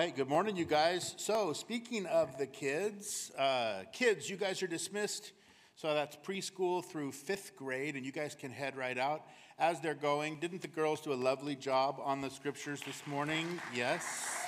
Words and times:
right, 0.00 0.16
good 0.16 0.30
morning, 0.30 0.56
you 0.56 0.64
guys. 0.64 1.14
So, 1.18 1.52
speaking 1.52 2.06
of 2.06 2.38
the 2.38 2.46
kids, 2.46 3.30
uh, 3.36 3.82
kids, 3.92 4.30
you 4.30 4.38
guys 4.38 4.62
are 4.62 4.66
dismissed. 4.66 5.32
So 5.76 5.92
that's 5.92 6.16
preschool 6.16 6.82
through 6.82 7.12
fifth 7.12 7.54
grade, 7.54 7.96
and 7.96 8.06
you 8.06 8.10
guys 8.10 8.34
can 8.34 8.50
head 8.50 8.78
right 8.78 8.96
out. 8.96 9.26
As 9.58 9.78
they're 9.80 9.92
going, 9.92 10.40
didn't 10.40 10.62
the 10.62 10.68
girls 10.68 11.02
do 11.02 11.12
a 11.12 11.20
lovely 11.20 11.54
job 11.54 12.00
on 12.02 12.22
the 12.22 12.30
scriptures 12.30 12.80
this 12.86 13.06
morning? 13.06 13.60
Yes. 13.74 14.46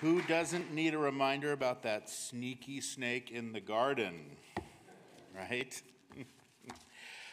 Who 0.00 0.20
doesn't 0.22 0.74
need 0.74 0.94
a 0.94 0.98
reminder 0.98 1.52
about 1.52 1.84
that 1.84 2.10
sneaky 2.10 2.80
snake 2.80 3.30
in 3.30 3.52
the 3.52 3.60
garden? 3.60 4.32
Right? 5.32 5.80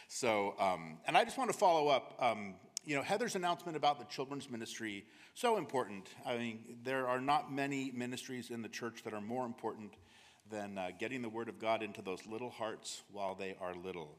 so, 0.06 0.54
um, 0.60 0.98
and 1.04 1.18
I 1.18 1.24
just 1.24 1.36
want 1.36 1.50
to 1.50 1.58
follow 1.58 1.88
up. 1.88 2.14
Um, 2.20 2.54
you 2.84 2.96
know, 2.96 3.02
Heather's 3.02 3.34
announcement 3.34 3.76
about 3.76 3.98
the 3.98 4.04
children's 4.06 4.50
ministry, 4.50 5.04
so 5.34 5.56
important. 5.56 6.08
I 6.26 6.36
mean, 6.36 6.60
there 6.82 7.08
are 7.08 7.20
not 7.20 7.52
many 7.52 7.90
ministries 7.90 8.50
in 8.50 8.62
the 8.62 8.68
church 8.68 9.02
that 9.04 9.14
are 9.14 9.20
more 9.20 9.46
important 9.46 9.94
than 10.50 10.76
uh, 10.76 10.90
getting 10.98 11.22
the 11.22 11.28
word 11.28 11.48
of 11.48 11.58
God 11.58 11.82
into 11.82 12.02
those 12.02 12.26
little 12.26 12.50
hearts 12.50 13.02
while 13.10 13.34
they 13.34 13.56
are 13.60 13.74
little. 13.74 14.18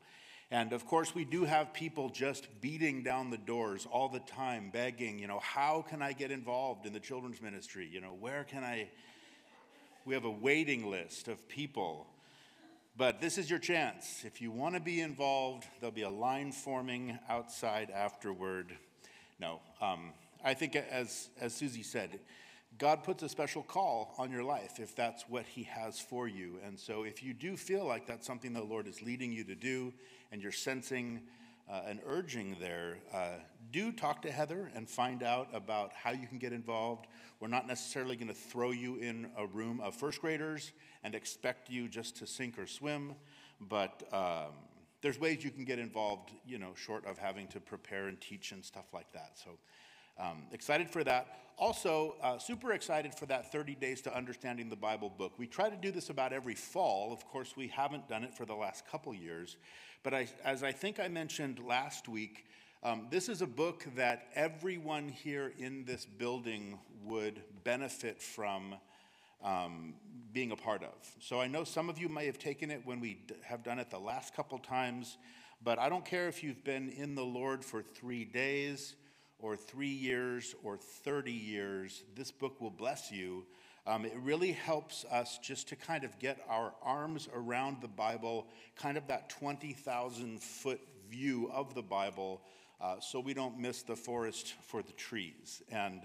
And 0.52 0.74
of 0.74 0.86
course, 0.86 1.14
we 1.14 1.26
do 1.26 1.44
have 1.44 1.74
people 1.74 2.10
just 2.10 2.48
beating 2.62 3.04
down 3.04 3.30
the 3.30 3.38
doors 3.38 3.88
all 3.90 4.10
the 4.10 4.20
time, 4.20 4.70
begging, 4.72 5.20
you 5.20 5.28
know, 5.28 5.40
how 5.40 5.84
can 5.88 6.02
I 6.02 6.14
get 6.14 6.32
involved 6.32 6.86
in 6.86 6.94
the 6.94 7.00
children's 7.00 7.42
ministry? 7.42 7.88
You 7.92 8.02
know, 8.02 8.16
where 8.20 8.44
can 8.44 8.64
I? 8.64 8.90
We 10.06 10.14
have 10.14 10.26
a 10.26 10.32
waiting 10.32 10.90
list 10.90 11.28
of 11.28 11.48
people. 11.48 12.08
But 12.98 13.20
this 13.20 13.38
is 13.38 13.50
your 13.50 13.60
chance. 13.60 14.24
If 14.24 14.42
you 14.42 14.52
want 14.52 14.76
to 14.76 14.80
be 14.80 15.02
involved, 15.02 15.66
there'll 15.80 15.94
be 15.94 16.04
a 16.04 16.10
line 16.10 16.54
forming 16.54 17.20
outside 17.28 17.92
afterward. 17.92 18.72
No, 19.38 19.60
um, 19.82 20.14
I 20.46 20.54
think, 20.54 20.78
as, 20.78 21.28
as 21.42 21.54
Susie 21.54 21.84
said, 21.84 22.22
God 22.78 23.04
puts 23.04 23.22
a 23.22 23.28
special 23.28 23.64
call 23.64 24.16
on 24.18 24.32
your 24.32 24.44
life 24.44 24.80
if 24.80 24.96
that's 24.96 25.28
what 25.28 25.46
He 25.46 25.64
has 25.64 26.00
for 26.00 26.30
you. 26.30 26.58
And 26.66 26.80
so, 26.80 27.04
if 27.04 27.22
you 27.22 27.34
do 27.34 27.58
feel 27.58 27.86
like 27.86 28.08
that's 28.08 28.26
something 28.26 28.54
the 28.54 28.64
Lord 28.64 28.88
is 28.88 29.02
leading 29.02 29.34
you 29.34 29.44
to 29.44 29.56
do 29.56 29.94
and 30.32 30.42
you're 30.42 30.54
sensing 30.54 31.20
uh, 31.70 31.82
an 31.88 32.00
urging 32.06 32.56
there, 32.60 32.98
uh, 33.14 33.30
do 33.72 33.92
talk 33.92 34.22
to 34.22 34.32
Heather 34.32 34.72
and 34.76 34.90
find 34.90 35.24
out 35.24 35.50
about 35.54 35.92
how 35.94 36.12
you 36.12 36.28
can 36.28 36.38
get 36.38 36.54
involved. 36.54 37.08
We're 37.40 37.48
not 37.48 37.68
necessarily 37.68 38.16
going 38.16 38.28
to 38.28 38.34
throw 38.34 38.72
you 38.72 38.98
in 38.98 39.30
a 39.38 39.46
room 39.48 39.82
of 39.82 39.96
first 39.96 40.22
graders 40.22 40.72
and 41.04 41.16
expect 41.16 41.70
you 41.70 41.88
just 41.88 42.18
to 42.18 42.28
sink 42.28 42.58
or 42.60 42.68
swim, 42.68 43.16
but 43.60 44.04
um, 44.14 44.54
there's 45.02 45.20
ways 45.20 45.44
you 45.44 45.52
can 45.52 45.66
get 45.66 45.80
involved, 45.80 46.32
you 46.46 46.58
know, 46.58 46.74
short 46.76 47.06
of 47.06 47.18
having 47.18 47.48
to 47.48 47.60
prepare 47.60 48.08
and 48.08 48.20
teach 48.22 48.52
and 48.52 48.64
stuff 48.64 48.86
like 48.94 49.12
that. 49.14 49.32
So, 49.36 49.52
um, 50.18 50.44
excited 50.52 50.90
for 50.90 51.04
that. 51.04 51.28
Also, 51.58 52.16
uh, 52.22 52.38
super 52.38 52.74
excited 52.74 53.14
for 53.14 53.26
that 53.28 53.52
30 53.52 53.76
Days 53.76 54.02
to 54.02 54.16
Understanding 54.16 54.70
the 54.70 54.76
Bible 54.76 55.10
book. 55.10 55.34
We 55.38 55.48
try 55.48 55.70
to 55.70 55.78
do 55.78 55.92
this 55.92 56.10
about 56.10 56.34
every 56.34 56.56
fall. 56.56 57.14
Of 57.14 57.26
course, 57.26 57.56
we 57.56 57.68
haven't 57.68 58.10
done 58.10 58.24
it 58.24 58.34
for 58.34 58.46
the 58.46 58.56
last 58.56 58.88
couple 58.88 59.14
years. 59.14 59.58
But 60.06 60.14
I, 60.14 60.28
as 60.44 60.62
I 60.62 60.72
think 60.72 61.00
I 61.00 61.08
mentioned 61.08 61.58
last 61.66 62.08
week, 62.08 62.46
um, 62.84 63.08
this 63.10 63.28
is 63.28 63.42
a 63.42 63.48
book 63.48 63.88
that 63.96 64.28
everyone 64.36 65.10
here 65.10 65.52
in 65.58 65.84
this 65.84 66.06
building 66.06 66.78
would 67.06 67.42
benefit 67.64 68.22
from 68.22 68.76
um, 69.44 69.96
being 70.32 70.52
a 70.52 70.56
part 70.56 70.84
of. 70.84 70.94
So 71.20 71.42
I 71.42 71.48
know 71.48 71.64
some 71.64 71.90
of 71.90 71.98
you 71.98 72.08
may 72.08 72.28
have 72.28 72.38
taken 72.38 72.70
it 72.70 72.84
when 72.86 73.00
we 73.00 73.16
d- 73.28 73.34
have 73.42 73.64
done 73.64 73.80
it 73.80 73.90
the 73.90 73.98
last 73.98 74.36
couple 74.36 74.60
times, 74.60 75.18
but 75.64 75.80
I 75.80 75.90
don't 75.90 76.06
care 76.06 76.28
if 76.28 76.44
you've 76.44 76.64
been 76.64 76.90
in 76.90 77.16
the 77.16 77.26
Lord 77.26 77.66
for 77.66 77.82
three 77.82 78.26
days 78.26 78.94
or 79.40 79.56
three 79.56 79.88
years 79.88 80.54
or 80.64 80.78
30 80.78 81.32
years, 81.32 82.04
this 82.16 82.30
book 82.30 82.62
will 82.62 82.70
bless 82.70 83.12
you. 83.12 83.44
Um, 83.88 84.04
it 84.04 84.18
really 84.24 84.52
helps 84.52 85.06
us 85.12 85.38
just 85.44 85.70
to 85.70 85.76
kind 85.76 86.04
of 86.04 86.18
get 86.18 86.40
our 86.50 86.74
arms 86.82 87.30
around 87.36 87.82
the 87.82 87.88
Bible, 87.88 88.48
kind 88.76 88.98
of 88.98 89.08
that 89.08 89.30
20,000 89.30 90.42
foot 90.42 90.82
view 91.10 91.52
of 91.54 91.76
the 91.76 91.84
Bible, 91.84 92.42
uh, 92.82 93.00
so 93.00 93.20
we 93.20 93.36
don't 93.36 93.60
miss 93.60 93.84
the 93.84 93.96
forest 93.96 94.56
for 94.62 94.82
the 94.82 94.92
trees. 94.94 95.62
And 95.72 96.02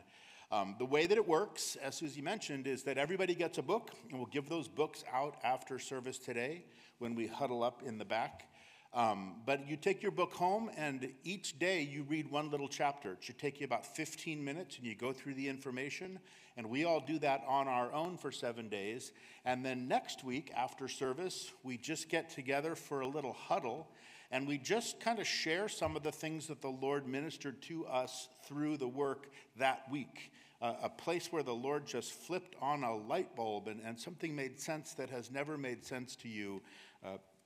um, 0.53 0.75
the 0.79 0.85
way 0.85 1.07
that 1.07 1.17
it 1.17 1.27
works, 1.27 1.77
as 1.83 1.95
Susie 1.95 2.21
mentioned, 2.21 2.67
is 2.67 2.83
that 2.83 2.99
everybody 2.99 3.35
gets 3.35 3.57
a 3.57 3.63
book, 3.63 3.93
and 4.11 4.19
we'll 4.19 4.27
give 4.27 4.49
those 4.49 4.69
books 4.69 5.03
out 5.13 5.37
after 5.43 5.79
service 5.79 6.19
today 6.19 6.65
when 6.99 7.15
we 7.15 7.29
huddle 7.29 7.63
up 7.63 7.83
in 7.85 7.97
the 7.97 8.05
back. 8.05 8.50
Um, 8.93 9.37
but 9.47 9.69
you 9.69 9.77
take 9.77 10.03
your 10.03 10.11
book 10.11 10.33
home, 10.33 10.69
and 10.77 11.13
each 11.23 11.59
day 11.59 11.83
you 11.83 12.03
read 12.03 12.29
one 12.29 12.51
little 12.51 12.67
chapter. 12.67 13.13
It 13.13 13.19
should 13.21 13.39
take 13.39 13.61
you 13.61 13.65
about 13.65 13.87
15 13.87 14.45
minutes, 14.45 14.79
and 14.79 14.87
you 14.87 14.97
go 14.97 15.13
through 15.13 15.35
the 15.35 15.49
information. 15.49 16.19
And 16.57 16.69
we 16.69 16.85
all 16.85 17.01
do 17.01 17.19
that 17.21 17.43
on 17.47 17.69
our 17.69 17.93
own 17.93 18.19
for 18.19 18.33
seven 18.33 18.69
days. 18.69 19.13
And 19.45 19.65
then 19.65 19.87
next 19.87 20.25
week, 20.25 20.53
after 20.57 20.89
service, 20.89 21.53
we 21.63 21.77
just 21.77 22.09
get 22.09 22.31
together 22.31 22.75
for 22.75 23.01
a 23.01 23.07
little 23.07 23.33
huddle, 23.33 23.89
and 24.33 24.47
we 24.47 24.59
just 24.59 24.99
kind 24.99 25.21
of 25.21 25.27
share 25.27 25.69
some 25.69 25.97
of 25.97 26.03
the 26.03 26.13
things 26.13 26.49
that 26.49 26.61
the 26.61 26.69
Lord 26.69 27.07
ministered 27.07 27.63
to 27.63 27.87
us 27.87 28.29
through 28.45 28.77
the 28.77 28.89
work 28.89 29.31
that 29.57 29.85
week. 29.91 30.33
Uh, 30.61 30.75
a 30.83 30.91
place 30.91 31.33
where 31.33 31.43
the 31.43 31.55
Lord 31.55 31.87
just 31.87 32.13
flipped 32.13 32.55
on 32.61 32.85
a 32.85 32.95
light 32.95 33.35
bulb 33.35 33.67
and, 33.67 33.81
and 33.81 33.99
something 33.99 34.37
made 34.37 34.61
sense 34.61 34.93
that 34.93 35.09
has 35.09 35.31
never 35.31 35.57
made 35.57 35.87
sense 35.87 36.15
to 36.17 36.29
you. 36.29 36.61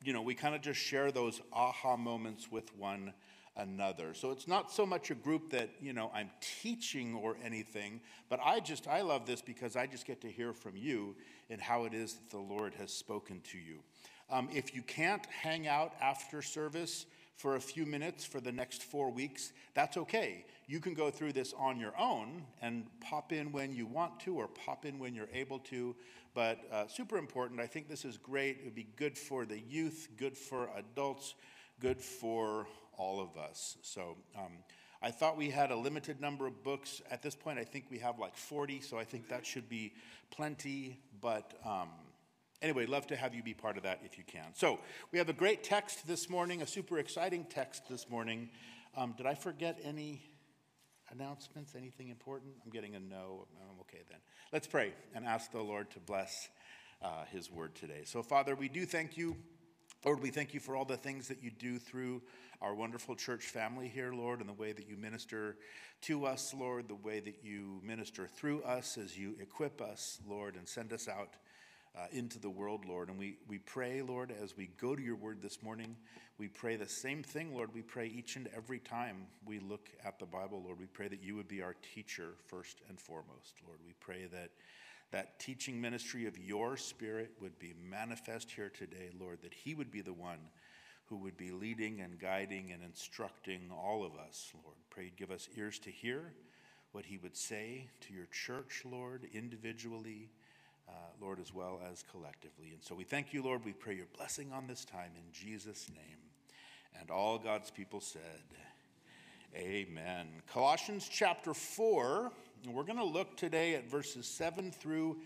You 0.04 0.12
know, 0.12 0.22
we 0.22 0.34
kind 0.34 0.54
of 0.54 0.60
just 0.60 0.78
share 0.78 1.10
those 1.10 1.40
aha 1.52 1.96
moments 1.96 2.50
with 2.50 2.76
one 2.76 3.14
another. 3.56 4.14
So 4.14 4.30
it's 4.30 4.48
not 4.48 4.70
so 4.70 4.84
much 4.84 5.10
a 5.10 5.14
group 5.14 5.50
that, 5.50 5.70
you 5.80 5.92
know, 5.92 6.10
I'm 6.14 6.30
teaching 6.40 7.14
or 7.14 7.36
anything, 7.42 8.00
but 8.28 8.40
I 8.44 8.60
just, 8.60 8.88
I 8.88 9.02
love 9.02 9.26
this 9.26 9.40
because 9.40 9.76
I 9.76 9.86
just 9.86 10.06
get 10.06 10.20
to 10.22 10.30
hear 10.30 10.52
from 10.52 10.76
you 10.76 11.14
and 11.50 11.60
how 11.60 11.84
it 11.84 11.94
is 11.94 12.14
that 12.14 12.30
the 12.30 12.38
Lord 12.38 12.74
has 12.74 12.92
spoken 12.92 13.40
to 13.52 13.58
you. 13.58 13.78
Um, 14.30 14.48
if 14.52 14.74
you 14.74 14.82
can't 14.82 15.24
hang 15.26 15.68
out 15.68 15.94
after 16.00 16.42
service 16.42 17.06
for 17.36 17.56
a 17.56 17.60
few 17.60 17.84
minutes 17.84 18.24
for 18.24 18.40
the 18.40 18.52
next 18.52 18.82
four 18.82 19.10
weeks, 19.10 19.52
that's 19.74 19.96
okay. 19.96 20.46
You 20.66 20.80
can 20.80 20.94
go 20.94 21.10
through 21.10 21.32
this 21.32 21.52
on 21.58 21.78
your 21.78 21.92
own 21.98 22.44
and 22.62 22.86
pop 23.00 23.32
in 23.32 23.52
when 23.52 23.74
you 23.74 23.86
want 23.86 24.20
to 24.20 24.36
or 24.36 24.48
pop 24.48 24.84
in 24.84 24.98
when 24.98 25.14
you're 25.14 25.28
able 25.32 25.58
to. 25.60 25.94
But 26.34 26.60
uh, 26.72 26.86
super 26.86 27.16
important. 27.16 27.60
I 27.60 27.66
think 27.66 27.88
this 27.88 28.04
is 28.04 28.16
great. 28.16 28.58
It 28.58 28.64
would 28.64 28.74
be 28.74 28.88
good 28.96 29.18
for 29.18 29.44
the 29.44 29.58
youth, 29.58 30.08
good 30.16 30.36
for 30.36 30.70
adults, 30.76 31.34
good 31.80 32.00
for 32.00 32.66
all 32.96 33.20
of 33.20 33.36
us. 33.36 33.76
So 33.82 34.16
um, 34.36 34.52
I 35.02 35.10
thought 35.10 35.36
we 35.36 35.50
had 35.50 35.70
a 35.70 35.76
limited 35.76 36.20
number 36.20 36.46
of 36.46 36.62
books. 36.62 37.02
At 37.10 37.22
this 37.22 37.34
point, 37.34 37.58
I 37.58 37.64
think 37.64 37.86
we 37.90 37.98
have 37.98 38.18
like 38.18 38.36
40, 38.36 38.80
so 38.80 38.98
I 38.98 39.04
think 39.04 39.28
that 39.28 39.44
should 39.44 39.68
be 39.68 39.92
plenty. 40.30 40.98
But 41.20 41.52
um, 41.64 41.90
anyway, 42.64 42.86
love 42.86 43.06
to 43.06 43.14
have 43.14 43.34
you 43.34 43.42
be 43.42 43.52
part 43.52 43.76
of 43.76 43.82
that 43.82 44.00
if 44.04 44.16
you 44.16 44.24
can. 44.26 44.46
So 44.54 44.80
we 45.12 45.18
have 45.18 45.28
a 45.28 45.34
great 45.34 45.62
text 45.62 46.06
this 46.08 46.30
morning, 46.30 46.62
a 46.62 46.66
super 46.66 46.98
exciting 46.98 47.44
text 47.44 47.82
this 47.90 48.08
morning. 48.08 48.48
Um, 48.96 49.14
did 49.18 49.26
I 49.26 49.34
forget 49.34 49.78
any 49.84 50.22
announcements? 51.10 51.74
Anything 51.76 52.08
important? 52.08 52.54
I'm 52.64 52.70
getting 52.70 52.94
a 52.94 53.00
no. 53.00 53.46
I'm 53.60 53.80
okay 53.82 54.00
then. 54.08 54.18
Let's 54.50 54.66
pray 54.66 54.94
and 55.14 55.26
ask 55.26 55.52
the 55.52 55.60
Lord 55.60 55.90
to 55.90 56.00
bless 56.00 56.48
uh, 57.02 57.26
his 57.30 57.50
word 57.50 57.74
today. 57.74 58.04
So, 58.04 58.22
Father, 58.22 58.54
we 58.54 58.70
do 58.70 58.86
thank 58.86 59.18
you. 59.18 59.36
Lord, 60.02 60.22
we 60.22 60.30
thank 60.30 60.54
you 60.54 60.60
for 60.60 60.74
all 60.74 60.86
the 60.86 60.96
things 60.96 61.28
that 61.28 61.42
you 61.42 61.50
do 61.50 61.78
through 61.78 62.22
our 62.62 62.74
wonderful 62.74 63.14
church 63.14 63.44
family 63.44 63.88
here, 63.88 64.14
Lord, 64.14 64.40
and 64.40 64.48
the 64.48 64.54
way 64.54 64.72
that 64.72 64.88
you 64.88 64.96
minister 64.96 65.58
to 66.02 66.24
us, 66.24 66.54
Lord, 66.58 66.88
the 66.88 66.94
way 66.94 67.20
that 67.20 67.40
you 67.42 67.82
minister 67.84 68.26
through 68.26 68.62
us 68.62 68.96
as 68.96 69.18
you 69.18 69.36
equip 69.38 69.82
us, 69.82 70.18
Lord, 70.26 70.56
and 70.56 70.66
send 70.66 70.94
us 70.94 71.08
out 71.08 71.34
uh, 71.96 72.06
into 72.12 72.38
the 72.38 72.50
world, 72.50 72.84
Lord. 72.84 73.08
And 73.08 73.18
we, 73.18 73.36
we 73.48 73.58
pray, 73.58 74.02
Lord, 74.02 74.32
as 74.42 74.56
we 74.56 74.70
go 74.80 74.96
to 74.96 75.02
your 75.02 75.16
word 75.16 75.40
this 75.40 75.62
morning, 75.62 75.96
we 76.38 76.48
pray 76.48 76.76
the 76.76 76.88
same 76.88 77.22
thing, 77.22 77.54
Lord. 77.54 77.70
We 77.72 77.82
pray 77.82 78.06
each 78.06 78.36
and 78.36 78.48
every 78.56 78.80
time 78.80 79.26
we 79.46 79.60
look 79.60 79.88
at 80.04 80.18
the 80.18 80.26
Bible, 80.26 80.62
Lord. 80.64 80.80
We 80.80 80.86
pray 80.86 81.08
that 81.08 81.22
you 81.22 81.36
would 81.36 81.48
be 81.48 81.62
our 81.62 81.76
teacher 81.94 82.30
first 82.46 82.80
and 82.88 82.98
foremost, 82.98 83.54
Lord. 83.66 83.78
We 83.86 83.94
pray 84.00 84.26
that 84.32 84.50
that 85.12 85.38
teaching 85.38 85.80
ministry 85.80 86.26
of 86.26 86.36
your 86.36 86.76
spirit 86.76 87.30
would 87.40 87.56
be 87.60 87.72
manifest 87.88 88.50
here 88.50 88.68
today, 88.68 89.10
Lord, 89.20 89.38
that 89.42 89.54
he 89.54 89.76
would 89.76 89.92
be 89.92 90.00
the 90.00 90.12
one 90.12 90.40
who 91.06 91.18
would 91.18 91.36
be 91.36 91.52
leading 91.52 92.00
and 92.00 92.18
guiding 92.18 92.72
and 92.72 92.82
instructing 92.82 93.70
all 93.70 94.04
of 94.04 94.16
us, 94.16 94.50
Lord. 94.64 94.76
Pray 94.90 95.12
give 95.16 95.30
us 95.30 95.48
ears 95.56 95.78
to 95.80 95.90
hear 95.90 96.32
what 96.90 97.06
he 97.06 97.18
would 97.18 97.36
say 97.36 97.86
to 98.00 98.12
your 98.12 98.26
church, 98.26 98.82
Lord, 98.84 99.28
individually 99.32 100.30
uh, 100.88 100.92
Lord, 101.20 101.40
as 101.40 101.52
well 101.52 101.80
as 101.90 102.04
collectively. 102.10 102.70
And 102.72 102.82
so 102.82 102.94
we 102.94 103.04
thank 103.04 103.32
you, 103.32 103.42
Lord. 103.42 103.64
We 103.64 103.72
pray 103.72 103.94
your 103.94 104.06
blessing 104.16 104.52
on 104.52 104.66
this 104.66 104.84
time 104.84 105.10
in 105.16 105.32
Jesus' 105.32 105.88
name. 105.88 106.18
And 107.00 107.10
all 107.10 107.38
God's 107.38 107.70
people 107.70 108.00
said, 108.00 108.20
Amen. 109.56 110.26
Colossians 110.52 111.08
chapter 111.08 111.54
4, 111.54 112.32
we're 112.72 112.82
going 112.82 112.98
to 112.98 113.04
look 113.04 113.36
today 113.36 113.76
at 113.76 113.88
verses 113.88 114.26
7 114.26 114.72
through 114.72 115.18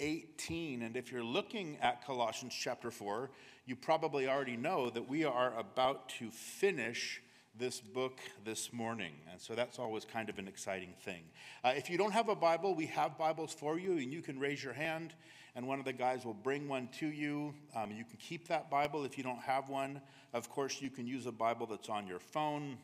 18. 0.00 0.82
And 0.82 0.96
if 0.96 1.10
you're 1.10 1.24
looking 1.24 1.78
at 1.80 2.04
Colossians 2.04 2.54
chapter 2.54 2.90
4, 2.90 3.30
you 3.66 3.76
probably 3.76 4.28
already 4.28 4.56
know 4.56 4.90
that 4.90 5.08
we 5.08 5.24
are 5.24 5.58
about 5.58 6.08
to 6.18 6.30
finish 6.30 7.22
this 7.58 7.80
book 7.80 8.20
this 8.44 8.72
morning. 8.72 9.12
And 9.30 9.40
so 9.40 9.54
that's 9.54 9.78
always 9.78 10.04
kind 10.04 10.28
of 10.28 10.38
an 10.38 10.48
exciting 10.48 10.94
thing. 11.02 11.22
Uh, 11.64 11.72
if 11.76 11.90
you 11.90 11.98
don't 11.98 12.12
have 12.12 12.28
a 12.28 12.34
Bible, 12.34 12.74
we 12.74 12.86
have 12.86 13.18
Bibles 13.18 13.52
for 13.52 13.78
you, 13.78 13.92
and 13.98 14.12
you 14.12 14.22
can 14.22 14.38
raise 14.38 14.62
your 14.62 14.72
hand, 14.72 15.14
and 15.54 15.66
one 15.66 15.78
of 15.78 15.84
the 15.84 15.92
guys 15.92 16.24
will 16.24 16.34
bring 16.34 16.68
one 16.68 16.88
to 16.98 17.06
you. 17.06 17.54
Um, 17.74 17.90
you 17.90 18.04
can 18.04 18.16
keep 18.18 18.48
that 18.48 18.70
Bible 18.70 19.04
if 19.04 19.18
you 19.18 19.24
don't 19.24 19.40
have 19.40 19.68
one. 19.68 20.00
Of 20.32 20.48
course, 20.48 20.80
you 20.80 20.90
can 20.90 21.06
use 21.06 21.26
a 21.26 21.32
Bible 21.32 21.66
that's 21.66 21.88
on 21.88 22.06
your 22.06 22.20
phone, 22.20 22.78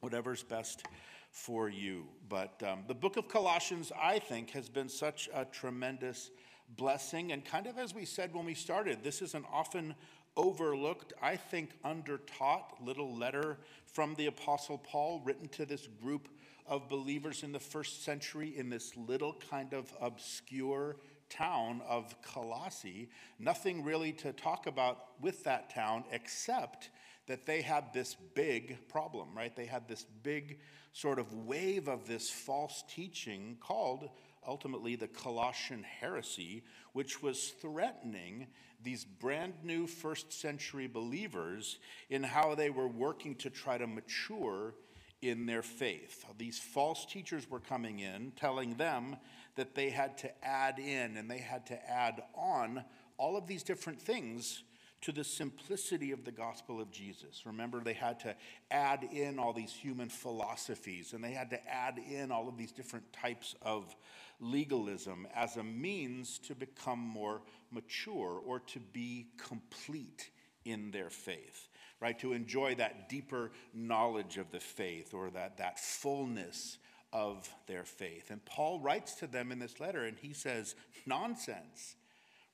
whatever's 0.00 0.42
best 0.42 0.86
for 1.30 1.68
you. 1.68 2.04
But 2.28 2.62
um, 2.66 2.84
the 2.88 2.94
book 2.94 3.16
of 3.16 3.28
Colossians, 3.28 3.92
I 4.00 4.18
think, 4.18 4.50
has 4.50 4.68
been 4.68 4.88
such 4.88 5.28
a 5.34 5.44
tremendous 5.44 6.30
blessing. 6.76 7.32
And 7.32 7.44
kind 7.44 7.66
of 7.66 7.78
as 7.78 7.94
we 7.94 8.04
said 8.04 8.34
when 8.34 8.44
we 8.44 8.54
started, 8.54 9.02
this 9.02 9.22
is 9.22 9.34
an 9.34 9.44
often 9.52 9.94
overlooked, 10.38 11.12
I 11.20 11.36
think 11.36 11.70
undertaught 11.84 12.80
little 12.80 13.14
letter 13.14 13.58
from 13.92 14.14
the 14.14 14.26
Apostle 14.26 14.78
Paul 14.78 15.20
written 15.24 15.48
to 15.48 15.66
this 15.66 15.88
group 16.00 16.28
of 16.66 16.88
believers 16.88 17.42
in 17.42 17.52
the 17.52 17.58
first 17.58 18.04
century 18.04 18.56
in 18.56 18.70
this 18.70 18.96
little 18.96 19.36
kind 19.50 19.74
of 19.74 19.92
obscure 20.00 20.96
town 21.28 21.82
of 21.86 22.14
Colossae. 22.22 23.10
Nothing 23.38 23.84
really 23.84 24.12
to 24.12 24.32
talk 24.32 24.66
about 24.66 25.20
with 25.20 25.44
that 25.44 25.70
town 25.70 26.04
except 26.12 26.90
that 27.26 27.44
they 27.44 27.60
had 27.60 27.92
this 27.92 28.14
big 28.34 28.78
problem, 28.88 29.36
right? 29.36 29.54
They 29.54 29.66
had 29.66 29.88
this 29.88 30.04
big 30.22 30.60
sort 30.92 31.18
of 31.18 31.32
wave 31.34 31.88
of 31.88 32.06
this 32.06 32.30
false 32.30 32.84
teaching 32.88 33.58
called 33.60 34.08
ultimately 34.46 34.96
the 34.96 35.08
Colossian 35.08 35.82
heresy, 35.82 36.62
which 36.92 37.22
was 37.22 37.52
threatening 37.60 38.46
these 38.82 39.04
brand 39.04 39.54
new 39.62 39.86
first 39.86 40.32
century 40.32 40.86
believers 40.86 41.78
in 42.10 42.22
how 42.22 42.54
they 42.54 42.70
were 42.70 42.88
working 42.88 43.34
to 43.36 43.50
try 43.50 43.76
to 43.78 43.86
mature 43.86 44.74
in 45.20 45.46
their 45.46 45.62
faith. 45.62 46.24
These 46.36 46.58
false 46.58 47.04
teachers 47.04 47.50
were 47.50 47.60
coming 47.60 47.98
in 47.98 48.32
telling 48.36 48.74
them 48.74 49.16
that 49.56 49.74
they 49.74 49.90
had 49.90 50.16
to 50.18 50.44
add 50.44 50.78
in 50.78 51.16
and 51.16 51.28
they 51.28 51.38
had 51.38 51.66
to 51.66 51.90
add 51.90 52.22
on 52.34 52.84
all 53.16 53.36
of 53.36 53.48
these 53.48 53.64
different 53.64 54.00
things 54.00 54.62
to 55.00 55.12
the 55.12 55.24
simplicity 55.24 56.10
of 56.10 56.24
the 56.24 56.32
gospel 56.32 56.80
of 56.80 56.90
Jesus. 56.90 57.42
Remember, 57.46 57.80
they 57.80 57.92
had 57.92 58.18
to 58.20 58.34
add 58.70 59.04
in 59.12 59.38
all 59.38 59.52
these 59.52 59.72
human 59.72 60.08
philosophies 60.08 61.12
and 61.12 61.22
they 61.22 61.32
had 61.32 61.50
to 61.50 61.68
add 61.68 61.98
in 61.98 62.32
all 62.32 62.48
of 62.48 62.56
these 62.56 62.72
different 62.72 63.12
types 63.12 63.54
of 63.62 63.94
legalism 64.40 65.26
as 65.34 65.56
a 65.56 65.62
means 65.62 66.38
to 66.38 66.54
become 66.54 66.98
more 66.98 67.42
mature 67.70 68.40
or 68.44 68.60
to 68.60 68.80
be 68.80 69.28
complete 69.36 70.30
in 70.64 70.90
their 70.90 71.10
faith, 71.10 71.68
right? 72.00 72.18
To 72.20 72.32
enjoy 72.32 72.74
that 72.76 73.08
deeper 73.08 73.52
knowledge 73.72 74.36
of 74.36 74.50
the 74.50 74.60
faith 74.60 75.14
or 75.14 75.30
that, 75.30 75.58
that 75.58 75.78
fullness 75.78 76.78
of 77.12 77.48
their 77.66 77.84
faith. 77.84 78.30
And 78.30 78.44
Paul 78.44 78.80
writes 78.80 79.14
to 79.16 79.26
them 79.26 79.50
in 79.52 79.58
this 79.58 79.80
letter 79.80 80.04
and 80.04 80.18
he 80.18 80.32
says, 80.32 80.74
nonsense, 81.06 81.96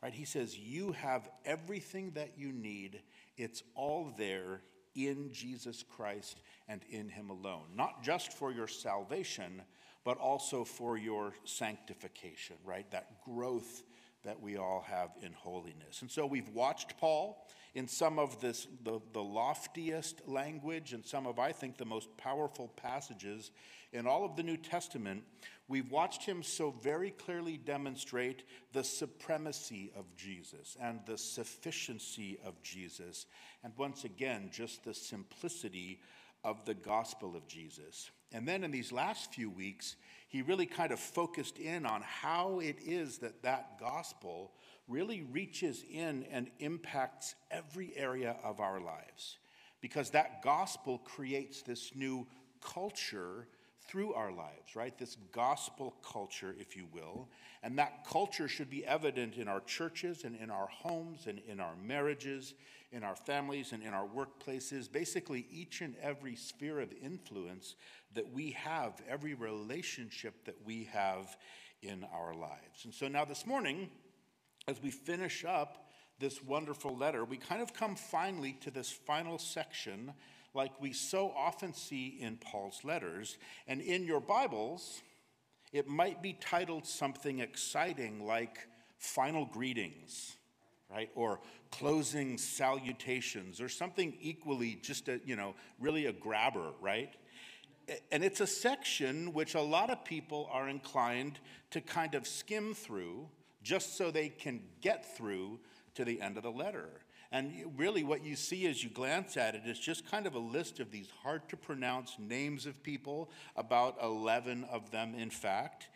right? 0.05 0.15
He 0.15 0.27
says, 0.27 0.57
You 0.57 0.93
have 0.93 1.29
everything 1.45 2.13
that 2.13 2.35
you 2.37 2.53
need, 2.53 3.01
it's 3.37 3.65
all 3.75 4.13
there 4.17 4.61
in 4.95 5.33
Jesus 5.33 5.83
Christ 5.83 6.39
and 6.69 6.83
in 6.91 7.09
Him 7.09 7.31
alone, 7.31 7.65
not 7.75 8.05
just 8.05 8.33
for 8.33 8.53
your 8.53 8.69
salvation 8.69 9.63
but 10.05 10.19
also 10.19 10.65
for 10.65 10.97
your 10.99 11.33
sanctification, 11.45 12.57
right? 12.65 12.89
That 12.91 13.25
growth 13.25 13.83
that 14.23 14.41
we 14.41 14.57
all 14.57 14.85
have 14.87 15.11
in 15.23 15.33
holiness. 15.33 16.03
And 16.03 16.11
so 16.11 16.27
we've 16.27 16.49
watched 16.51 16.99
Paul 16.99 17.47
in 17.75 17.89
some 17.89 18.19
of 18.19 18.41
this, 18.41 18.69
the, 18.85 19.01
the 19.13 19.23
loftiest 19.23 20.27
language 20.29 20.93
and 20.93 21.05
some 21.05 21.27
of, 21.27 21.39
I 21.39 21.53
think, 21.53 21.77
the 21.77 21.85
most 21.85 22.17
powerful 22.17 22.69
passages 22.77 23.51
in 23.93 24.07
all 24.07 24.25
of 24.25 24.37
the 24.37 24.43
New 24.43 24.57
Testament. 24.57 25.25
We've 25.67 25.91
watched 25.91 26.25
him 26.25 26.43
so 26.43 26.71
very 26.71 27.11
clearly 27.11 27.57
demonstrate 27.57 28.45
the 28.73 28.85
supremacy 28.85 29.91
of 29.97 30.05
Jesus 30.17 30.77
and 30.81 31.01
the 31.07 31.19
sufficiency 31.19 32.39
of 32.45 32.61
Jesus. 32.63 33.27
And 33.63 33.73
once 33.77 34.05
again, 34.05 34.51
just 34.53 34.85
the 34.85 34.95
simplicity 34.95 36.01
of 36.45 36.65
the 36.67 36.75
gospel 36.75 37.35
of 37.35 37.49
Jesus. 37.49 38.11
And 38.33 38.47
then 38.47 38.63
in 38.63 38.71
these 38.71 38.93
last 38.93 39.33
few 39.33 39.49
weeks, 39.49 39.97
he 40.29 40.43
really 40.43 40.67
kind 40.67 40.93
of 40.93 41.01
focused 41.01 41.59
in 41.59 41.87
on 41.87 42.03
how 42.03 42.61
it 42.61 42.77
is 42.85 43.19
that 43.19 43.43
that 43.43 43.79
gospel 43.81 44.53
really 44.89 45.23
reaches 45.23 45.83
in 45.91 46.25
and 46.31 46.51
impacts 46.59 47.35
every 47.51 47.93
area 47.97 48.37
of 48.43 48.61
our 48.61 48.81
lives. 48.81 49.39
Because 49.81 50.11
that 50.11 50.43
gospel 50.43 50.99
creates 50.99 51.63
this 51.63 51.93
new 51.95 52.27
culture 52.61 53.47
through 53.87 54.15
our 54.15 54.33
lives, 54.33 54.75
right? 54.75 54.97
This 54.97 55.17
gospel 55.33 55.95
culture, 56.03 56.55
if 56.59 56.77
you 56.77 56.87
will. 56.93 57.29
And 57.63 57.79
that 57.79 58.07
culture 58.07 58.49
should 58.49 58.71
be 58.71 58.85
evident 58.87 59.37
in 59.37 59.47
our 59.47 59.61
churches 59.61 60.25
and 60.25 60.37
in 60.37 60.51
our 60.51 60.69
homes 60.69 61.27
and 61.27 61.39
in 61.47 61.61
our 61.61 61.77
marriages, 61.77 62.55
in 62.93 63.03
our 63.03 63.17
families 63.17 63.73
and 63.73 63.83
in 63.83 63.93
our 63.93 64.07
workplaces, 64.07 64.91
basically 64.91 65.47
each 65.51 65.81
and 65.81 65.95
every 66.01 66.37
sphere 66.37 66.81
of 66.81 66.93
influence 67.03 67.75
that 68.15 68.33
we 68.33 68.53
have, 68.53 69.03
every 69.09 69.35
relationship 69.35 70.45
that 70.47 70.57
we 70.65 70.85
have 70.85 71.37
in 71.83 72.07
our 72.15 72.35
lives. 72.35 72.85
And 72.85 72.95
so 72.95 73.09
now 73.09 73.25
this 73.25 73.47
morning, 73.47 73.91
as 74.67 74.83
we 74.83 74.91
finish 74.91 75.45
up 75.45 75.89
this 76.19 76.43
wonderful 76.43 76.97
letter, 76.97 77.25
we 77.25 77.37
kind 77.37 77.61
of 77.61 77.75
come 77.75 77.97
finally 77.97 78.57
to 78.61 78.71
this 78.71 78.91
final 78.91 79.39
section 79.39 80.13
like 80.55 80.81
we 80.81 80.93
so 80.93 81.33
often 81.37 81.75
see 81.75 82.17
in 82.21 82.37
Paul's 82.37 82.85
letters. 82.85 83.37
And 83.67 83.81
in 83.81 84.05
your 84.05 84.21
Bibles, 84.21 85.03
it 85.73 85.89
might 85.89 86.23
be 86.23 86.35
titled 86.35 86.87
something 86.87 87.41
exciting 87.41 88.25
like 88.25 88.59
Final 88.97 89.47
Greetings, 89.47 90.37
right? 90.89 91.11
Or 91.17 91.41
Closing 91.73 92.39
Salutations, 92.39 93.61
or 93.61 93.69
something 93.69 94.15
equally 94.21 94.79
just 94.81 95.09
a, 95.09 95.21
you 95.27 95.35
know, 95.35 95.57
really 95.81 96.07
a 96.07 96.13
grabber, 96.13 96.71
right? 96.81 97.13
And 98.13 98.23
it's 98.23 98.41
a 98.41 98.47
section 98.47 99.33
which 99.33 99.57
a 99.57 99.61
lot 99.61 99.91
of 99.91 100.05
people 100.05 100.49
are 100.53 100.69
inclined 100.69 101.41
to 101.73 101.81
kind 101.81 102.15
of 102.15 102.29
skim 102.29 102.73
through 102.75 103.29
just 103.65 103.97
so 103.97 104.13
they 104.13 104.29
can 104.29 104.61
get 104.81 105.17
through 105.17 105.59
to 105.97 106.05
the 106.05 106.21
end 106.21 106.37
of 106.37 106.45
the 106.45 106.51
letter. 106.53 106.89
And 107.33 107.53
really, 107.77 108.05
what 108.05 108.25
you 108.25 108.37
see 108.37 108.67
as 108.69 108.85
you 108.85 108.91
glance 108.91 109.37
at 109.37 109.57
it 109.57 109.63
is 109.67 109.81
just 109.81 110.09
kind 110.09 110.27
of 110.29 110.35
a 110.35 110.39
list 110.39 110.79
of 110.79 110.93
these 110.93 111.09
hard 111.25 111.49
to 111.49 111.57
pronounce 111.57 112.17
names 112.17 112.65
of 112.65 112.81
people, 112.85 113.31
about 113.57 113.97
11 114.01 114.65
of 114.71 114.93
them, 114.93 115.17
in 115.17 115.31
fact. 115.31 115.89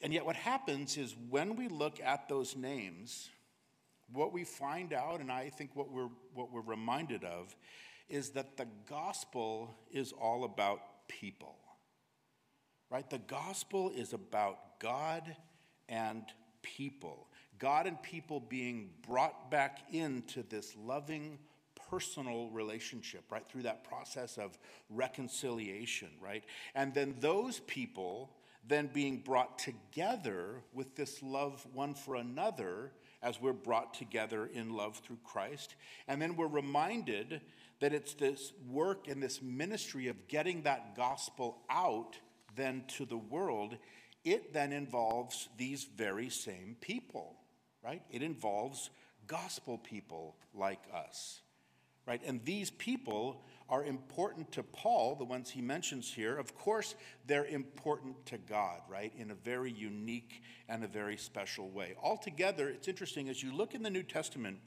And 0.00 0.14
yet, 0.14 0.24
what 0.24 0.36
happens 0.36 0.96
is 0.96 1.14
when 1.28 1.56
we 1.56 1.68
look 1.68 2.00
at 2.00 2.28
those 2.30 2.56
names, 2.56 3.28
what 4.10 4.32
we 4.32 4.44
find 4.44 4.94
out, 4.94 5.20
and 5.20 5.30
I 5.30 5.50
think 5.50 5.74
what 5.74 5.90
we're, 5.90 6.08
what 6.32 6.50
we're 6.50 6.62
reminded 6.62 7.24
of, 7.24 7.54
is 8.08 8.30
that 8.30 8.56
the 8.56 8.68
gospel 8.88 9.74
is 9.90 10.12
all 10.12 10.44
about 10.44 10.80
people. 11.08 11.56
Right? 12.90 13.08
The 13.10 13.18
gospel 13.18 13.90
is 13.94 14.12
about 14.12 14.78
God 14.80 15.36
and 15.88 16.24
people. 16.76 17.28
God 17.58 17.86
and 17.86 18.02
people 18.02 18.40
being 18.40 18.90
brought 19.06 19.50
back 19.50 19.78
into 19.92 20.42
this 20.42 20.74
loving, 20.76 21.38
personal 21.90 22.50
relationship, 22.50 23.24
right? 23.30 23.48
Through 23.48 23.62
that 23.62 23.84
process 23.84 24.36
of 24.36 24.58
reconciliation, 24.90 26.08
right? 26.20 26.44
And 26.74 26.92
then 26.92 27.14
those 27.20 27.60
people 27.60 28.30
then 28.68 28.90
being 28.92 29.18
brought 29.18 29.58
together 29.58 30.62
with 30.72 30.96
this 30.96 31.22
love 31.22 31.64
one 31.72 31.94
for 31.94 32.16
another 32.16 32.90
as 33.22 33.40
we're 33.40 33.52
brought 33.52 33.94
together 33.94 34.50
in 34.52 34.74
love 34.74 34.98
through 34.98 35.18
Christ. 35.24 35.76
And 36.08 36.20
then 36.20 36.36
we're 36.36 36.48
reminded 36.48 37.40
that 37.80 37.92
it's 37.92 38.14
this 38.14 38.52
work 38.68 39.08
and 39.08 39.22
this 39.22 39.40
ministry 39.40 40.08
of 40.08 40.28
getting 40.28 40.62
that 40.62 40.96
gospel 40.96 41.58
out 41.70 42.16
then 42.56 42.84
to 42.96 43.04
the 43.04 43.16
world. 43.16 43.76
It 44.26 44.52
then 44.52 44.72
involves 44.72 45.48
these 45.56 45.84
very 45.84 46.28
same 46.28 46.76
people 46.82 47.36
right? 47.86 48.02
It 48.10 48.22
involves 48.22 48.90
gospel 49.26 49.78
people 49.78 50.36
like 50.54 50.82
us, 50.92 51.40
right? 52.04 52.20
And 52.26 52.44
these 52.44 52.70
people 52.70 53.42
are 53.68 53.84
important 53.84 54.52
to 54.52 54.62
Paul, 54.62 55.14
the 55.14 55.24
ones 55.24 55.50
he 55.50 55.60
mentions 55.60 56.12
here. 56.12 56.36
Of 56.36 56.56
course, 56.56 56.94
they're 57.26 57.46
important 57.46 58.26
to 58.26 58.38
God, 58.38 58.80
right? 58.88 59.12
In 59.16 59.30
a 59.30 59.34
very 59.34 59.72
unique 59.72 60.42
and 60.68 60.84
a 60.84 60.88
very 60.88 61.16
special 61.16 61.68
way. 61.70 61.94
Altogether, 62.02 62.68
it's 62.68 62.88
interesting 62.88 63.28
as 63.28 63.42
you 63.42 63.52
look 63.52 63.74
in 63.74 63.82
the 63.82 63.90
New 63.90 64.04
Testament, 64.04 64.58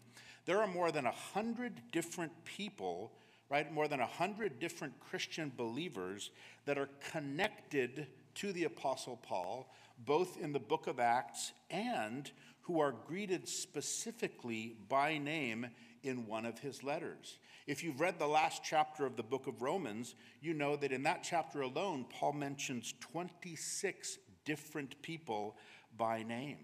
there 0.46 0.62
are 0.62 0.68
more 0.68 0.92
than 0.92 1.06
a 1.06 1.12
hundred 1.12 1.82
different 1.92 2.32
people, 2.44 3.12
right? 3.50 3.72
More 3.72 3.88
than 3.88 4.00
a 4.00 4.06
hundred 4.06 4.60
different 4.60 4.98
Christian 5.00 5.52
believers 5.56 6.32
that 6.66 6.78
are 6.78 6.90
connected 7.12 8.08
to 8.40 8.54
the 8.54 8.64
Apostle 8.64 9.18
Paul, 9.18 9.70
both 10.06 10.40
in 10.40 10.54
the 10.54 10.60
book 10.60 10.88
of 10.88 10.98
Acts 10.98 11.52
and 11.70 12.32
who 12.62 12.80
are 12.80 12.96
greeted 13.06 13.50
specifically 13.50 14.78
by 14.88 15.18
name 15.18 15.68
in 16.04 16.26
one 16.26 16.46
of 16.46 16.58
his 16.58 16.82
letters. 16.82 17.38
If 17.68 17.84
you've 17.84 18.00
read 18.00 18.18
the 18.18 18.28
last 18.28 18.64
chapter 18.64 19.06
of 19.06 19.18
the 19.18 19.24
book 19.24 19.48
of 19.48 19.62
Romans, 19.62 20.16
you 20.42 20.54
know 20.54 20.78
that 20.78 20.94
in 20.94 21.04
that 21.04 21.22
chapter 21.22 21.62
alone, 21.62 22.06
Paul 22.10 22.32
mentions 22.32 22.94
26 23.02 24.20
different 24.46 25.02
people 25.02 25.58
by 25.98 26.24
name. 26.24 26.60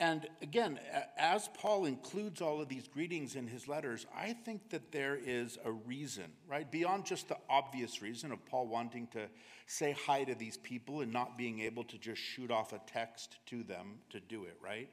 And 0.00 0.26
again, 0.40 0.80
as 1.16 1.48
Paul 1.54 1.84
includes 1.84 2.40
all 2.40 2.60
of 2.60 2.68
these 2.68 2.88
greetings 2.88 3.36
in 3.36 3.46
his 3.46 3.68
letters, 3.68 4.04
I 4.16 4.32
think 4.32 4.70
that 4.70 4.90
there 4.90 5.16
is 5.16 5.58
a 5.64 5.70
reason, 5.70 6.24
right? 6.48 6.68
Beyond 6.68 7.06
just 7.06 7.28
the 7.28 7.36
obvious 7.48 8.02
reason 8.02 8.32
of 8.32 8.44
Paul 8.46 8.66
wanting 8.66 9.06
to 9.12 9.28
say 9.66 9.94
hi 10.06 10.24
to 10.24 10.34
these 10.34 10.56
people 10.56 11.02
and 11.02 11.12
not 11.12 11.38
being 11.38 11.60
able 11.60 11.84
to 11.84 11.98
just 11.98 12.20
shoot 12.20 12.50
off 12.50 12.72
a 12.72 12.80
text 12.86 13.36
to 13.46 13.62
them 13.62 13.98
to 14.10 14.18
do 14.18 14.44
it, 14.44 14.56
right? 14.60 14.88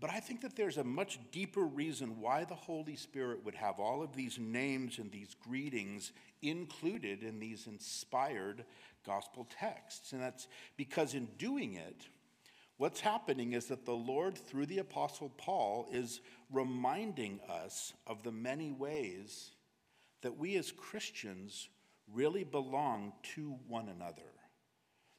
But 0.00 0.10
I 0.10 0.20
think 0.20 0.40
that 0.40 0.56
there's 0.56 0.78
a 0.78 0.84
much 0.84 1.18
deeper 1.30 1.62
reason 1.62 2.20
why 2.20 2.44
the 2.44 2.54
Holy 2.54 2.96
Spirit 2.96 3.44
would 3.44 3.54
have 3.56 3.78
all 3.78 4.02
of 4.02 4.16
these 4.16 4.38
names 4.38 4.98
and 4.98 5.12
these 5.12 5.34
greetings 5.34 6.12
included 6.40 7.22
in 7.22 7.38
these 7.38 7.66
inspired 7.66 8.64
gospel 9.04 9.46
texts. 9.50 10.12
And 10.12 10.22
that's 10.22 10.48
because 10.78 11.12
in 11.14 11.26
doing 11.36 11.74
it, 11.74 12.06
What's 12.80 13.00
happening 13.00 13.52
is 13.52 13.66
that 13.66 13.84
the 13.84 13.92
Lord, 13.92 14.38
through 14.38 14.64
the 14.64 14.78
Apostle 14.78 15.30
Paul, 15.36 15.86
is 15.92 16.22
reminding 16.50 17.38
us 17.46 17.92
of 18.06 18.22
the 18.22 18.32
many 18.32 18.72
ways 18.72 19.50
that 20.22 20.38
we 20.38 20.56
as 20.56 20.72
Christians 20.72 21.68
really 22.10 22.42
belong 22.42 23.12
to 23.34 23.58
one 23.68 23.90
another. 23.90 24.32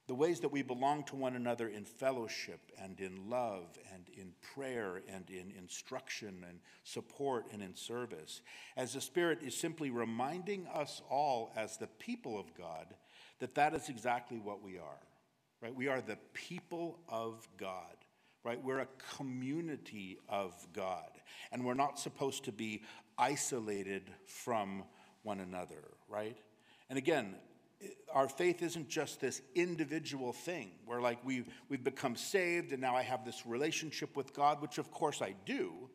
The 0.08 0.16
ways 0.16 0.40
that 0.40 0.52
we 0.52 0.64
belong 0.64 1.04
to 1.04 1.16
one 1.16 1.36
another 1.36 1.68
in 1.68 1.86
fellowship 1.86 2.72
and 2.82 3.00
in 3.00 3.30
love 3.30 3.78
and 3.94 4.10
in 4.10 4.32
prayer 4.56 5.04
and 5.08 5.30
in 5.30 5.54
instruction 5.56 6.44
and 6.50 6.62
support 6.84 7.46
and 7.54 7.62
in 7.62 7.76
service. 7.76 8.42
As 8.76 8.94
the 8.94 9.02
Spirit 9.02 9.44
is 9.44 9.56
simply 9.56 9.92
reminding 9.92 10.66
us 10.66 11.04
all, 11.12 11.54
as 11.56 11.78
the 11.78 11.86
people 11.86 12.40
of 12.40 12.56
God, 12.56 12.88
that 13.38 13.54
that 13.54 13.76
is 13.76 13.88
exactly 13.88 14.40
what 14.40 14.64
we 14.64 14.80
are 14.80 15.11
right? 15.62 15.76
We 15.76 15.88
are 15.88 16.02
the 16.02 16.18
people 16.34 17.00
of 17.08 17.48
God, 17.58 17.96
right? 18.44 18.62
We're 18.64 18.80
a 18.80 18.88
community 19.16 20.18
of 20.28 20.54
God, 20.74 21.12
and 21.52 21.66
we're 21.66 21.74
not 21.74 22.00
supposed 22.00 22.46
to 22.46 22.52
be 22.52 22.82
isolated 23.18 24.12
from 24.26 24.84
one 25.24 25.40
another, 25.40 25.84
right? 26.10 26.38
And 26.90 26.98
again, 26.98 27.36
our 28.14 28.28
faith 28.28 28.62
isn't 28.62 28.90
just 28.90 29.22
this 29.22 29.42
individual 29.56 30.34
thing 30.34 30.72
where 30.86 31.02
like 31.02 31.24
we've, 31.24 31.48
we've 31.70 31.84
become 31.84 32.16
saved 32.16 32.72
and 32.72 32.82
now 32.82 32.96
I 32.96 33.02
have 33.02 33.26
this 33.26 33.46
relationship 33.46 34.16
with 34.16 34.34
God, 34.34 34.62
which 34.62 34.78
of 34.78 34.92
course 34.92 35.22
I 35.22 35.36
do. 35.46 35.90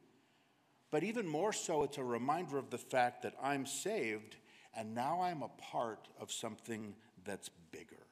But 0.91 1.05
even 1.05 1.27
more 1.27 1.53
so, 1.53 1.83
it's 1.83 1.99
a 1.99 2.05
reminder 2.05 2.59
of 2.59 2.71
the 2.71 2.79
fact 2.79 3.23
that 3.23 3.35
I'm 3.43 3.67
saved 3.67 4.37
and 4.75 4.95
now 4.95 5.21
I'm 5.23 5.43
a 5.43 5.49
part 5.49 6.09
of 6.21 6.31
something 6.31 6.95
that's 7.25 7.51
bigger. 7.71 8.07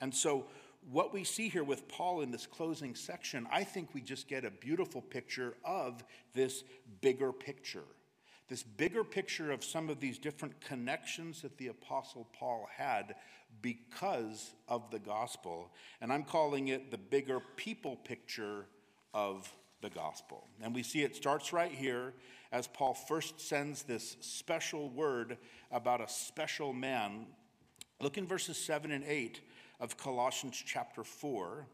And 0.00 0.14
so 0.14 0.46
what 0.90 1.12
we 1.12 1.24
see 1.24 1.48
here 1.48 1.64
with 1.64 1.88
Paul 1.88 2.22
in 2.22 2.30
this 2.30 2.46
closing 2.46 2.94
section, 2.94 3.46
I 3.50 3.64
think 3.64 3.90
we 3.94 4.00
just 4.00 4.28
get 4.28 4.44
a 4.44 4.50
beautiful 4.50 5.00
picture 5.00 5.54
of 5.64 6.02
this 6.34 6.64
bigger 7.00 7.32
picture. 7.32 7.84
This 8.48 8.62
bigger 8.62 9.04
picture 9.04 9.52
of 9.52 9.64
some 9.64 9.88
of 9.88 10.00
these 10.00 10.18
different 10.18 10.60
connections 10.60 11.42
that 11.42 11.56
the 11.56 11.68
Apostle 11.68 12.28
Paul 12.38 12.68
had 12.76 13.14
because 13.60 14.54
of 14.68 14.90
the 14.90 14.98
gospel. 14.98 15.70
And 16.00 16.12
I'm 16.12 16.24
calling 16.24 16.68
it 16.68 16.90
the 16.90 16.98
bigger 16.98 17.40
people 17.56 17.96
picture 17.96 18.66
of 19.14 19.50
the 19.82 19.90
gospel. 19.90 20.48
And 20.62 20.74
we 20.74 20.82
see 20.82 21.02
it 21.02 21.16
starts 21.16 21.52
right 21.52 21.72
here 21.72 22.14
as 22.50 22.66
Paul 22.66 22.94
first 22.94 23.40
sends 23.40 23.82
this 23.82 24.16
special 24.20 24.90
word 24.90 25.38
about 25.70 26.00
a 26.00 26.08
special 26.08 26.72
man. 26.72 27.26
Look 28.00 28.18
in 28.18 28.26
verses 28.26 28.56
7 28.56 28.90
and 28.90 29.04
8 29.04 29.40
of 29.82 29.96
Colossians 29.96 30.62
chapter 30.64 31.02
4, 31.02 31.66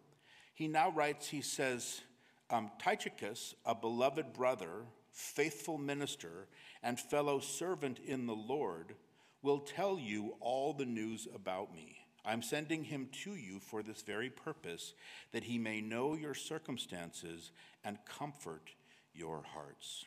he 0.55 0.67
now 0.67 0.91
writes, 0.91 1.29
he 1.29 1.43
says, 1.43 2.01
um, 2.49 2.71
Tychicus, 2.83 3.55
a 3.67 3.75
beloved 3.75 4.33
brother, 4.33 4.87
faithful 5.13 5.77
minister, 5.77 6.49
and 6.83 6.99
fellow 6.99 7.39
servant 7.39 8.01
in 8.07 8.27
the 8.27 8.35
Lord, 8.35 8.95
will 9.43 9.59
tell 9.59 9.99
you 9.99 10.37
all 10.41 10.73
the 10.73 10.87
news 10.87 11.29
about 11.35 11.73
me. 11.75 11.99
I'm 12.25 12.41
sending 12.41 12.83
him 12.83 13.09
to 13.25 13.35
you 13.35 13.61
for 13.61 13.83
this 13.83 14.01
very 14.01 14.31
purpose, 14.31 14.95
that 15.33 15.45
he 15.45 15.59
may 15.59 15.83
know 15.83 16.15
your 16.15 16.35
circumstances 16.35 17.53
and 17.85 17.99
comfort 18.07 18.71
your 19.15 19.43
hearts. 19.53 20.07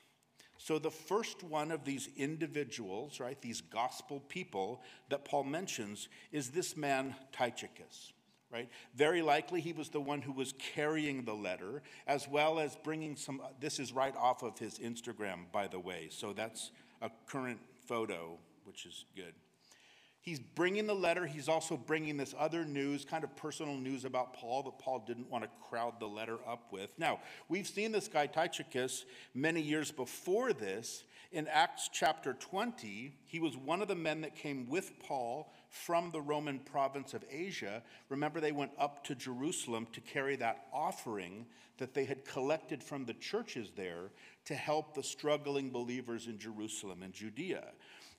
So, 0.64 0.78
the 0.78 0.92
first 0.92 1.42
one 1.42 1.72
of 1.72 1.86
these 1.86 2.08
individuals, 2.16 3.20
right, 3.20 3.42
these 3.42 3.62
gospel 3.62 4.20
people 4.20 4.84
that 5.10 5.26
Paul 5.26 5.44
mentions, 5.44 6.08
is 6.32 6.52
this 6.52 6.78
man, 6.78 7.16
Tychicus, 7.32 8.14
right? 8.52 8.70
Very 8.94 9.24
likely 9.24 9.60
he 9.60 9.74
was 9.74 9.90
the 9.90 10.00
one 10.00 10.22
who 10.22 10.32
was 10.32 10.54
carrying 10.76 11.26
the 11.26 11.34
letter, 11.34 11.82
as 12.06 12.28
well 12.28 12.60
as 12.60 12.78
bringing 12.84 13.16
some. 13.16 13.42
This 13.60 13.80
is 13.80 13.92
right 13.92 14.16
off 14.16 14.44
of 14.44 14.60
his 14.60 14.78
Instagram, 14.78 15.52
by 15.52 15.66
the 15.66 15.80
way. 15.80 16.10
So, 16.12 16.32
that's 16.32 16.70
a 17.02 17.10
current 17.26 17.60
photo, 17.88 18.38
which 18.64 18.86
is 18.86 19.06
good. 19.16 19.34
He's 20.22 20.40
bringing 20.40 20.86
the 20.86 20.94
letter. 20.94 21.26
He's 21.26 21.50
also 21.50 21.76
bringing 21.76 22.16
this 22.16 22.36
other 22.38 22.64
news, 22.64 23.06
kind 23.06 23.24
of 23.24 23.36
personal 23.36 23.76
news 23.76 24.06
about 24.06 24.34
Paul 24.34 24.62
that 24.64 24.78
Paul 24.78 25.04
didn't 25.06 25.30
want 25.32 25.44
to 25.44 25.50
crowd 25.68 26.00
the 26.00 26.06
letter 26.06 26.38
up 26.48 26.72
with. 26.72 26.92
Now, 27.00 27.20
we've 27.50 27.68
seen 27.68 27.92
this 27.92 28.08
guy 28.08 28.28
Tychicus 28.28 29.06
many 29.34 29.62
years 29.62 29.92
before 29.92 30.54
this. 30.54 31.04
In 31.32 31.48
Acts 31.48 31.90
chapter 31.92 32.34
20, 32.34 33.16
he 33.26 33.40
was 33.40 33.58
one 33.58 33.82
of 33.82 33.88
the 33.88 33.96
men 33.96 34.22
that 34.22 34.36
came 34.36 34.68
with 34.70 34.92
Paul 35.00 35.52
from 35.70 36.12
the 36.12 36.22
Roman 36.22 36.60
province 36.60 37.16
of 37.16 37.24
Asia. 37.32 37.82
Remember, 38.10 38.40
they 38.40 38.52
went 38.52 38.72
up 38.78 39.04
to 39.06 39.16
Jerusalem 39.16 39.88
to 39.94 40.02
carry 40.02 40.36
that 40.36 40.66
offering 40.72 41.48
that 41.78 41.96
they 41.96 42.06
had 42.06 42.26
collected 42.26 42.84
from 42.84 43.06
the 43.06 43.14
churches 43.16 43.72
there 43.76 44.12
to 44.46 44.54
help 44.54 44.94
the 44.94 45.02
struggling 45.02 45.72
believers 45.72 46.28
in 46.28 46.38
Jerusalem 46.38 47.02
and 47.02 47.12
Judea. 47.12 47.64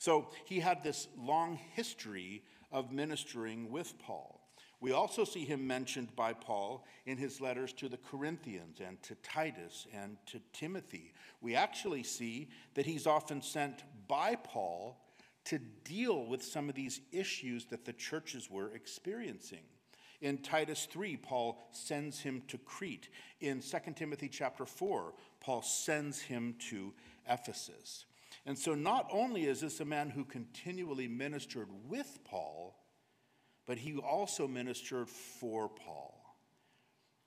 So 0.03 0.31
he 0.47 0.59
had 0.59 0.83
this 0.83 1.07
long 1.17 1.61
history 1.75 2.43
of 2.73 2.91
ministering 2.91 3.71
with 3.71 3.97
Paul. 4.01 4.41
We 4.81 4.91
also 4.91 5.23
see 5.23 5.45
him 5.45 5.65
mentioned 5.65 6.17
by 6.17 6.33
Paul 6.33 6.85
in 7.07 7.19
his 7.19 7.41
letters 7.41 7.73
to 7.75 7.89
the 7.89 7.99
Corinthians 7.99 8.81
and 8.85 9.01
to 9.05 9.15
Titus 9.23 9.87
and 9.95 10.17
to 10.27 10.41
Timothy. 10.53 11.15
We 11.41 11.55
actually 11.55 12.03
see 12.03 12.49
that 12.75 12.85
he's 12.85 13.07
often 13.07 13.43
sent 13.43 13.85
by 14.09 14.35
Paul 14.35 14.99
to 15.45 15.61
deal 15.85 16.27
with 16.27 16.43
some 16.43 16.69
of 16.69 16.75
these 16.75 17.01
issues 17.13 17.67
that 17.67 17.85
the 17.85 17.93
churches 17.93 18.51
were 18.51 18.75
experiencing. 18.75 19.63
In 20.21 20.39
Titus 20.39 20.89
3, 20.91 21.17
Paul 21.19 21.61
sends 21.71 22.19
him 22.19 22.43
to 22.49 22.59
Crete. 22.59 23.09
In 23.41 23.61
2 23.61 23.79
Timothy 23.95 24.29
chapter 24.29 24.67
4, 24.67 25.15
Paul 25.39 25.63
sends 25.63 26.19
him 26.19 26.57
to 26.71 26.93
Ephesus. 27.31 28.07
And 28.45 28.59
so, 28.59 28.75
not 28.75 29.09
only 29.13 29.45
is 29.45 29.61
this 29.61 29.81
a 29.81 29.85
man 29.85 30.11
who 30.11 30.25
continually 30.25 31.07
ministered 31.07 31.69
with 31.89 32.19
Paul, 32.25 32.77
but 33.67 33.79
he 33.79 33.97
also 33.97 34.49
ministered 34.49 35.09
for 35.09 35.69
Paul. 35.69 36.19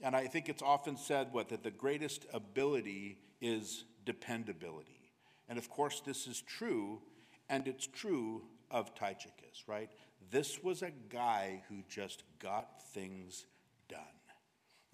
And 0.01 0.15
I 0.15 0.27
think 0.27 0.49
it's 0.49 0.61
often 0.61 0.97
said 0.97 1.29
what 1.31 1.49
that 1.49 1.63
the 1.63 1.71
greatest 1.71 2.25
ability 2.33 3.17
is 3.39 3.85
dependability. 4.05 5.13
And 5.47 5.57
of 5.57 5.69
course, 5.69 6.01
this 6.05 6.27
is 6.27 6.41
true, 6.41 7.01
and 7.49 7.67
it's 7.67 7.87
true 7.87 8.43
of 8.69 8.93
Tychicus, 8.95 9.67
right? 9.67 9.89
This 10.31 10.61
was 10.61 10.81
a 10.81 10.91
guy 11.09 11.63
who 11.69 11.83
just 11.87 12.23
got 12.39 12.81
things 12.93 13.45
done. 13.87 13.99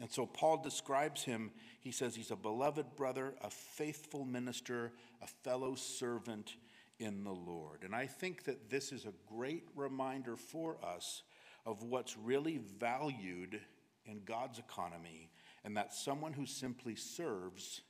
And 0.01 0.11
so 0.11 0.25
Paul 0.25 0.57
describes 0.57 1.23
him, 1.23 1.51
he 1.79 1.91
says 1.91 2.15
he's 2.15 2.31
a 2.31 2.35
beloved 2.35 2.95
brother, 2.95 3.35
a 3.43 3.51
faithful 3.51 4.25
minister, 4.25 4.91
a 5.21 5.27
fellow 5.27 5.75
servant 5.75 6.55
in 6.97 7.23
the 7.23 7.31
Lord. 7.31 7.83
And 7.83 7.95
I 7.95 8.07
think 8.07 8.45
that 8.45 8.67
this 8.67 8.91
is 8.91 9.05
a 9.05 9.13
great 9.31 9.63
reminder 9.75 10.35
for 10.35 10.77
us 10.83 11.21
of 11.67 11.83
what's 11.83 12.17
really 12.17 12.59
valued 12.79 13.61
in 14.05 14.21
God's 14.25 14.57
economy, 14.57 15.29
and 15.63 15.77
that's 15.77 16.03
someone 16.03 16.33
who 16.33 16.47
simply 16.47 16.95
serves 16.95 17.81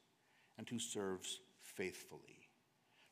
and 0.57 0.67
who 0.67 0.79
serves 0.79 1.39
faithfully. 1.61 2.49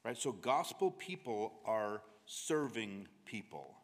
Right? 0.03 0.17
So, 0.17 0.33
gospel 0.33 0.91
people 0.91 1.53
are 1.65 2.01
serving 2.25 3.07
people. 3.25 3.77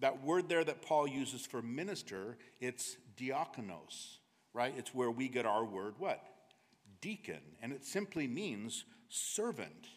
That 0.00 0.22
word 0.22 0.50
there 0.50 0.64
that 0.64 0.82
Paul 0.82 1.06
uses 1.06 1.46
for 1.46 1.62
minister, 1.62 2.36
it's 2.60 2.96
diakonos, 3.16 4.18
right? 4.54 4.74
It's 4.76 4.94
where 4.94 5.10
we 5.10 5.28
get 5.28 5.46
our 5.46 5.64
word 5.64 5.94
what? 5.98 6.20
Deacon. 7.00 7.40
And 7.60 7.72
it 7.72 7.84
simply 7.84 8.26
means 8.26 8.84
servant. 9.08 9.88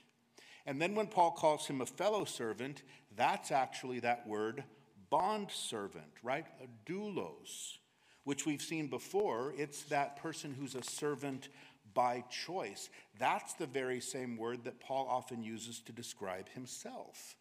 And 0.66 0.82
then 0.82 0.96
when 0.96 1.08
Paul 1.08 1.32
calls 1.32 1.68
him 1.68 1.82
a 1.82 1.86
fellow 1.86 2.26
servant, 2.26 2.82
that's 3.16 3.52
actually 3.52 4.00
that 4.00 4.28
word 4.28 4.64
bond 5.10 5.52
servant, 5.52 6.12
right? 6.24 6.46
A 6.62 6.92
doulos, 6.92 7.78
which 8.24 8.46
we've 8.46 8.62
seen 8.62 8.88
before. 8.88 9.54
It's 9.58 9.84
that 9.84 10.18
person 10.18 10.56
who's 10.58 10.76
a 10.76 10.84
servant 10.84 11.50
by 11.94 12.24
choice. 12.30 12.90
That's 13.20 13.54
the 13.54 13.68
very 13.68 14.02
same 14.02 14.38
word 14.38 14.64
that 14.66 14.80
Paul 14.80 15.08
often 15.10 15.44
uses 15.44 15.80
to 15.82 15.92
describe 15.92 16.50
himself. 16.50 17.36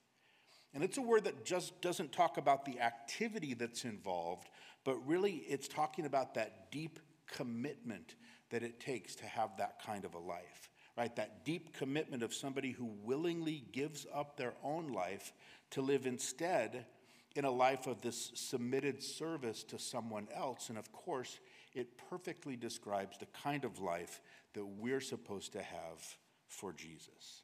And 0.75 0.83
it's 0.83 0.99
a 0.99 1.03
word 1.03 1.25
that 1.25 1.45
just 1.45 1.81
doesn't 1.81 2.13
talk 2.13 2.37
about 2.37 2.65
the 2.65 2.81
activity 2.81 3.55
that's 3.55 3.85
involved, 3.85 4.49
but 4.85 5.07
really 5.07 5.45
it's 5.49 5.69
talking 5.69 6.07
about 6.07 6.35
that 6.35 6.71
deep 6.71 7.01
commitment 7.27 8.15
that 8.51 8.63
it 8.63 8.79
takes 8.79 9.15
to 9.17 9.27
have 9.27 9.57
that 9.57 9.83
kind 9.85 10.05
of 10.05 10.15
a 10.15 10.19
life, 10.19 10.71
right? 10.97 11.15
That 11.17 11.45
deep 11.45 11.77
commitment 11.77 12.23
of 12.23 12.33
somebody 12.33 12.71
who 12.71 12.95
willingly 13.03 13.65
gives 13.73 14.07
up 14.15 14.37
their 14.37 14.55
own 14.63 14.93
life 14.93 15.33
to 15.71 15.83
live 15.83 16.07
instead 16.07 16.87
in 17.35 17.45
a 17.45 17.51
life 17.51 17.87
of 17.87 18.01
this 18.01 18.31
submitted 18.35 19.03
service 19.03 19.65
to 19.65 19.79
someone 19.79 20.29
else. 20.35 20.69
And 20.69 20.79
of 20.79 20.93
course, 20.93 21.41
it 21.75 21.99
perfectly 22.09 22.55
describes 22.55 23.19
the 23.19 23.27
kind 23.27 23.65
of 23.65 23.81
life 23.81 24.21
that 24.53 24.65
we're 24.65 25.01
supposed 25.01 25.53
to 25.55 25.63
have 25.63 26.17
for 26.47 26.73
Jesus. 26.73 27.43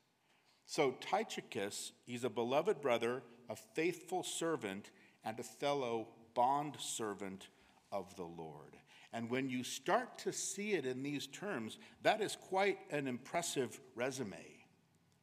So, 0.66 0.94
Tychicus, 1.00 1.90
he's 2.06 2.22
a 2.22 2.30
beloved 2.30 2.80
brother, 2.80 3.24
a 3.48 3.56
faithful 3.56 4.22
servant, 4.22 4.92
and 5.24 5.38
a 5.40 5.42
fellow 5.42 6.06
bond 6.40 6.74
servant 6.78 7.48
of 7.92 8.16
the 8.16 8.24
Lord. 8.24 8.74
And 9.12 9.28
when 9.28 9.50
you 9.50 9.62
start 9.62 10.16
to 10.20 10.32
see 10.32 10.72
it 10.72 10.86
in 10.86 11.02
these 11.02 11.26
terms, 11.26 11.76
that 12.02 12.22
is 12.22 12.34
quite 12.34 12.78
an 12.90 13.06
impressive 13.06 13.78
resume, 13.94 14.64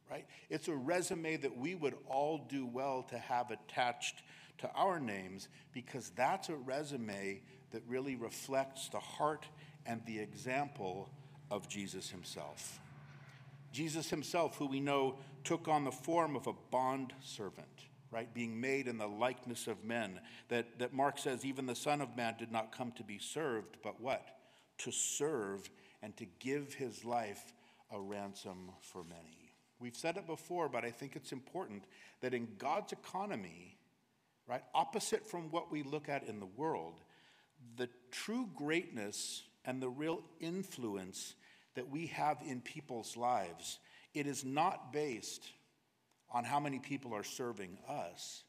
right? 0.08 0.26
It's 0.48 0.68
a 0.68 0.76
resume 0.76 1.36
that 1.38 1.56
we 1.56 1.74
would 1.74 1.96
all 2.06 2.46
do 2.48 2.66
well 2.66 3.02
to 3.10 3.18
have 3.18 3.50
attached 3.50 4.22
to 4.58 4.70
our 4.76 5.00
names 5.00 5.48
because 5.72 6.10
that's 6.10 6.50
a 6.50 6.54
resume 6.54 7.42
that 7.72 7.82
really 7.88 8.14
reflects 8.14 8.88
the 8.88 9.00
heart 9.00 9.44
and 9.86 10.00
the 10.06 10.20
example 10.20 11.10
of 11.50 11.68
Jesus 11.68 12.08
himself. 12.10 12.78
Jesus 13.72 14.08
himself, 14.08 14.56
who 14.56 14.66
we 14.66 14.78
know 14.78 15.16
took 15.42 15.66
on 15.66 15.82
the 15.82 15.90
form 15.90 16.36
of 16.36 16.46
a 16.46 16.54
bond 16.70 17.12
servant, 17.20 17.87
right, 18.10 18.32
being 18.32 18.60
made 18.60 18.88
in 18.88 18.98
the 18.98 19.06
likeness 19.06 19.66
of 19.66 19.84
men, 19.84 20.20
that, 20.48 20.78
that 20.78 20.94
Mark 20.94 21.18
says 21.18 21.44
even 21.44 21.66
the 21.66 21.74
Son 21.74 22.00
of 22.00 22.16
Man 22.16 22.34
did 22.38 22.50
not 22.50 22.76
come 22.76 22.92
to 22.92 23.04
be 23.04 23.18
served, 23.18 23.76
but 23.82 24.00
what? 24.00 24.26
To 24.78 24.90
serve 24.90 25.68
and 26.02 26.16
to 26.16 26.26
give 26.38 26.74
his 26.74 27.04
life 27.04 27.52
a 27.90 28.00
ransom 28.00 28.70
for 28.80 29.04
many. 29.04 29.52
We've 29.80 29.96
said 29.96 30.16
it 30.16 30.26
before, 30.26 30.68
but 30.68 30.84
I 30.84 30.90
think 30.90 31.16
it's 31.16 31.32
important 31.32 31.84
that 32.20 32.34
in 32.34 32.48
God's 32.58 32.92
economy, 32.92 33.76
right, 34.46 34.64
opposite 34.74 35.26
from 35.26 35.50
what 35.50 35.70
we 35.70 35.82
look 35.82 36.08
at 36.08 36.24
in 36.24 36.40
the 36.40 36.46
world, 36.46 36.94
the 37.76 37.88
true 38.10 38.48
greatness 38.54 39.42
and 39.64 39.82
the 39.82 39.88
real 39.88 40.22
influence 40.40 41.34
that 41.74 41.88
we 41.88 42.06
have 42.06 42.38
in 42.44 42.60
people's 42.60 43.16
lives, 43.16 43.78
it 44.14 44.26
is 44.26 44.44
not 44.44 44.92
based 44.92 45.52
on 46.30 46.44
how 46.44 46.60
many 46.60 46.78
people 46.78 47.14
are 47.14 47.24
serving 47.24 47.78
us, 47.88 48.44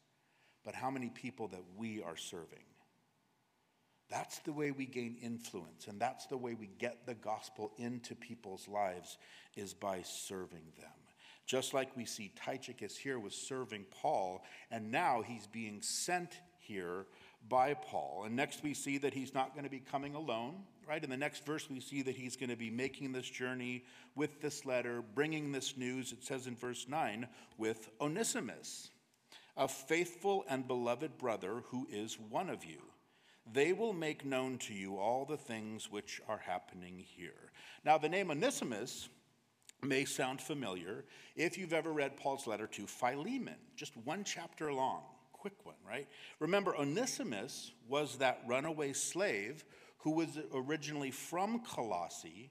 but 0.64 0.74
how 0.74 0.90
many 0.90 1.08
people 1.08 1.48
that 1.48 1.64
we 1.76 2.02
are 2.02 2.16
serving. 2.16 2.64
That's 4.10 4.40
the 4.40 4.52
way 4.52 4.72
we 4.72 4.86
gain 4.86 5.16
influence, 5.22 5.86
and 5.86 6.00
that's 6.00 6.26
the 6.26 6.36
way 6.36 6.54
we 6.54 6.68
get 6.78 7.06
the 7.06 7.14
gospel 7.14 7.72
into 7.78 8.14
people's 8.16 8.66
lives 8.66 9.18
is 9.56 9.72
by 9.72 10.02
serving 10.02 10.64
them. 10.78 10.90
Just 11.46 11.74
like 11.74 11.96
we 11.96 12.04
see 12.04 12.32
Tychicus 12.36 12.96
here 12.96 13.18
was 13.18 13.34
serving 13.34 13.86
Paul, 13.90 14.44
and 14.70 14.90
now 14.90 15.22
he's 15.22 15.46
being 15.46 15.80
sent 15.80 16.40
here 16.58 17.06
by 17.48 17.74
Paul. 17.74 18.24
And 18.26 18.36
next 18.36 18.62
we 18.62 18.74
see 18.74 18.98
that 18.98 19.14
he's 19.14 19.34
not 19.34 19.54
going 19.54 19.64
to 19.64 19.70
be 19.70 19.80
coming 19.80 20.14
alone, 20.14 20.56
right? 20.90 21.04
In 21.04 21.10
the 21.10 21.16
next 21.16 21.46
verse, 21.46 21.70
we 21.70 21.78
see 21.78 22.02
that 22.02 22.16
he's 22.16 22.34
going 22.34 22.50
to 22.50 22.56
be 22.56 22.68
making 22.68 23.12
this 23.12 23.30
journey 23.30 23.84
with 24.16 24.40
this 24.40 24.66
letter, 24.66 25.04
bringing 25.14 25.52
this 25.52 25.76
news, 25.76 26.10
it 26.10 26.24
says 26.24 26.48
in 26.48 26.56
verse 26.56 26.86
9, 26.88 27.28
with 27.58 27.88
Onesimus, 28.00 28.90
a 29.56 29.68
faithful 29.68 30.44
and 30.48 30.66
beloved 30.66 31.16
brother 31.16 31.62
who 31.68 31.86
is 31.92 32.18
one 32.18 32.50
of 32.50 32.64
you. 32.64 32.80
They 33.52 33.72
will 33.72 33.92
make 33.92 34.24
known 34.24 34.58
to 34.58 34.74
you 34.74 34.98
all 34.98 35.24
the 35.24 35.36
things 35.36 35.88
which 35.92 36.20
are 36.26 36.38
happening 36.44 36.98
here. 36.98 37.52
Now, 37.84 37.96
the 37.96 38.08
name 38.08 38.32
Onesimus 38.32 39.08
may 39.84 40.04
sound 40.04 40.40
familiar 40.40 41.04
if 41.36 41.56
you've 41.56 41.72
ever 41.72 41.92
read 41.92 42.16
Paul's 42.16 42.48
letter 42.48 42.66
to 42.66 42.88
Philemon, 42.88 43.54
just 43.76 43.96
one 43.98 44.24
chapter 44.24 44.72
long 44.72 45.02
quick 45.40 45.64
one, 45.64 45.76
right? 45.88 46.06
Remember, 46.38 46.76
Onesimus 46.76 47.72
was 47.88 48.18
that 48.18 48.42
runaway 48.46 48.92
slave 48.92 49.64
who 50.00 50.12
was 50.12 50.38
originally 50.54 51.10
from 51.10 51.60
Colossae, 51.60 52.50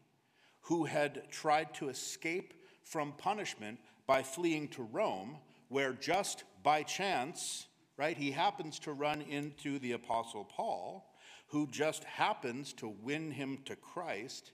who 0.61 0.85
had 0.85 1.29
tried 1.31 1.73
to 1.75 1.89
escape 1.89 2.53
from 2.83 3.13
punishment 3.13 3.79
by 4.05 4.23
fleeing 4.23 4.67
to 4.69 4.83
Rome, 4.83 5.37
where 5.67 5.93
just 5.93 6.43
by 6.63 6.83
chance, 6.83 7.67
right, 7.97 8.17
he 8.17 8.31
happens 8.31 8.79
to 8.79 8.93
run 8.93 9.21
into 9.21 9.79
the 9.79 9.93
Apostle 9.93 10.45
Paul, 10.45 11.05
who 11.47 11.67
just 11.67 12.03
happens 12.03 12.73
to 12.73 12.87
win 12.87 13.31
him 13.31 13.59
to 13.65 13.75
Christ. 13.75 14.51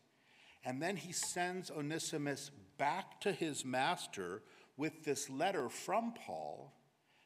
And 0.64 0.82
then 0.82 0.96
he 0.96 1.12
sends 1.12 1.70
Onesimus 1.70 2.52
back 2.78 3.20
to 3.22 3.32
his 3.32 3.66
master 3.66 4.42
with 4.78 5.04
this 5.04 5.30
letter 5.30 5.70
from 5.70 6.14
Paul 6.14 6.74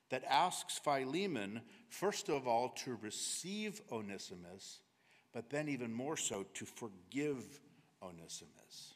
that 0.10 0.24
asks 0.28 0.80
Philemon, 0.80 1.62
first 1.90 2.30
of 2.30 2.48
all, 2.48 2.70
to 2.70 2.98
receive 3.02 3.82
Onesimus, 3.92 4.80
but 5.34 5.50
then 5.50 5.70
even 5.70 5.94
more 5.94 6.18
so 6.18 6.46
to 6.56 6.66
forgive 6.66 7.44
Onesimus. 8.02 8.96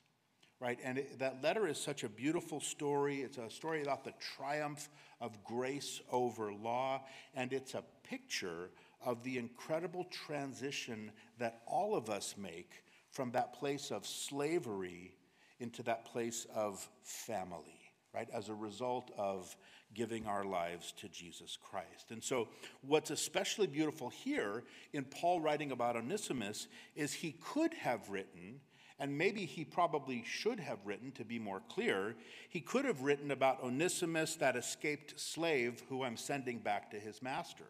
Right? 0.60 0.80
And 0.84 1.00
it, 1.00 1.19
that 1.19 1.43
letter 1.43 1.67
is 1.67 1.78
such 1.78 2.04
a 2.04 2.10
beautiful 2.10 2.62
story. 2.62 3.22
It's 3.22 3.38
a 3.38 3.50
story 3.50 3.82
about 3.82 4.06
the 4.06 4.13
triumph 4.38 4.88
of 5.19 5.43
grace 5.43 6.00
over 6.10 6.54
law, 6.54 7.04
and 7.36 7.52
it's 7.52 7.74
a 7.74 7.84
picture 8.04 8.69
of 9.06 9.24
the 9.24 9.38
incredible 9.38 10.06
transition 10.06 11.12
that 11.38 11.62
all 11.67 11.96
of 11.96 12.10
us 12.10 12.36
make 12.38 12.84
from 13.12 13.32
that 13.32 13.54
place 13.54 13.91
of 13.91 14.08
slavery 14.08 15.15
into 15.60 15.84
that 15.84 16.06
place 16.06 16.48
of 16.54 16.88
family, 17.04 17.72
right? 18.13 18.30
As 18.34 18.49
a 18.49 18.54
result 18.54 19.12
of 19.17 19.56
giving 19.93 20.26
our 20.26 20.43
lives 20.43 20.93
to 20.97 21.10
Jesus 21.10 21.58
Christ. 21.62 22.12
And 22.12 22.23
so, 22.23 22.47
what's 22.82 23.12
especially 23.12 23.67
beautiful 23.67 24.10
here 24.10 24.63
in 24.91 25.04
Paul 25.06 25.41
writing 25.41 25.71
about 25.71 25.95
Onesimus 25.95 26.67
is 26.95 27.13
he 27.13 27.34
could 27.34 27.73
have 27.76 28.10
written, 28.10 28.60
and 28.99 29.17
maybe 29.17 29.45
he 29.45 29.63
probably 29.63 30.23
should 30.26 30.60
have 30.60 30.80
written 30.86 31.12
to 31.13 31.26
be 31.26 31.39
more 31.39 31.62
clear, 31.69 32.15
he 32.49 32.62
could 32.62 32.86
have 32.86 33.02
written 33.02 33.32
about 33.32 33.63
Onesimus, 33.63 34.36
that 34.36 34.56
escaped 34.56 35.19
slave 35.19 35.84
who 35.89 36.04
I'm 36.04 36.17
sending 36.17 36.60
back 36.60 36.91
to 36.91 36.99
his 36.99 37.21
master. 37.21 37.65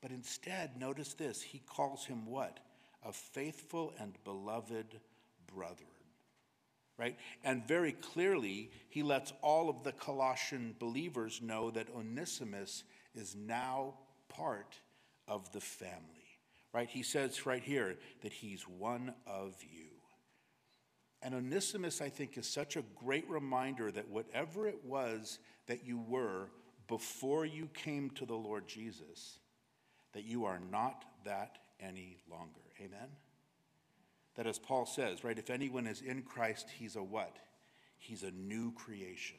But 0.00 0.10
instead, 0.12 0.78
notice 0.78 1.14
this 1.14 1.42
he 1.42 1.60
calls 1.60 2.04
him 2.04 2.26
what? 2.26 2.60
A 3.04 3.12
faithful 3.12 3.94
and 3.98 4.12
beloved 4.24 5.00
brother 5.52 5.97
right? 6.98 7.16
And 7.44 7.66
very 7.66 7.92
clearly, 7.92 8.70
he 8.88 9.02
lets 9.02 9.32
all 9.40 9.70
of 9.70 9.84
the 9.84 9.92
Colossian 9.92 10.74
believers 10.78 11.40
know 11.40 11.70
that 11.70 11.88
Onesimus 11.96 12.84
is 13.14 13.36
now 13.36 13.94
part 14.28 14.76
of 15.28 15.50
the 15.52 15.60
family, 15.60 16.38
right? 16.72 16.88
He 16.88 17.02
says 17.02 17.46
right 17.46 17.62
here 17.62 17.96
that 18.22 18.32
he's 18.32 18.62
one 18.62 19.14
of 19.26 19.54
you. 19.62 19.86
And 21.22 21.34
Onesimus, 21.34 22.00
I 22.00 22.08
think, 22.08 22.36
is 22.36 22.48
such 22.48 22.76
a 22.76 22.84
great 22.94 23.28
reminder 23.28 23.90
that 23.90 24.08
whatever 24.08 24.68
it 24.68 24.84
was 24.84 25.38
that 25.66 25.86
you 25.86 25.98
were 26.08 26.50
before 26.86 27.44
you 27.44 27.68
came 27.74 28.10
to 28.10 28.24
the 28.24 28.34
Lord 28.34 28.66
Jesus, 28.66 29.38
that 30.12 30.24
you 30.24 30.44
are 30.44 30.60
not 30.70 31.04
that 31.24 31.58
any 31.80 32.18
longer. 32.30 32.60
Amen? 32.80 33.08
That, 34.38 34.46
as 34.46 34.60
Paul 34.60 34.86
says, 34.86 35.24
right, 35.24 35.36
if 35.36 35.50
anyone 35.50 35.88
is 35.88 36.00
in 36.00 36.22
Christ, 36.22 36.68
he's 36.78 36.94
a 36.94 37.02
what? 37.02 37.36
He's 37.98 38.22
a 38.22 38.30
new 38.30 38.70
creation. 38.70 39.36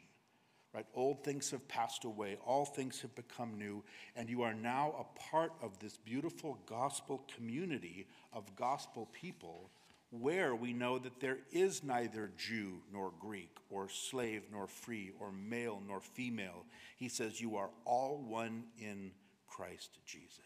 Right? 0.73 0.85
Old 0.93 1.23
things 1.23 1.49
have 1.51 1.65
passed 1.69 2.03
away, 2.03 2.37
all 2.45 2.65
things 2.65 2.99
have 2.99 3.15
become 3.15 3.57
new, 3.57 3.81
and 4.17 4.29
you 4.29 4.41
are 4.41 4.53
now 4.53 4.93
a 4.99 5.19
part 5.31 5.53
of 5.61 5.79
this 5.79 5.95
beautiful 5.95 6.59
gospel 6.65 7.25
community 7.33 8.07
of 8.33 8.53
gospel 8.57 9.09
people 9.13 9.71
where 10.09 10.53
we 10.53 10.73
know 10.73 10.99
that 10.99 11.21
there 11.21 11.37
is 11.49 11.81
neither 11.81 12.31
Jew 12.37 12.81
nor 12.91 13.13
Greek, 13.21 13.55
or 13.69 13.87
slave 13.87 14.43
nor 14.51 14.67
free, 14.67 15.11
or 15.21 15.31
male 15.31 15.81
nor 15.87 16.01
female. 16.01 16.65
He 16.97 17.07
says, 17.07 17.39
You 17.39 17.55
are 17.55 17.69
all 17.85 18.21
one 18.27 18.65
in 18.77 19.11
Christ 19.47 19.97
Jesus. 20.05 20.41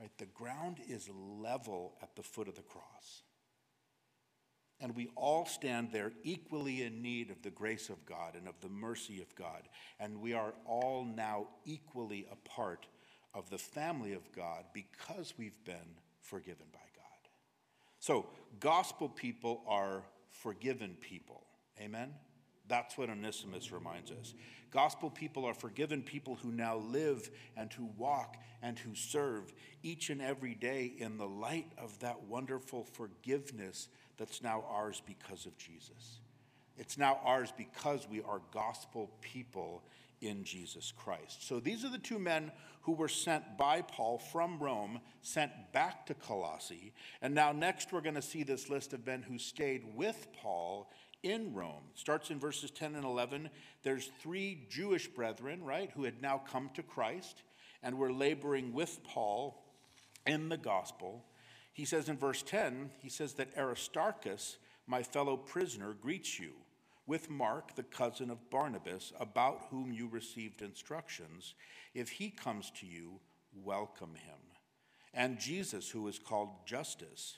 Right? 0.00 0.16
The 0.16 0.26
ground 0.26 0.78
is 0.88 1.10
level 1.12 1.96
at 2.02 2.16
the 2.16 2.22
foot 2.22 2.48
of 2.48 2.54
the 2.54 2.62
cross. 2.62 3.22
And 4.80 4.94
we 4.94 5.08
all 5.16 5.46
stand 5.46 5.90
there 5.90 6.12
equally 6.22 6.82
in 6.82 7.00
need 7.00 7.30
of 7.30 7.40
the 7.42 7.50
grace 7.50 7.88
of 7.88 8.04
God 8.04 8.34
and 8.34 8.46
of 8.46 8.60
the 8.60 8.68
mercy 8.68 9.22
of 9.22 9.34
God. 9.34 9.62
And 9.98 10.20
we 10.20 10.34
are 10.34 10.52
all 10.66 11.04
now 11.04 11.48
equally 11.64 12.26
a 12.30 12.36
part 12.48 12.86
of 13.32 13.48
the 13.48 13.58
family 13.58 14.12
of 14.12 14.30
God 14.32 14.64
because 14.74 15.34
we've 15.38 15.64
been 15.64 15.96
forgiven 16.20 16.66
by 16.72 16.78
God. 16.78 17.30
So, 18.00 18.26
gospel 18.60 19.08
people 19.08 19.62
are 19.66 20.02
forgiven 20.30 20.96
people. 21.00 21.44
Amen? 21.80 22.12
That's 22.68 22.98
what 22.98 23.10
Onesimus 23.10 23.72
reminds 23.72 24.10
us. 24.10 24.34
Gospel 24.70 25.08
people 25.08 25.44
are 25.44 25.54
forgiven 25.54 26.02
people 26.02 26.34
who 26.34 26.50
now 26.50 26.76
live 26.76 27.30
and 27.56 27.72
who 27.72 27.88
walk 27.96 28.36
and 28.62 28.78
who 28.78 28.94
serve 28.94 29.52
each 29.82 30.10
and 30.10 30.20
every 30.20 30.54
day 30.54 30.92
in 30.98 31.16
the 31.16 31.26
light 31.26 31.70
of 31.78 31.98
that 32.00 32.24
wonderful 32.24 32.84
forgiveness 32.84 33.88
that's 34.18 34.42
now 34.42 34.64
ours 34.70 35.02
because 35.06 35.46
of 35.46 35.56
Jesus. 35.58 36.20
It's 36.78 36.98
now 36.98 37.20
ours 37.24 37.52
because 37.56 38.06
we 38.08 38.20
are 38.22 38.40
gospel 38.52 39.10
people 39.20 39.82
in 40.20 40.44
Jesus 40.44 40.92
Christ. 40.96 41.46
So 41.46 41.60
these 41.60 41.84
are 41.84 41.90
the 41.90 41.98
two 41.98 42.18
men 42.18 42.52
who 42.82 42.92
were 42.92 43.08
sent 43.08 43.58
by 43.58 43.82
Paul 43.82 44.18
from 44.18 44.58
Rome, 44.58 45.00
sent 45.22 45.50
back 45.72 46.06
to 46.06 46.14
Colossae. 46.14 46.92
And 47.20 47.34
now, 47.34 47.52
next, 47.52 47.92
we're 47.92 48.00
going 48.00 48.14
to 48.14 48.22
see 48.22 48.42
this 48.42 48.70
list 48.70 48.92
of 48.92 49.06
men 49.06 49.22
who 49.22 49.38
stayed 49.38 49.84
with 49.94 50.28
Paul 50.32 50.90
in 51.22 51.52
Rome. 51.52 51.82
It 51.92 51.98
starts 51.98 52.30
in 52.30 52.38
verses 52.38 52.70
10 52.70 52.94
and 52.94 53.04
11. 53.04 53.50
There's 53.82 54.10
three 54.20 54.66
Jewish 54.70 55.08
brethren, 55.08 55.64
right, 55.64 55.90
who 55.94 56.04
had 56.04 56.22
now 56.22 56.38
come 56.38 56.70
to 56.74 56.82
Christ 56.82 57.42
and 57.82 57.98
were 57.98 58.12
laboring 58.12 58.72
with 58.72 59.02
Paul 59.02 59.62
in 60.26 60.48
the 60.48 60.56
gospel. 60.56 61.24
He 61.76 61.84
says 61.84 62.08
in 62.08 62.16
verse 62.16 62.42
10, 62.42 62.90
he 63.02 63.10
says 63.10 63.34
that 63.34 63.54
Aristarchus, 63.54 64.56
my 64.86 65.02
fellow 65.02 65.36
prisoner, 65.36 65.92
greets 65.92 66.40
you 66.40 66.52
with 67.06 67.28
Mark, 67.28 67.74
the 67.74 67.82
cousin 67.82 68.30
of 68.30 68.48
Barnabas, 68.48 69.12
about 69.20 69.66
whom 69.68 69.92
you 69.92 70.08
received 70.08 70.62
instructions. 70.62 71.54
If 71.92 72.08
he 72.08 72.30
comes 72.30 72.72
to 72.80 72.86
you, 72.86 73.20
welcome 73.62 74.14
him. 74.14 74.38
And 75.12 75.38
Jesus, 75.38 75.90
who 75.90 76.08
is 76.08 76.18
called 76.18 76.64
Justus. 76.64 77.36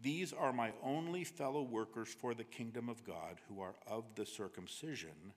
These 0.00 0.32
are 0.32 0.52
my 0.52 0.72
only 0.82 1.22
fellow 1.22 1.62
workers 1.62 2.08
for 2.08 2.34
the 2.34 2.42
kingdom 2.42 2.88
of 2.88 3.04
God 3.04 3.40
who 3.48 3.60
are 3.60 3.76
of 3.86 4.16
the 4.16 4.26
circumcision. 4.26 5.32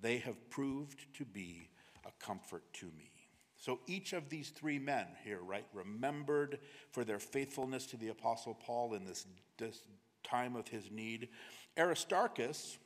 They 0.00 0.18
have 0.18 0.50
proved 0.50 1.14
to 1.18 1.24
be 1.24 1.68
a 2.04 2.10
comfort 2.24 2.64
to 2.72 2.86
me. 2.86 3.17
So 3.58 3.80
each 3.86 4.12
of 4.12 4.28
these 4.28 4.50
three 4.50 4.78
men 4.78 5.06
here, 5.24 5.40
right, 5.42 5.66
remembered 5.74 6.60
for 6.92 7.04
their 7.04 7.18
faithfulness 7.18 7.86
to 7.86 7.96
the 7.96 8.08
Apostle 8.08 8.54
Paul 8.54 8.94
in 8.94 9.04
this, 9.04 9.26
this 9.58 9.80
time 10.22 10.54
of 10.54 10.68
his 10.68 10.90
need. 10.90 11.28
Aristarchus, 11.76 12.78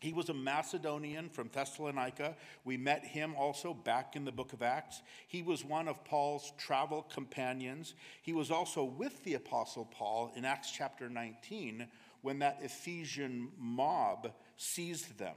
he 0.00 0.12
was 0.12 0.28
a 0.28 0.34
Macedonian 0.34 1.28
from 1.28 1.50
Thessalonica. 1.52 2.36
We 2.64 2.76
met 2.76 3.04
him 3.04 3.34
also 3.36 3.74
back 3.74 4.16
in 4.16 4.24
the 4.24 4.32
book 4.32 4.52
of 4.52 4.62
Acts. 4.62 5.02
He 5.26 5.42
was 5.42 5.64
one 5.64 5.88
of 5.88 6.04
Paul's 6.04 6.52
travel 6.56 7.02
companions. 7.02 7.94
He 8.22 8.32
was 8.32 8.50
also 8.50 8.84
with 8.84 9.24
the 9.24 9.34
Apostle 9.34 9.86
Paul 9.86 10.32
in 10.36 10.44
Acts 10.44 10.70
chapter 10.70 11.10
19 11.10 11.86
when 12.22 12.38
that 12.38 12.60
Ephesian 12.62 13.48
mob 13.58 14.32
seized 14.56 15.18
them. 15.18 15.34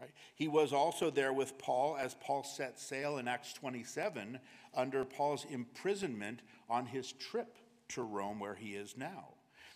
Right? 0.00 0.10
He 0.34 0.48
was 0.48 0.72
also 0.72 1.10
there 1.10 1.32
with 1.32 1.58
Paul 1.58 1.96
as 1.98 2.14
Paul 2.20 2.44
set 2.44 2.78
sail 2.78 3.18
in 3.18 3.26
Acts 3.26 3.52
27 3.52 4.38
under 4.74 5.04
Paul's 5.04 5.44
imprisonment 5.50 6.40
on 6.68 6.86
his 6.86 7.12
trip 7.12 7.56
to 7.88 8.02
Rome, 8.02 8.38
where 8.38 8.54
he 8.54 8.74
is 8.74 8.96
now. 8.96 9.30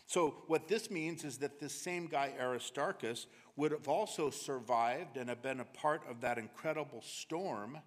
So, 0.07 0.35
what 0.47 0.69
this 0.69 0.91
means 0.91 1.25
is 1.25 1.39
that 1.39 1.59
this 1.59 1.73
same 1.73 2.07
guy, 2.07 2.33
Aristarchus, 2.39 3.27
would 3.57 3.73
have 3.73 3.89
also 3.89 4.31
survived 4.31 5.17
and 5.17 5.29
have 5.29 5.43
been 5.43 5.61
a 5.61 5.65
part 5.65 6.03
of 6.09 6.21
that 6.21 6.39
incredible 6.39 7.03
storm 7.03 7.79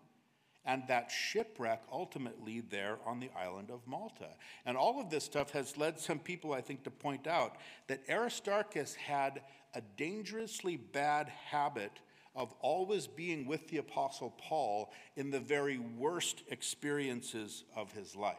and 0.65 0.83
that 0.87 1.11
shipwreck 1.11 1.83
ultimately 1.91 2.61
there 2.61 2.97
on 3.05 3.19
the 3.19 3.29
island 3.37 3.69
of 3.69 3.85
Malta. 3.85 4.29
And 4.65 4.75
all 4.75 4.99
of 4.99 5.09
this 5.09 5.23
stuff 5.23 5.51
has 5.51 5.77
led 5.77 5.99
some 5.99 6.17
people, 6.17 6.53
I 6.53 6.61
think, 6.61 6.83
to 6.83 6.91
point 6.91 7.27
out 7.27 7.57
that 7.87 8.01
Aristarchus 8.09 8.95
had 8.95 9.41
a 9.75 9.81
dangerously 9.95 10.77
bad 10.77 11.29
habit 11.29 11.91
of 12.35 12.53
always 12.59 13.07
being 13.07 13.45
with 13.45 13.67
the 13.69 13.77
Apostle 13.77 14.33
Paul 14.37 14.91
in 15.15 15.31
the 15.31 15.39
very 15.39 15.77
worst 15.77 16.43
experiences 16.49 17.63
of 17.75 17.91
his 17.91 18.15
life. 18.15 18.35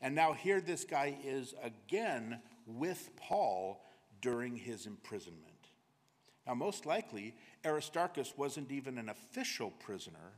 And 0.00 0.14
now 0.14 0.32
here 0.32 0.60
this 0.60 0.84
guy 0.84 1.18
is 1.24 1.54
again 1.62 2.40
with 2.66 3.10
Paul 3.16 3.84
during 4.20 4.56
his 4.56 4.86
imprisonment. 4.86 5.44
Now, 6.46 6.54
most 6.54 6.86
likely, 6.86 7.34
Aristarchus 7.64 8.32
wasn't 8.36 8.72
even 8.72 8.96
an 8.96 9.10
official 9.10 9.70
prisoner, 9.70 10.32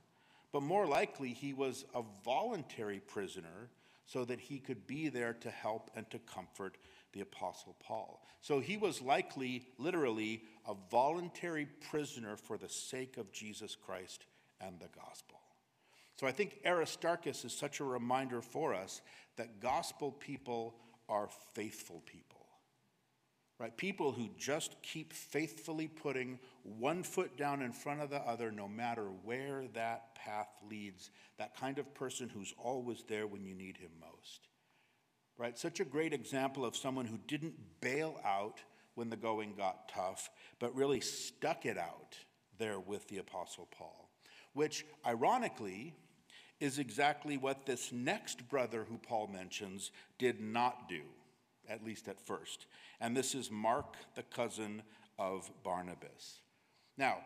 but 0.52 0.62
more 0.62 0.86
likely 0.86 1.32
he 1.32 1.52
was 1.52 1.84
a 1.94 2.02
voluntary 2.24 3.00
prisoner 3.00 3.70
so 4.06 4.24
that 4.24 4.40
he 4.40 4.58
could 4.58 4.88
be 4.88 5.08
there 5.08 5.34
to 5.34 5.50
help 5.50 5.90
and 5.94 6.10
to 6.10 6.18
comfort 6.18 6.78
the 7.12 7.20
Apostle 7.20 7.76
Paul. 7.80 8.26
So 8.40 8.60
he 8.60 8.76
was 8.76 9.02
likely, 9.02 9.66
literally, 9.78 10.42
a 10.66 10.74
voluntary 10.90 11.66
prisoner 11.90 12.36
for 12.36 12.56
the 12.56 12.68
sake 12.68 13.16
of 13.16 13.32
Jesus 13.32 13.76
Christ 13.76 14.24
and 14.60 14.78
the 14.78 14.88
gospel. 14.88 15.40
So 16.16 16.26
I 16.26 16.32
think 16.32 16.58
Aristarchus 16.66 17.44
is 17.44 17.52
such 17.52 17.80
a 17.80 17.84
reminder 17.84 18.42
for 18.42 18.74
us 18.74 19.00
that 19.36 19.60
gospel 19.60 20.12
people 20.12 20.76
are 21.08 21.28
faithful 21.54 22.02
people 22.06 22.40
right? 23.60 23.76
People 23.76 24.10
who 24.10 24.30
just 24.38 24.74
keep 24.82 25.12
faithfully 25.12 25.86
putting 25.86 26.38
one 26.62 27.02
foot 27.02 27.36
down 27.36 27.60
in 27.60 27.72
front 27.72 28.00
of 28.00 28.08
the 28.08 28.16
other, 28.16 28.50
no 28.50 28.66
matter 28.66 29.04
where 29.22 29.64
that 29.74 30.14
path 30.14 30.48
leads. 30.68 31.10
That 31.38 31.54
kind 31.54 31.78
of 31.78 31.94
person 31.94 32.30
who's 32.30 32.54
always 32.56 33.04
there 33.06 33.26
when 33.26 33.44
you 33.44 33.54
need 33.54 33.76
him 33.76 33.90
most, 34.00 34.48
right? 35.40 35.58
Such 35.58 35.80
a 35.80 35.84
great 35.86 36.12
example 36.12 36.66
of 36.66 36.76
someone 36.76 37.06
who 37.06 37.18
didn't 37.26 37.54
bail 37.80 38.20
out 38.26 38.58
when 38.94 39.08
the 39.08 39.16
going 39.16 39.54
got 39.56 39.88
tough, 39.88 40.28
but 40.58 40.74
really 40.74 41.00
stuck 41.00 41.64
it 41.64 41.78
out 41.78 42.14
there 42.58 42.78
with 42.78 43.08
the 43.08 43.16
Apostle 43.18 43.66
Paul, 43.76 44.10
which 44.52 44.84
ironically 45.06 45.94
is 46.60 46.78
exactly 46.78 47.38
what 47.38 47.64
this 47.64 47.90
next 47.90 48.50
brother 48.50 48.84
who 48.86 48.98
Paul 48.98 49.28
mentions 49.28 49.92
did 50.18 50.42
not 50.42 50.90
do 50.90 51.00
at 51.70 51.84
least 51.84 52.08
at 52.08 52.20
first. 52.20 52.66
And 53.00 53.16
this 53.16 53.34
is 53.34 53.50
Mark, 53.50 53.94
the 54.16 54.24
cousin 54.24 54.82
of 55.18 55.50
Barnabas. 55.62 56.40
Now, 56.98 57.18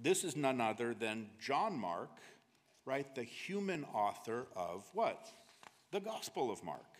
this 0.00 0.24
is 0.24 0.36
none 0.36 0.60
other 0.60 0.94
than 0.94 1.26
John 1.38 1.78
Mark, 1.78 2.16
right? 2.86 3.12
The 3.14 3.24
human 3.24 3.84
author 3.92 4.46
of 4.56 4.88
what? 4.94 5.28
The 5.90 6.00
Gospel 6.00 6.50
of 6.50 6.64
Mark 6.64 6.99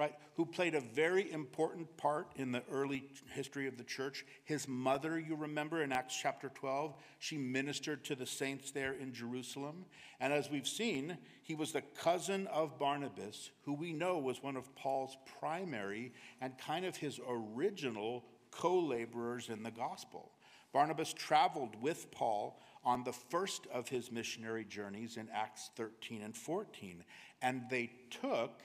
right, 0.00 0.14
who 0.34 0.46
played 0.46 0.74
a 0.74 0.80
very 0.80 1.30
important 1.30 1.94
part 1.98 2.32
in 2.36 2.52
the 2.52 2.62
early 2.72 3.04
history 3.34 3.68
of 3.68 3.76
the 3.76 3.84
church. 3.84 4.24
His 4.44 4.66
mother, 4.66 5.20
you 5.20 5.36
remember 5.36 5.82
in 5.82 5.92
Acts 5.92 6.16
chapter 6.20 6.48
12, 6.48 6.94
she 7.18 7.36
ministered 7.36 8.02
to 8.04 8.14
the 8.14 8.24
saints 8.24 8.70
there 8.70 8.94
in 8.94 9.12
Jerusalem. 9.12 9.84
And 10.18 10.32
as 10.32 10.50
we've 10.50 10.66
seen, 10.66 11.18
he 11.42 11.54
was 11.54 11.72
the 11.72 11.82
cousin 11.82 12.46
of 12.46 12.78
Barnabas, 12.78 13.50
who 13.66 13.74
we 13.74 13.92
know 13.92 14.16
was 14.16 14.42
one 14.42 14.56
of 14.56 14.74
Paul's 14.74 15.18
primary 15.38 16.14
and 16.40 16.56
kind 16.56 16.86
of 16.86 16.96
his 16.96 17.20
original 17.28 18.24
co 18.50 18.80
laborers 18.80 19.50
in 19.50 19.62
the 19.62 19.70
gospel. 19.70 20.32
Barnabas 20.72 21.12
traveled 21.12 21.76
with 21.82 22.10
Paul 22.10 22.58
on 22.84 23.04
the 23.04 23.12
first 23.12 23.66
of 23.66 23.90
his 23.90 24.10
missionary 24.10 24.64
journeys 24.64 25.18
in 25.18 25.28
Acts 25.30 25.68
13 25.76 26.22
and 26.22 26.34
14, 26.34 27.04
and 27.42 27.64
they 27.68 27.90
took 28.22 28.62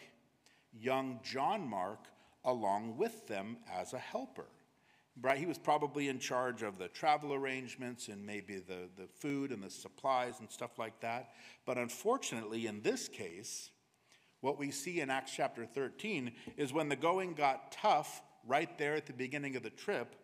young 0.79 1.19
John 1.23 1.67
Mark 1.67 2.05
along 2.43 2.97
with 2.97 3.27
them 3.27 3.57
as 3.73 3.93
a 3.93 3.99
helper. 3.99 4.45
Right? 5.21 5.37
He 5.37 5.45
was 5.45 5.57
probably 5.57 6.09
in 6.09 6.19
charge 6.19 6.61
of 6.61 6.77
the 6.77 6.89
travel 6.89 7.33
arrangements 7.33 8.09
and 8.09 8.25
maybe 8.25 8.55
the, 8.57 8.89
the 8.97 9.07
food 9.07 9.51
and 9.51 9.63
the 9.63 9.69
supplies 9.69 10.41
and 10.41 10.51
stuff 10.51 10.77
like 10.77 10.99
that. 10.99 11.29
But 11.65 11.77
unfortunately, 11.77 12.67
in 12.67 12.81
this 12.81 13.07
case, 13.07 13.69
what 14.41 14.59
we 14.59 14.71
see 14.71 14.99
in 14.99 15.09
Acts 15.09 15.31
chapter 15.33 15.65
13 15.65 16.31
is 16.57 16.73
when 16.73 16.89
the 16.89 16.97
going 16.97 17.33
got 17.33 17.71
tough, 17.71 18.21
right 18.45 18.77
there 18.77 18.93
at 18.95 19.05
the 19.05 19.13
beginning 19.13 19.55
of 19.55 19.63
the 19.63 19.69
trip, 19.69 20.15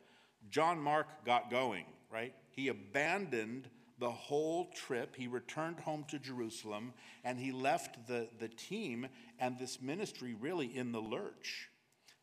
John 0.49 0.79
Mark 0.79 1.07
got 1.25 1.49
going, 1.49 1.85
right? 2.11 2.33
He 2.49 2.67
abandoned 2.67 3.69
the 4.01 4.11
whole 4.11 4.65
trip. 4.73 5.15
He 5.15 5.27
returned 5.27 5.79
home 5.79 6.03
to 6.09 6.17
Jerusalem 6.17 6.91
and 7.23 7.39
he 7.39 7.51
left 7.51 8.07
the, 8.07 8.27
the 8.39 8.49
team 8.49 9.07
and 9.39 9.57
this 9.57 9.79
ministry 9.79 10.35
really 10.41 10.75
in 10.75 10.91
the 10.91 10.99
lurch. 10.99 11.69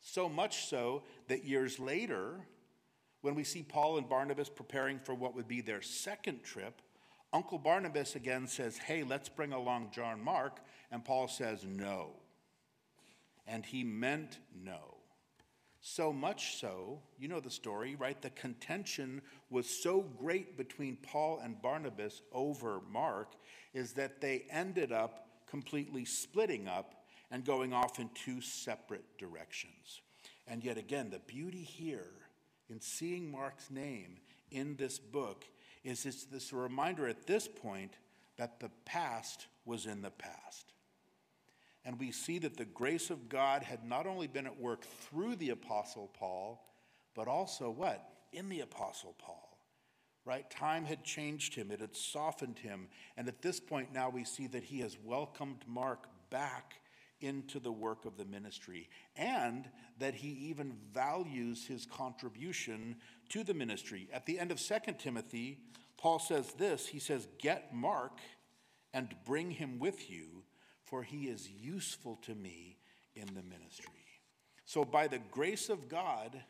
So 0.00 0.28
much 0.28 0.66
so 0.66 1.04
that 1.28 1.44
years 1.44 1.78
later, 1.78 2.40
when 3.22 3.36
we 3.36 3.44
see 3.44 3.62
Paul 3.62 3.96
and 3.96 4.08
Barnabas 4.08 4.48
preparing 4.48 4.98
for 4.98 5.14
what 5.14 5.36
would 5.36 5.46
be 5.46 5.60
their 5.60 5.80
second 5.80 6.42
trip, 6.42 6.82
Uncle 7.32 7.58
Barnabas 7.58 8.16
again 8.16 8.48
says, 8.48 8.76
Hey, 8.76 9.04
let's 9.04 9.28
bring 9.28 9.52
along 9.52 9.90
John 9.94 10.22
Mark. 10.22 10.58
And 10.90 11.04
Paul 11.04 11.28
says, 11.28 11.64
No. 11.64 12.10
And 13.46 13.64
he 13.64 13.84
meant 13.84 14.38
no. 14.52 14.97
So 15.90 16.12
much 16.12 16.58
so, 16.58 17.00
you 17.18 17.28
know 17.28 17.40
the 17.40 17.50
story, 17.50 17.96
right? 17.96 18.20
The 18.20 18.28
contention 18.30 19.22
was 19.48 19.66
so 19.66 20.02
great 20.02 20.58
between 20.58 20.96
Paul 20.96 21.40
and 21.42 21.60
Barnabas 21.62 22.20
over 22.30 22.82
Mark 22.92 23.32
is 23.72 23.94
that 23.94 24.20
they 24.20 24.44
ended 24.50 24.92
up 24.92 25.28
completely 25.48 26.04
splitting 26.04 26.68
up 26.68 27.06
and 27.30 27.42
going 27.42 27.72
off 27.72 27.98
in 27.98 28.10
two 28.14 28.42
separate 28.42 29.16
directions. 29.16 30.02
And 30.46 30.62
yet 30.62 30.76
again, 30.76 31.08
the 31.08 31.20
beauty 31.20 31.62
here 31.62 32.12
in 32.68 32.82
seeing 32.82 33.32
Mark's 33.32 33.70
name 33.70 34.18
in 34.50 34.76
this 34.76 34.98
book 34.98 35.46
is 35.84 36.04
it's 36.04 36.26
this 36.26 36.52
reminder 36.52 37.08
at 37.08 37.26
this 37.26 37.48
point 37.48 37.94
that 38.36 38.60
the 38.60 38.70
past 38.84 39.46
was 39.64 39.86
in 39.86 40.02
the 40.02 40.10
past. 40.10 40.67
And 41.88 41.98
we 41.98 42.12
see 42.12 42.38
that 42.40 42.58
the 42.58 42.66
grace 42.66 43.08
of 43.08 43.30
God 43.30 43.62
had 43.62 43.82
not 43.82 44.06
only 44.06 44.26
been 44.26 44.44
at 44.44 44.60
work 44.60 44.82
through 44.82 45.36
the 45.36 45.48
Apostle 45.48 46.10
Paul, 46.12 46.62
but 47.14 47.28
also 47.28 47.70
what? 47.70 48.06
In 48.30 48.50
the 48.50 48.60
Apostle 48.60 49.14
Paul. 49.16 49.58
Right? 50.26 50.48
Time 50.50 50.84
had 50.84 51.02
changed 51.02 51.54
him, 51.54 51.70
it 51.70 51.80
had 51.80 51.96
softened 51.96 52.58
him. 52.58 52.88
And 53.16 53.26
at 53.26 53.40
this 53.40 53.58
point 53.58 53.90
now 53.90 54.10
we 54.10 54.24
see 54.24 54.48
that 54.48 54.64
he 54.64 54.80
has 54.80 54.98
welcomed 55.02 55.64
Mark 55.66 56.08
back 56.28 56.74
into 57.22 57.58
the 57.58 57.72
work 57.72 58.04
of 58.04 58.18
the 58.18 58.26
ministry 58.26 58.90
and 59.16 59.66
that 59.98 60.14
he 60.14 60.28
even 60.28 60.74
values 60.92 61.66
his 61.66 61.86
contribution 61.86 62.96
to 63.30 63.42
the 63.42 63.54
ministry. 63.54 64.10
At 64.12 64.26
the 64.26 64.38
end 64.38 64.52
of 64.52 64.60
2 64.60 64.74
Timothy, 64.98 65.56
Paul 65.96 66.18
says 66.18 66.52
this 66.52 66.86
He 66.86 66.98
says, 66.98 67.26
Get 67.38 67.74
Mark 67.74 68.18
and 68.92 69.14
bring 69.24 69.50
him 69.50 69.78
with 69.78 70.10
you, 70.10 70.44
for 70.88 71.02
he 71.02 71.24
is 71.28 71.48
useful 71.48 72.16
to 72.22 72.34
me 72.34 72.78
in 73.14 73.26
the 73.26 73.42
ministry. 73.42 74.06
So, 74.64 74.84
by 74.84 75.06
the 75.06 75.20
grace 75.30 75.68
of 75.68 75.88
God, 75.88 76.40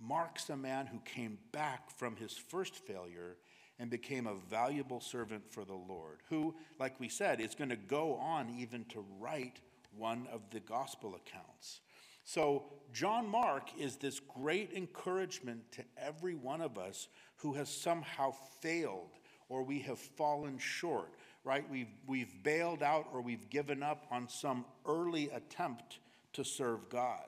Mark's 0.00 0.48
a 0.50 0.56
man 0.56 0.86
who 0.86 1.00
came 1.00 1.38
back 1.52 1.90
from 1.90 2.16
his 2.16 2.32
first 2.32 2.76
failure 2.86 3.36
and 3.78 3.90
became 3.90 4.26
a 4.26 4.34
valuable 4.50 5.00
servant 5.00 5.42
for 5.50 5.64
the 5.64 5.74
Lord, 5.74 6.18
who, 6.28 6.54
like 6.78 6.98
we 6.98 7.08
said, 7.08 7.40
is 7.40 7.54
going 7.54 7.70
to 7.70 7.76
go 7.76 8.14
on 8.14 8.50
even 8.58 8.84
to 8.86 9.04
write 9.20 9.60
one 9.96 10.26
of 10.32 10.42
the 10.50 10.60
gospel 10.60 11.14
accounts. 11.14 11.80
So, 12.24 12.64
John 12.92 13.26
Mark 13.26 13.70
is 13.78 13.96
this 13.96 14.20
great 14.20 14.72
encouragement 14.74 15.72
to 15.72 15.84
every 15.96 16.34
one 16.34 16.60
of 16.60 16.76
us 16.76 17.08
who 17.36 17.54
has 17.54 17.68
somehow 17.68 18.34
failed 18.60 19.18
or 19.48 19.62
we 19.62 19.78
have 19.80 19.98
fallen 19.98 20.58
short, 20.58 21.14
right? 21.48 21.64
We've, 21.70 21.88
we've 22.06 22.42
bailed 22.42 22.82
out 22.82 23.06
or 23.10 23.22
we've 23.22 23.48
given 23.48 23.82
up 23.82 24.04
on 24.10 24.28
some 24.28 24.66
early 24.84 25.30
attempt 25.30 25.98
to 26.34 26.44
serve 26.44 26.90
God, 26.90 27.26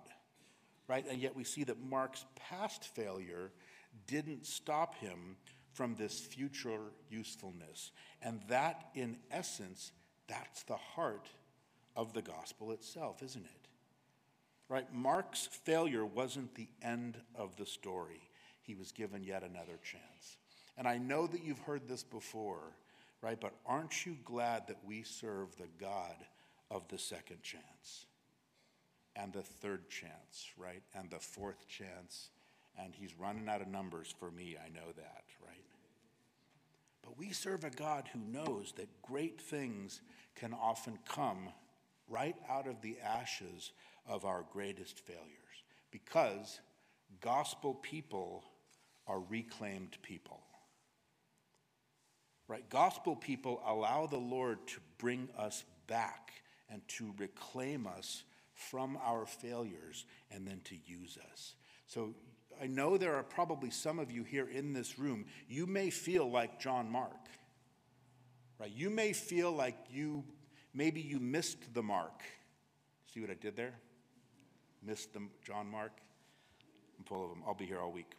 right? 0.87 1.07
And 1.11 1.23
yet 1.23 1.35
we 1.35 1.43
see 1.43 1.65
that 1.65 1.83
Mark's 1.83 2.27
past 2.37 2.85
failure 2.85 3.51
didn't 4.07 4.45
stop 4.45 4.95
him 4.97 5.37
from 5.73 5.95
this 5.95 6.21
future 6.21 6.93
usefulness. 7.09 7.93
And 8.21 8.43
that, 8.51 8.91
in 8.95 9.17
essence, 9.31 9.91
that's 10.29 10.65
the 10.65 10.77
heart 10.77 11.31
of 11.97 12.13
the 12.13 12.21
gospel 12.21 12.73
itself, 12.73 13.23
isn't 13.23 13.47
it? 13.47 13.69
Right? 14.69 14.93
Mark's 14.93 15.49
failure 15.65 16.05
wasn't 16.05 16.55
the 16.57 16.69
end 16.83 17.17
of 17.35 17.57
the 17.57 17.65
story. 17.65 18.21
He 18.61 18.75
was 18.75 18.93
given 18.93 19.25
yet 19.25 19.43
another 19.43 19.79
chance. 19.83 20.37
And 20.77 20.87
I 20.87 20.99
know 20.99 21.27
that 21.27 21.43
you've 21.43 21.59
heard 21.61 21.89
this 21.89 22.03
before, 22.03 22.75
right? 23.23 23.39
But 23.41 23.55
aren't 23.67 24.07
you 24.07 24.17
glad 24.25 24.67
that 24.69 24.85
we 24.85 25.03
serve 25.03 25.57
the 25.57 25.69
God 25.79 26.17
of 26.71 26.87
the 26.89 26.99
second 26.99 27.43
chance 27.43 28.07
and 29.17 29.33
the 29.33 29.43
third 29.43 29.89
chance, 29.91 30.51
right? 30.57 30.83
And 30.95 31.11
the 31.11 31.19
fourth 31.19 31.67
chance. 31.69 32.31
And 32.79 32.95
he's 32.95 33.19
running 33.19 33.49
out 33.49 33.61
of 33.61 33.69
numbers 33.69 34.15
for 34.19 34.31
me, 34.31 34.57
I 34.65 34.69
know 34.69 34.93
that, 34.97 35.25
right? 35.45 35.65
But 37.03 37.19
we 37.19 37.33
serve 37.33 37.65
a 37.65 37.71
God 37.71 38.09
who 38.13 38.21
knows 38.21 38.73
that 38.77 39.03
great 39.03 39.41
things 39.41 40.01
can 40.37 40.55
often 40.55 40.99
come 41.09 41.49
right 42.09 42.37
out 42.49 42.67
of 42.67 42.81
the 42.81 42.99
ashes 43.01 43.73
of 44.07 44.25
our 44.25 44.45
greatest 44.53 44.99
failures 45.01 45.65
because 45.91 46.61
gospel 47.21 47.75
people 47.75 48.45
are 49.07 49.21
reclaimed 49.21 49.97
people. 50.03 50.41
Right? 52.51 52.69
Gospel 52.69 53.15
people 53.15 53.63
allow 53.65 54.07
the 54.07 54.19
Lord 54.19 54.59
to 54.69 54.81
bring 54.99 55.29
us 55.39 55.65
back 55.87 56.33
and 56.69 56.87
to 56.89 57.15
reclaim 57.17 57.87
us 57.87 58.25
from 58.55 58.99
our 59.05 59.25
failures 59.25 60.05
and 60.31 60.47
then 60.47 60.61
to 60.65 60.77
use 60.85 61.17
us. 61.33 61.55
So 61.87 62.15
I 62.61 62.67
know 62.67 62.99
there 62.99 63.15
are 63.15 63.23
probably 63.23 63.71
some 63.71 63.99
of 63.99 64.11
you 64.11 64.25
here 64.25 64.49
in 64.49 64.73
this 64.73 64.99
room, 64.99 65.27
you 65.49 65.67
may 65.67 65.91
feel 65.91 66.29
like 66.29 66.59
John 66.59 66.91
Mark. 66.91 67.29
Right? 68.59 68.73
You 68.75 68.91
may 68.91 69.13
feel 69.13 69.53
like 69.53 69.77
you 69.91 70.25
Maybe 70.73 71.01
you 71.01 71.19
missed 71.19 71.75
the 71.75 71.83
mark. 71.83 72.23
See 73.13 73.21
what 73.21 73.31
I 73.31 73.35
did 73.35 73.57
there? 73.57 73.75
Missed 74.83 75.13
the 75.13 75.23
John 75.45 75.69
Mark. 75.69 75.93
I'm 76.99 77.05
full 77.05 77.25
of 77.25 77.31
them. 77.31 77.43
I'll 77.47 77.55
be 77.55 77.67
here 77.67 77.81
all 77.81 77.91
week. 77.91 78.13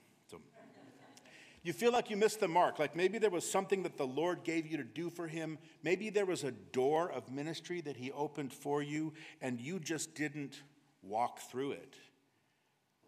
You 1.64 1.74
feel 1.74 1.92
like 1.92 2.10
you 2.10 2.18
missed 2.18 2.40
the 2.40 2.48
mark. 2.48 2.80
Like 2.80 2.96
maybe 2.96 3.20
there 3.20 3.30
was 3.30 3.50
something 3.50 3.84
that 3.84 3.98
the 3.98 4.08
Lord 4.08 4.44
gave 4.44 4.66
you 4.66 4.78
to 4.78 4.84
do 4.84 5.10
for 5.10 5.28
him. 5.28 5.60
Maybe 5.84 6.10
there 6.10 6.26
was 6.26 6.44
a 6.44 6.52
door 6.52 7.12
of 7.12 7.32
ministry 7.32 7.82
that 7.82 7.98
he 7.98 8.12
opened 8.12 8.52
for 8.52 8.82
you 8.82 9.14
and 9.42 9.60
you 9.60 9.80
just 9.80 10.16
didn't 10.16 10.62
walk 11.04 11.40
through 11.40 11.74
it. 11.74 11.96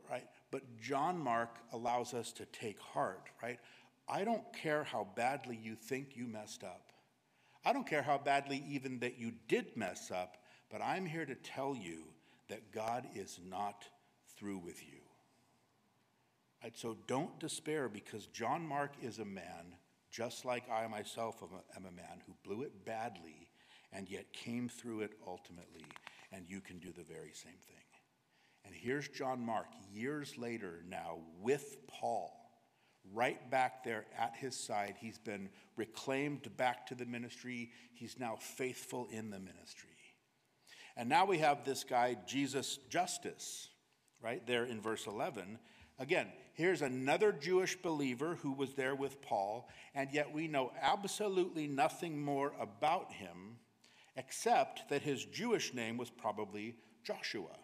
Right? 0.10 0.28
But 0.52 0.78
John 0.80 1.18
Mark 1.18 1.58
allows 1.72 2.14
us 2.14 2.32
to 2.34 2.46
take 2.46 2.80
heart, 2.80 3.30
right? 3.42 3.60
I 4.08 4.24
don't 4.24 4.44
care 4.54 4.84
how 4.84 5.08
badly 5.16 5.60
you 5.62 5.76
think 5.76 6.16
you 6.16 6.28
messed 6.28 6.64
up. 6.64 6.92
I 7.66 7.74
don't 7.74 7.88
care 7.88 8.04
how 8.04 8.18
badly 8.18 8.64
even 8.68 9.00
that 9.00 9.18
you 9.18 9.32
did 9.48 9.76
mess 9.78 10.12
up, 10.12 10.38
but 10.70 10.82
I'm 10.82 11.06
here 11.06 11.26
to 11.26 11.36
tell 11.36 11.76
you 11.76 12.04
that 12.50 12.72
God 12.72 13.08
is 13.16 13.40
not 13.50 13.86
through 14.38 14.60
with 14.60 14.84
you. 14.84 15.03
So 16.76 16.98
don't 17.08 17.40
despair 17.40 17.90
because 17.90 18.28
John 18.28 18.66
Mark 18.66 18.94
is 19.02 19.20
a 19.20 19.26
man, 19.26 19.76
just 20.12 20.46
like 20.46 20.70
I 20.70 20.88
myself 20.88 21.44
am 21.76 21.86
a 21.86 21.92
man, 21.92 22.22
who 22.26 22.34
blew 22.44 22.64
it 22.64 22.86
badly 22.86 23.50
and 23.92 24.10
yet 24.10 24.34
came 24.34 24.70
through 24.70 25.02
it 25.02 25.12
ultimately, 25.28 25.86
and 26.32 26.50
you 26.50 26.62
can 26.62 26.80
do 26.80 26.92
the 26.92 27.04
very 27.04 27.32
same 27.34 27.54
thing. 27.68 27.84
And 28.66 28.74
here's 28.74 29.08
John 29.08 29.46
Mark, 29.46 29.68
years 29.92 30.38
later 30.38 30.84
now, 30.90 31.20
with 31.42 31.78
Paul 31.88 32.44
right 33.12 33.50
back 33.52 33.84
there 33.84 34.06
at 34.18 34.36
his 34.36 34.56
side. 34.56 34.96
He's 35.00 35.18
been 35.18 35.50
reclaimed 35.76 36.56
back 36.58 36.88
to 36.88 36.96
the 36.96 37.06
ministry. 37.06 37.72
He's 37.94 38.18
now 38.20 38.38
faithful 38.40 39.08
in 39.12 39.30
the 39.30 39.40
ministry. 39.40 39.90
And 40.96 41.10
now 41.10 41.26
we 41.26 41.40
have 41.40 41.66
this 41.66 41.84
guy, 41.84 42.18
Jesus 42.28 42.78
Justus, 42.90 43.70
right 44.22 44.46
there 44.46 44.64
in 44.66 44.80
verse 44.80 45.08
11. 45.08 45.60
Again, 46.00 46.28
here's 46.54 46.82
another 46.82 47.32
Jewish 47.32 47.76
believer 47.76 48.36
who 48.42 48.52
was 48.52 48.74
there 48.74 48.96
with 48.96 49.22
Paul, 49.22 49.70
and 49.94 50.12
yet 50.12 50.34
we 50.34 50.48
know 50.48 50.72
absolutely 50.82 51.68
nothing 51.68 52.22
more 52.22 52.54
about 52.60 53.12
him 53.12 53.58
except 54.16 54.90
that 54.90 55.02
his 55.02 55.26
Jewish 55.26 55.74
name 55.74 55.98
was 55.98 56.10
probably 56.10 56.76
Joshua, 57.04 57.58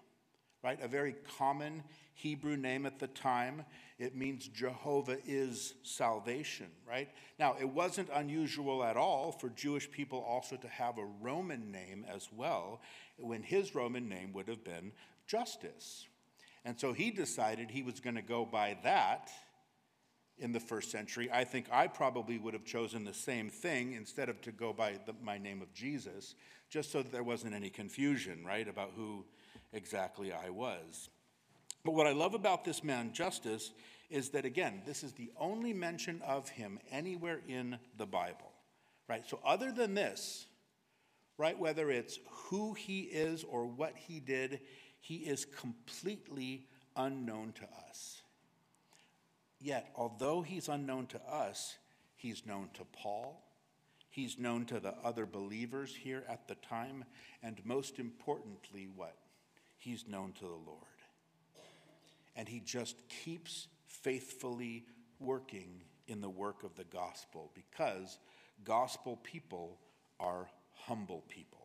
right? 0.64 0.80
A 0.82 0.88
very 0.88 1.16
common 1.38 1.84
Hebrew 2.14 2.58
name 2.58 2.86
at 2.86 3.00
the 3.00 3.08
time. 3.08 3.66
It 3.98 4.16
means 4.16 4.48
Jehovah 4.48 5.18
is 5.26 5.76
salvation, 5.84 6.68
right? 6.88 7.10
Now, 7.38 7.56
it 7.60 7.70
wasn't 7.70 8.10
unusual 8.14 8.84
at 8.84 8.98
all 8.98 9.32
for 9.32 9.50
Jewish 9.50 9.90
people 9.90 10.20
also 10.20 10.56
to 10.58 10.68
have 10.68 10.98
a 10.98 11.06
Roman 11.22 11.72
name 11.72 12.06
as 12.14 12.30
well, 12.36 12.82
when 13.18 13.44
his 13.44 13.76
Roman 13.76 14.10
name 14.10 14.34
would 14.34 14.48
have 14.48 14.64
been 14.64 14.92
Justus. 15.28 16.08
And 16.66 16.80
so 16.80 16.94
he 16.94 17.12
decided 17.12 17.72
he 17.72 17.84
was 17.84 18.00
going 18.00 18.16
to 18.16 18.22
go 18.22 18.46
by 18.46 18.78
that 18.84 19.30
in 20.38 20.52
the 20.52 20.60
first 20.60 20.92
century. 20.92 21.30
I 21.32 21.44
think 21.44 21.68
I 21.72 21.88
probably 21.88 22.38
would 22.38 22.54
have 22.54 22.66
chosen 22.66 23.04
the 23.04 23.14
same 23.14 23.50
thing 23.50 23.94
instead 23.94 24.30
of 24.30 24.42
to 24.42 24.52
go 24.52 24.74
by 24.74 25.00
the, 25.06 25.14
my 25.22 25.38
name 25.38 25.62
of 25.62 25.74
Jesus, 25.74 26.36
just 26.70 26.92
so 26.92 27.02
that 27.02 27.12
there 27.12 27.24
wasn't 27.24 27.54
any 27.54 27.70
confusion, 27.70 28.44
right, 28.46 28.68
about 28.68 28.92
who 28.96 29.26
exactly 29.74 30.32
I 30.32 30.50
was. 30.50 31.10
But 31.84 31.94
what 31.94 32.08
I 32.08 32.12
love 32.12 32.34
about 32.34 32.66
this 32.66 32.84
man, 32.84 33.12
Justus, 33.14 33.72
is 34.10 34.30
that 34.30 34.46
again, 34.46 34.82
this 34.86 35.04
is 35.04 35.14
the 35.14 35.32
only 35.38 35.74
mention 35.74 36.22
of 36.26 36.50
him 36.50 36.80
anywhere 36.92 37.42
in 37.48 37.78
the 37.98 38.06
Bible, 38.06 38.52
right? 39.08 39.24
So, 39.28 39.40
other 39.46 39.72
than 39.72 39.94
this, 39.94 40.48
right, 41.38 41.58
whether 41.58 41.90
it's 41.90 42.20
who 42.50 42.74
he 42.74 43.02
is 43.02 43.44
or 43.44 43.66
what 43.66 43.96
he 43.96 44.20
did, 44.20 44.62
he 45.00 45.16
is 45.16 45.46
completely 45.46 46.68
unknown 46.96 47.54
to 47.54 47.64
us. 47.90 48.22
Yet, 49.60 49.92
although 49.96 50.42
he's 50.42 50.70
unknown 50.70 51.08
to 51.08 51.22
us, 51.22 51.78
he's 52.16 52.46
known 52.46 52.70
to 52.76 52.86
Paul, 52.86 53.44
he's 54.10 54.40
known 54.40 54.66
to 54.66 54.80
the 54.80 54.96
other 55.04 55.26
believers 55.26 55.96
here 55.96 56.24
at 56.30 56.48
the 56.48 56.56
time, 56.56 57.04
and 57.44 57.60
most 57.66 58.00
importantly, 58.00 58.88
what? 58.96 59.16
He's 59.78 60.08
known 60.08 60.34
to 60.34 60.46
the 60.46 60.48
Lord 60.48 60.90
and 62.40 62.48
he 62.48 62.62
just 62.62 62.96
keeps 63.10 63.68
faithfully 63.86 64.86
working 65.20 65.82
in 66.08 66.22
the 66.22 66.30
work 66.30 66.64
of 66.64 66.74
the 66.76 66.86
gospel 66.86 67.52
because 67.54 68.18
gospel 68.64 69.20
people 69.24 69.78
are 70.22 70.50
humble 70.74 71.26
people. 71.28 71.59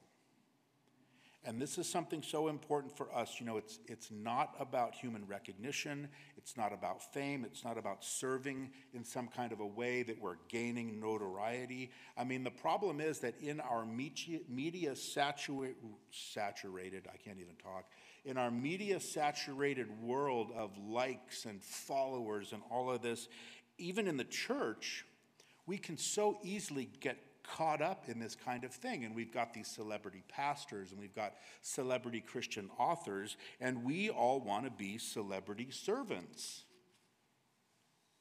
And 1.46 1.60
this 1.60 1.76
is 1.76 1.86
something 1.86 2.22
so 2.22 2.48
important 2.48 2.96
for 2.96 3.14
us. 3.14 3.38
You 3.38 3.44
know, 3.44 3.58
it's, 3.58 3.78
it's 3.86 4.10
not 4.10 4.54
about 4.58 4.94
human 4.94 5.26
recognition, 5.26 6.08
it's 6.38 6.56
not 6.56 6.72
about 6.72 7.12
fame, 7.12 7.44
it's 7.44 7.62
not 7.64 7.76
about 7.76 8.02
serving 8.02 8.70
in 8.94 9.04
some 9.04 9.28
kind 9.28 9.52
of 9.52 9.60
a 9.60 9.66
way 9.66 10.02
that 10.04 10.18
we're 10.18 10.38
gaining 10.48 10.98
notoriety. 10.98 11.90
I 12.16 12.24
mean, 12.24 12.44
the 12.44 12.50
problem 12.50 12.98
is 12.98 13.18
that 13.20 13.38
in 13.42 13.60
our 13.60 13.84
media, 13.84 14.38
media 14.48 14.96
saturated, 14.96 15.76
I 17.12 17.16
can't 17.18 17.38
even 17.38 17.56
talk, 17.62 17.90
in 18.24 18.38
our 18.38 18.50
media 18.50 18.98
saturated 18.98 20.00
world 20.02 20.50
of 20.56 20.70
likes 20.78 21.44
and 21.44 21.62
followers 21.62 22.52
and 22.52 22.62
all 22.70 22.90
of 22.90 23.02
this, 23.02 23.28
even 23.76 24.08
in 24.08 24.16
the 24.16 24.24
church, 24.24 25.04
we 25.66 25.76
can 25.76 25.98
so 25.98 26.38
easily 26.42 26.88
get 27.00 27.18
caught 27.44 27.80
up 27.80 28.08
in 28.08 28.18
this 28.18 28.34
kind 28.34 28.64
of 28.64 28.72
thing. 28.72 29.04
And 29.04 29.14
we've 29.14 29.32
got 29.32 29.54
these 29.54 29.68
celebrity 29.68 30.22
pastors 30.28 30.90
and 30.90 31.00
we've 31.00 31.14
got 31.14 31.34
celebrity 31.62 32.20
Christian 32.20 32.70
authors, 32.78 33.36
and 33.60 33.84
we 33.84 34.10
all 34.10 34.40
want 34.40 34.64
to 34.64 34.70
be 34.70 34.98
celebrity 34.98 35.68
servants. 35.70 36.64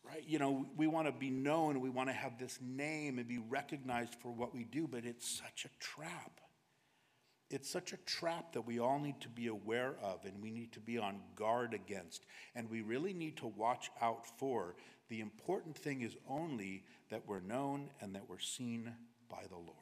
Right? 0.03 0.23
You 0.27 0.37
know, 0.37 0.65
we 0.75 0.87
want 0.87 1.07
to 1.07 1.13
be 1.13 1.29
known, 1.29 1.79
we 1.79 1.89
want 1.89 2.09
to 2.09 2.13
have 2.13 2.37
this 2.37 2.59
name 2.61 3.19
and 3.19 3.27
be 3.27 3.37
recognized 3.37 4.15
for 4.15 4.31
what 4.31 4.53
we 4.53 4.65
do, 4.65 4.85
but 4.85 5.05
it's 5.05 5.27
such 5.27 5.65
a 5.65 5.69
trap. 5.79 6.41
It's 7.49 7.69
such 7.69 7.93
a 7.93 7.97
trap 7.97 8.53
that 8.53 8.61
we 8.61 8.79
all 8.79 8.99
need 8.99 9.21
to 9.21 9.29
be 9.29 9.47
aware 9.47 9.95
of 10.01 10.25
and 10.25 10.41
we 10.41 10.49
need 10.49 10.73
to 10.73 10.79
be 10.79 10.97
on 10.97 11.21
guard 11.35 11.73
against. 11.73 12.25
And 12.55 12.69
we 12.69 12.81
really 12.81 13.13
need 13.13 13.37
to 13.37 13.47
watch 13.47 13.91
out 14.01 14.25
for. 14.39 14.75
The 15.07 15.21
important 15.21 15.77
thing 15.77 16.01
is 16.01 16.17
only 16.27 16.83
that 17.09 17.27
we're 17.27 17.41
known 17.41 17.91
and 18.01 18.15
that 18.15 18.27
we're 18.27 18.39
seen 18.39 18.91
by 19.33 19.43
the 19.49 19.55
Lord. 19.55 19.77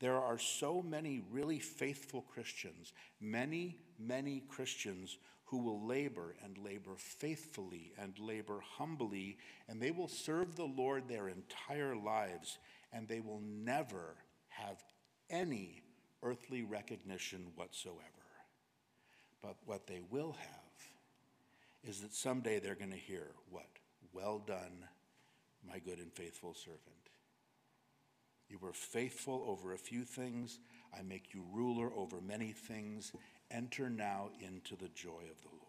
There 0.00 0.16
are 0.16 0.38
so 0.38 0.80
many 0.80 1.22
really 1.30 1.58
faithful 1.58 2.22
Christians, 2.22 2.92
many, 3.20 3.78
many 3.98 4.44
Christians 4.48 5.18
who 5.46 5.58
will 5.58 5.84
labor 5.84 6.36
and 6.44 6.56
labor 6.58 6.94
faithfully 6.96 7.92
and 7.98 8.16
labor 8.18 8.60
humbly, 8.76 9.38
and 9.66 9.80
they 9.80 9.90
will 9.90 10.08
serve 10.08 10.54
the 10.54 10.64
Lord 10.64 11.08
their 11.08 11.28
entire 11.28 11.96
lives, 11.96 12.58
and 12.92 13.08
they 13.08 13.20
will 13.20 13.40
never 13.42 14.14
have 14.48 14.76
any 15.30 15.82
earthly 16.22 16.62
recognition 16.62 17.46
whatsoever. 17.56 18.02
But 19.42 19.56
what 19.64 19.86
they 19.86 20.02
will 20.10 20.36
have 20.38 21.88
is 21.88 22.02
that 22.02 22.14
someday 22.14 22.60
they're 22.60 22.74
going 22.74 22.90
to 22.90 22.96
hear 22.96 23.28
what? 23.50 23.66
Well 24.12 24.42
done, 24.46 24.84
my 25.66 25.78
good 25.78 25.98
and 25.98 26.12
faithful 26.12 26.54
servant. 26.54 27.07
You 28.48 28.58
were 28.58 28.72
faithful 28.72 29.44
over 29.46 29.72
a 29.72 29.78
few 29.78 30.04
things. 30.04 30.58
I 30.96 31.02
make 31.02 31.34
you 31.34 31.44
ruler 31.52 31.90
over 31.94 32.20
many 32.20 32.52
things. 32.52 33.12
Enter 33.50 33.90
now 33.90 34.30
into 34.40 34.76
the 34.76 34.88
joy 34.88 35.24
of 35.30 35.42
the 35.42 35.48
Lord. 35.50 35.68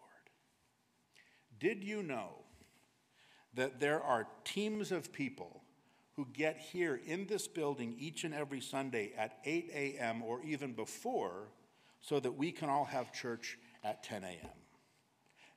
Did 1.58 1.84
you 1.84 2.02
know 2.02 2.44
that 3.54 3.80
there 3.80 4.02
are 4.02 4.28
teams 4.44 4.92
of 4.92 5.12
people 5.12 5.62
who 6.16 6.26
get 6.32 6.58
here 6.58 7.00
in 7.06 7.26
this 7.26 7.48
building 7.48 7.96
each 7.98 8.24
and 8.24 8.34
every 8.34 8.60
Sunday 8.60 9.12
at 9.16 9.38
8 9.44 9.70
a.m. 9.74 10.22
or 10.22 10.42
even 10.42 10.72
before 10.72 11.48
so 12.00 12.20
that 12.20 12.32
we 12.32 12.52
can 12.52 12.68
all 12.68 12.84
have 12.84 13.12
church 13.12 13.58
at 13.84 14.02
10 14.02 14.24
a.m.? 14.24 14.50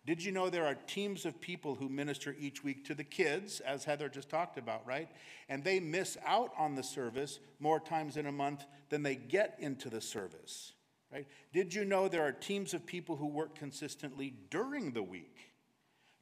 Did 0.05 0.21
you 0.21 0.33
know 0.33 0.49
there 0.49 0.65
are 0.65 0.75
teams 0.75 1.25
of 1.25 1.39
people 1.39 1.75
who 1.75 1.87
minister 1.87 2.35
each 2.37 2.61
week 2.61 2.83
to 2.85 2.93
the 2.93 3.05
kids, 3.05 3.61
as 3.61 3.85
Heather 3.85 4.09
just 4.09 4.29
talked 4.29 4.57
about, 4.57 4.85
right? 4.85 5.09
And 5.47 5.63
they 5.63 5.79
miss 5.79 6.17
out 6.25 6.51
on 6.57 6.75
the 6.75 6.83
service 6.83 7.39
more 7.59 7.79
times 7.79 8.17
in 8.17 8.25
a 8.25 8.31
month 8.31 8.65
than 8.89 9.03
they 9.03 9.15
get 9.15 9.55
into 9.59 9.89
the 9.89 10.01
service, 10.01 10.73
right? 11.11 11.25
Did 11.53 11.73
you 11.73 11.85
know 11.85 12.09
there 12.09 12.23
are 12.23 12.33
teams 12.33 12.73
of 12.73 12.85
people 12.85 13.15
who 13.15 13.27
work 13.27 13.55
consistently 13.55 14.33
during 14.49 14.91
the 14.91 15.03
week 15.03 15.51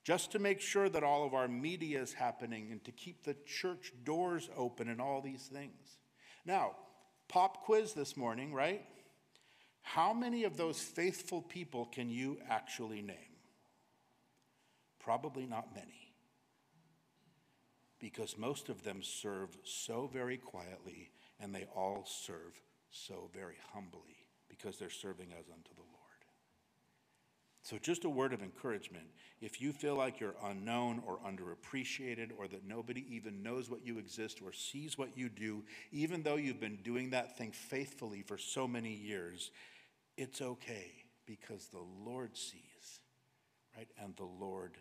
just 0.04 0.32
to 0.32 0.40
make 0.40 0.62
sure 0.62 0.90
that 0.90 1.04
all 1.04 1.26
of 1.26 1.34
our 1.34 1.48
media 1.48 2.02
is 2.02 2.14
happening 2.14 2.68
and 2.72 2.84
to 2.84 2.92
keep 2.92 3.24
the 3.24 3.36
church 3.48 3.94
doors 4.04 4.48
open 4.56 4.90
and 4.90 5.02
all 5.02 5.22
these 5.22 5.50
things? 5.52 5.98
Now, 6.46 6.76
pop 7.28 7.64
quiz 7.64 7.94
this 7.94 8.16
morning, 8.16 8.54
right? 8.54 8.86
How 9.82 10.14
many 10.14 10.44
of 10.44 10.56
those 10.56 10.80
faithful 10.80 11.42
people 11.42 11.86
can 11.86 12.12
you 12.12 12.38
actually 12.48 13.02
name? 13.02 13.31
Probably 15.04 15.46
not 15.46 15.74
many, 15.74 16.14
because 18.00 18.38
most 18.38 18.70
of 18.70 18.84
them 18.84 19.02
serve 19.02 19.58
so 19.64 20.10
very 20.12 20.38
quietly 20.38 21.12
and 21.40 21.54
they 21.54 21.68
all 21.76 22.06
serve 22.06 22.62
so 22.92 23.30
very 23.34 23.58
humbly 23.74 24.28
because 24.50 24.78
they're 24.78 24.90
serving 24.90 25.32
as 25.32 25.50
unto 25.50 25.74
the 25.74 25.82
Lord. 25.82 26.02
So, 27.64 27.78
just 27.78 28.06
a 28.06 28.10
word 28.10 28.34
of 28.34 28.42
encouragement 28.42 29.06
if 29.40 29.62
you 29.62 29.72
feel 29.72 29.96
like 29.96 30.20
you're 30.20 30.36
unknown 30.46 31.02
or 31.06 31.20
underappreciated 31.20 32.30
or 32.38 32.48
that 32.48 32.68
nobody 32.68 33.06
even 33.10 33.42
knows 33.42 33.70
what 33.70 33.86
you 33.86 33.98
exist 33.98 34.40
or 34.44 34.52
sees 34.52 34.98
what 34.98 35.18
you 35.18 35.30
do, 35.30 35.64
even 35.92 36.22
though 36.22 36.36
you've 36.36 36.60
been 36.60 36.80
doing 36.84 37.10
that 37.12 37.38
thing 37.38 37.52
faithfully 37.52 38.22
for 38.22 38.38
so 38.38 38.68
many 38.68 38.94
years, 38.94 39.52
it's 40.18 40.42
okay 40.42 40.92
because 41.26 41.68
the 41.68 41.84
Lord 42.04 42.36
sees, 42.36 43.02
right? 43.76 43.88
And 44.00 44.16
the 44.16 44.26
Lord 44.26 44.78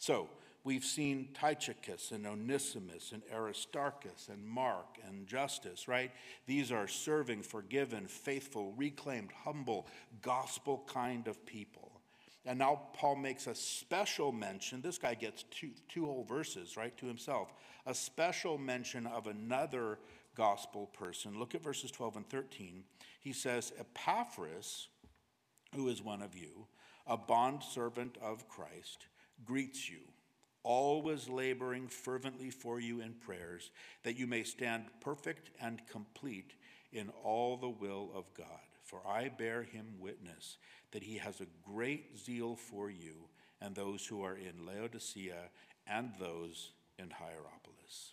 so 0.00 0.30
we've 0.64 0.84
seen 0.84 1.28
Tychicus 1.34 2.10
and 2.10 2.26
Onesimus 2.26 3.12
and 3.12 3.22
Aristarchus 3.30 4.28
and 4.32 4.42
Mark 4.42 4.98
and 5.06 5.26
Justus, 5.26 5.86
right? 5.86 6.10
These 6.46 6.72
are 6.72 6.88
serving, 6.88 7.42
forgiven, 7.42 8.06
faithful, 8.06 8.72
reclaimed, 8.78 9.30
humble, 9.44 9.86
gospel 10.22 10.84
kind 10.86 11.28
of 11.28 11.44
people. 11.44 12.00
And 12.46 12.58
now 12.58 12.80
Paul 12.94 13.16
makes 13.16 13.46
a 13.46 13.54
special 13.54 14.32
mention. 14.32 14.80
This 14.80 14.96
guy 14.96 15.12
gets 15.12 15.42
two, 15.50 15.72
two 15.90 16.06
whole 16.06 16.24
verses, 16.24 16.78
right, 16.78 16.96
to 16.96 17.06
himself. 17.06 17.52
A 17.84 17.94
special 17.94 18.56
mention 18.56 19.06
of 19.06 19.26
another 19.26 19.98
gospel 20.34 20.86
person. 20.86 21.38
Look 21.38 21.54
at 21.54 21.62
verses 21.62 21.90
12 21.90 22.16
and 22.16 22.30
13. 22.30 22.84
He 23.20 23.34
says, 23.34 23.74
Epaphras, 23.78 24.88
who 25.76 25.88
is 25.88 26.00
one 26.00 26.22
of 26.22 26.34
you, 26.34 26.66
a 27.06 27.18
bondservant 27.18 28.16
of 28.22 28.48
Christ, 28.48 29.08
greets 29.44 29.88
you, 29.88 30.00
always 30.62 31.28
laboring 31.28 31.88
fervently 31.88 32.50
for 32.50 32.80
you 32.80 33.00
in 33.00 33.14
prayers, 33.14 33.70
that 34.02 34.16
you 34.16 34.26
may 34.26 34.42
stand 34.42 34.84
perfect 35.00 35.50
and 35.60 35.86
complete 35.86 36.54
in 36.92 37.10
all 37.24 37.56
the 37.56 37.68
will 37.68 38.10
of 38.14 38.32
God. 38.34 38.46
For 38.84 39.00
I 39.06 39.28
bear 39.28 39.62
him 39.62 39.86
witness 39.98 40.58
that 40.90 41.02
he 41.02 41.18
has 41.18 41.40
a 41.40 41.46
great 41.64 42.18
zeal 42.18 42.56
for 42.56 42.90
you 42.90 43.28
and 43.60 43.74
those 43.74 44.06
who 44.06 44.22
are 44.22 44.36
in 44.36 44.66
Laodicea 44.66 45.50
and 45.86 46.12
those 46.18 46.72
in 46.98 47.10
Hierapolis. 47.10 48.12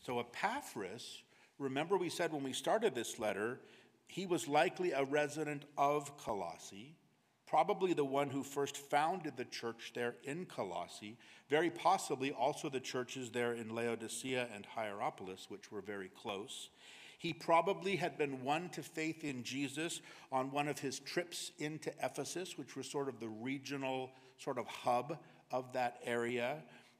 So, 0.00 0.20
Epaphras, 0.20 1.22
remember 1.58 1.96
we 1.96 2.10
said 2.10 2.32
when 2.32 2.44
we 2.44 2.52
started 2.52 2.94
this 2.94 3.18
letter, 3.18 3.60
he 4.06 4.26
was 4.26 4.46
likely 4.46 4.92
a 4.92 5.04
resident 5.04 5.64
of 5.76 6.16
Colossae 6.18 6.94
probably 7.54 7.92
the 7.92 8.04
one 8.04 8.30
who 8.30 8.42
first 8.42 8.76
founded 8.76 9.36
the 9.36 9.44
church 9.44 9.92
there 9.94 10.16
in 10.24 10.44
Colossae, 10.44 11.16
very 11.48 11.70
possibly 11.70 12.32
also 12.32 12.68
the 12.68 12.80
churches 12.80 13.30
there 13.30 13.52
in 13.52 13.72
Laodicea 13.72 14.48
and 14.52 14.66
Hierapolis, 14.66 15.46
which 15.48 15.70
were 15.70 15.80
very 15.80 16.08
close. 16.20 16.70
He 17.16 17.32
probably 17.32 17.94
had 17.94 18.18
been 18.18 18.42
won 18.42 18.70
to 18.70 18.82
faith 18.82 19.22
in 19.22 19.44
Jesus 19.44 20.00
on 20.32 20.50
one 20.50 20.66
of 20.66 20.80
his 20.80 20.98
trips 20.98 21.52
into 21.60 21.92
Ephesus, 22.02 22.58
which 22.58 22.74
was 22.74 22.90
sort 22.90 23.08
of 23.08 23.20
the 23.20 23.28
regional 23.28 24.10
sort 24.36 24.58
of 24.58 24.66
hub 24.66 25.16
of 25.52 25.74
that 25.74 25.98
area. 26.04 26.56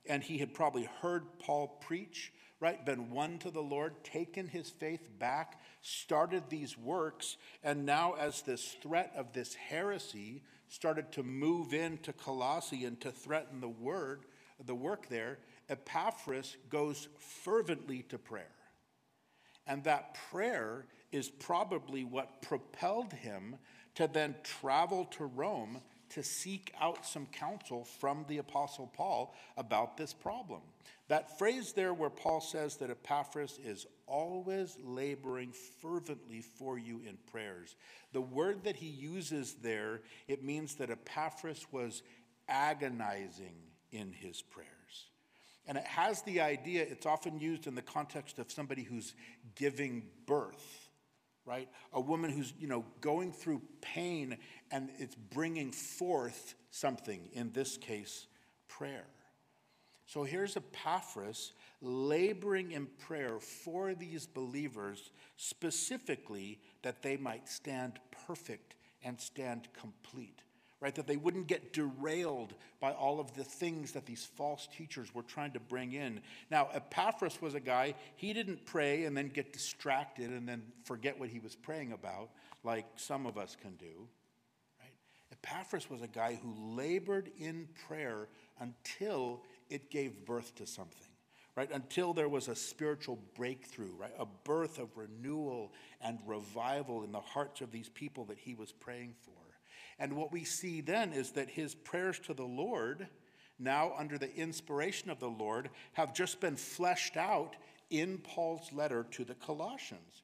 And 0.07 0.23
he 0.23 0.39
had 0.39 0.55
probably 0.55 0.89
heard 1.03 1.25
Paul 1.41 1.81
preach, 1.85 2.33
right? 2.61 2.87
Been 2.87 3.11
won 3.11 3.41
to 3.41 3.51
the 3.51 3.61
Lord, 3.61 4.05
taken 4.05 4.47
his 4.47 4.71
faith 4.71 5.09
back, 5.19 5.61
started 5.85 6.45
these 6.49 6.79
works, 6.79 7.37
and 7.63 7.85
now, 7.85 8.15
as 8.19 8.41
this 8.41 8.75
threat 8.83 9.13
of 9.15 9.35
this 9.35 9.55
heresy 9.55 10.43
started 10.69 11.13
to 11.13 11.23
move 11.23 11.75
into 11.75 12.13
Colossae 12.15 12.87
and 12.87 12.99
to 13.03 13.11
threaten 13.11 13.61
the 13.61 13.69
word, 13.69 14.25
the 14.65 14.75
work 14.75 15.09
there, 15.11 15.39
Epaphras 15.69 16.57
goes 16.71 17.09
fervently 17.19 18.03
to 18.09 18.17
prayer. 18.17 18.49
And 19.67 19.85
that 19.85 20.17
prayer 20.31 20.87
is 21.13 21.29
probably 21.29 22.05
what 22.05 22.41
propelled 22.41 23.13
him 23.13 23.57
to 23.95 24.09
then 24.09 24.35
travel 24.43 25.05
to 25.13 25.27
Rome 25.27 25.83
to 26.11 26.23
seek 26.23 26.73
out 26.81 27.05
some 27.05 27.27
counsel 27.27 27.85
from 27.85 28.25
the 28.27 28.39
Apostle 28.39 28.91
Paul 28.95 29.35
about 29.59 29.99
this 29.99 30.15
problem. 30.15 30.61
That 31.09 31.39
phrase 31.39 31.73
there, 31.73 31.93
where 31.93 32.11
Paul 32.11 32.41
says 32.41 32.77
that 32.77 32.91
Epaphras 32.91 33.59
is 33.63 33.87
always 34.07 34.77
laboring 34.83 35.53
fervently 35.83 36.41
for 36.41 36.79
you 36.79 37.03
in 37.07 37.19
prayers, 37.31 37.77
the 38.13 38.21
word 38.21 38.65
that 38.65 38.77
he 38.77 38.87
uses 38.87 39.55
there, 39.63 40.01
it 40.29 40.43
means 40.43 40.77
that 40.77 40.91
Epaphras 40.91 41.67
was 41.71 42.03
agonizing 42.49 43.57
in 43.93 44.13
his 44.13 44.41
prayers. 44.41 44.69
And 45.67 45.79
it 45.79 45.85
has 45.85 46.23
the 46.23 46.41
idea, 46.41 46.83
it's 46.83 47.07
often 47.07 47.39
used 47.39 47.67
in 47.67 47.75
the 47.75 47.83
context 47.83 48.39
of 48.39 48.51
somebody 48.51 48.83
who's 48.83 49.15
giving 49.55 50.05
birth 50.27 50.85
right? 51.47 51.69
A 51.93 52.01
woman 52.01 52.31
who's, 52.31 52.53
you 52.59 52.67
know, 52.67 52.85
going 53.01 53.33
through 53.33 53.63
pain 53.81 54.39
and 54.71 54.91
it's 54.99 55.15
bringing 55.15 55.73
forth 55.73 56.55
something, 56.71 57.29
in 57.33 57.53
this 57.53 57.77
case, 57.77 58.27
prayer. 58.69 59.05
So 60.07 60.25
here's 60.25 60.57
Epaphras 60.57 61.53
laboring 61.81 62.73
in 62.73 62.87
prayer 62.87 63.41
for 63.41 63.95
these 63.95 64.27
believers, 64.27 65.11
specifically 65.37 66.61
that 66.83 67.03
they 67.03 67.17
might 67.17 67.49
stand 67.49 67.99
perfect 68.27 68.75
and 69.03 69.21
stand 69.21 69.69
complete 69.79 70.43
right? 70.85 70.95
That 70.97 71.07
they 71.07 71.17
wouldn't 71.17 71.47
get 71.47 71.73
derailed 71.73 72.53
by 72.79 72.93
all 72.93 73.19
of 73.19 73.33
the 73.33 73.43
things 73.43 73.93
that 73.93 74.05
these 74.05 74.23
false 74.23 74.69
teachers 74.77 75.15
were 75.15 75.23
trying 75.23 75.53
to 75.53 75.61
bring 75.61 75.93
in. 75.95 76.21
Now, 76.51 76.69
Epaphras 76.75 77.41
was 77.41 77.55
a 77.55 77.61
guy, 77.61 77.95
he 78.17 78.35
didn't 78.35 78.67
pray 78.67 79.05
and 79.05 79.17
then 79.17 79.29
get 79.29 79.51
distracted 79.51 80.29
and 80.29 80.47
then 80.47 80.63
forget 80.85 81.19
what 81.19 81.31
he 81.31 81.39
was 81.39 81.55
praying 81.57 81.93
about, 81.93 82.29
like 82.65 82.85
some 82.97 83.25
of 83.25 83.39
us 83.39 83.57
can 83.59 83.77
do? 83.77 84.07
Epaphras 85.33 85.89
was 85.89 86.03
a 86.03 86.07
guy 86.07 86.39
who 86.43 86.55
labored 86.77 87.31
in 87.39 87.67
prayer 87.89 88.29
until 88.61 89.43
it 89.71 89.91
gave 89.91 90.25
birth 90.25 90.55
to 90.57 90.67
something 90.67 91.09
right? 91.57 91.71
Until 91.73 92.13
there 92.13 92.29
was 92.29 92.49
a 92.49 92.57
spiritual 92.57 93.19
breakthrough, 93.37 93.95
right? 93.97 94.15
A 94.19 94.27
birth 94.27 94.79
of 94.79 94.97
renewal 94.97 95.73
and 96.01 96.19
revival 96.27 97.05
in 97.05 97.13
the 97.13 97.21
hearts 97.21 97.61
of 97.61 97.71
these 97.71 97.89
people 97.89 98.25
that 98.27 98.39
he 98.39 98.55
was 98.55 98.73
praying 98.73 99.15
for. 99.23 99.33
And 99.99 100.17
what 100.17 100.33
we 100.33 100.45
see 100.45 100.81
then 100.81 101.13
is 101.13 101.31
that 101.33 101.49
his 101.49 101.75
prayers 101.75 102.19
to 102.21 102.35
the 102.35 102.45
Lord, 102.45 103.07
now 103.59 103.93
under 103.97 104.19
the 104.19 104.35
inspiration 104.35 105.11
of 105.11 105.21
the 105.21 105.29
Lord, 105.29 105.71
have 105.93 106.13
just 106.13 106.41
been 106.41 106.57
fleshed 106.57 107.17
out 107.17 107.55
in 107.91 108.19
Paul's 108.19 108.73
letter 108.73 109.07
to 109.13 109.25
the 109.25 109.35
Colossians. 109.35 110.23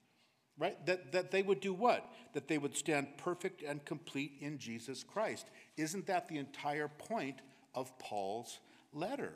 Right? 0.58 0.84
That, 0.84 1.12
that 1.12 1.30
they 1.30 1.42
would 1.42 1.60
do 1.60 1.72
what? 1.72 2.12
That 2.34 2.48
they 2.48 2.58
would 2.58 2.76
stand 2.76 3.16
perfect 3.16 3.62
and 3.62 3.82
complete 3.84 4.32
in 4.40 4.58
Jesus 4.58 5.02
Christ. 5.02 5.46
Isn't 5.78 6.06
that 6.08 6.28
the 6.28 6.36
entire 6.36 6.88
point 6.88 7.40
of 7.74 7.96
Paul's 7.98 8.58
letter? 8.92 9.32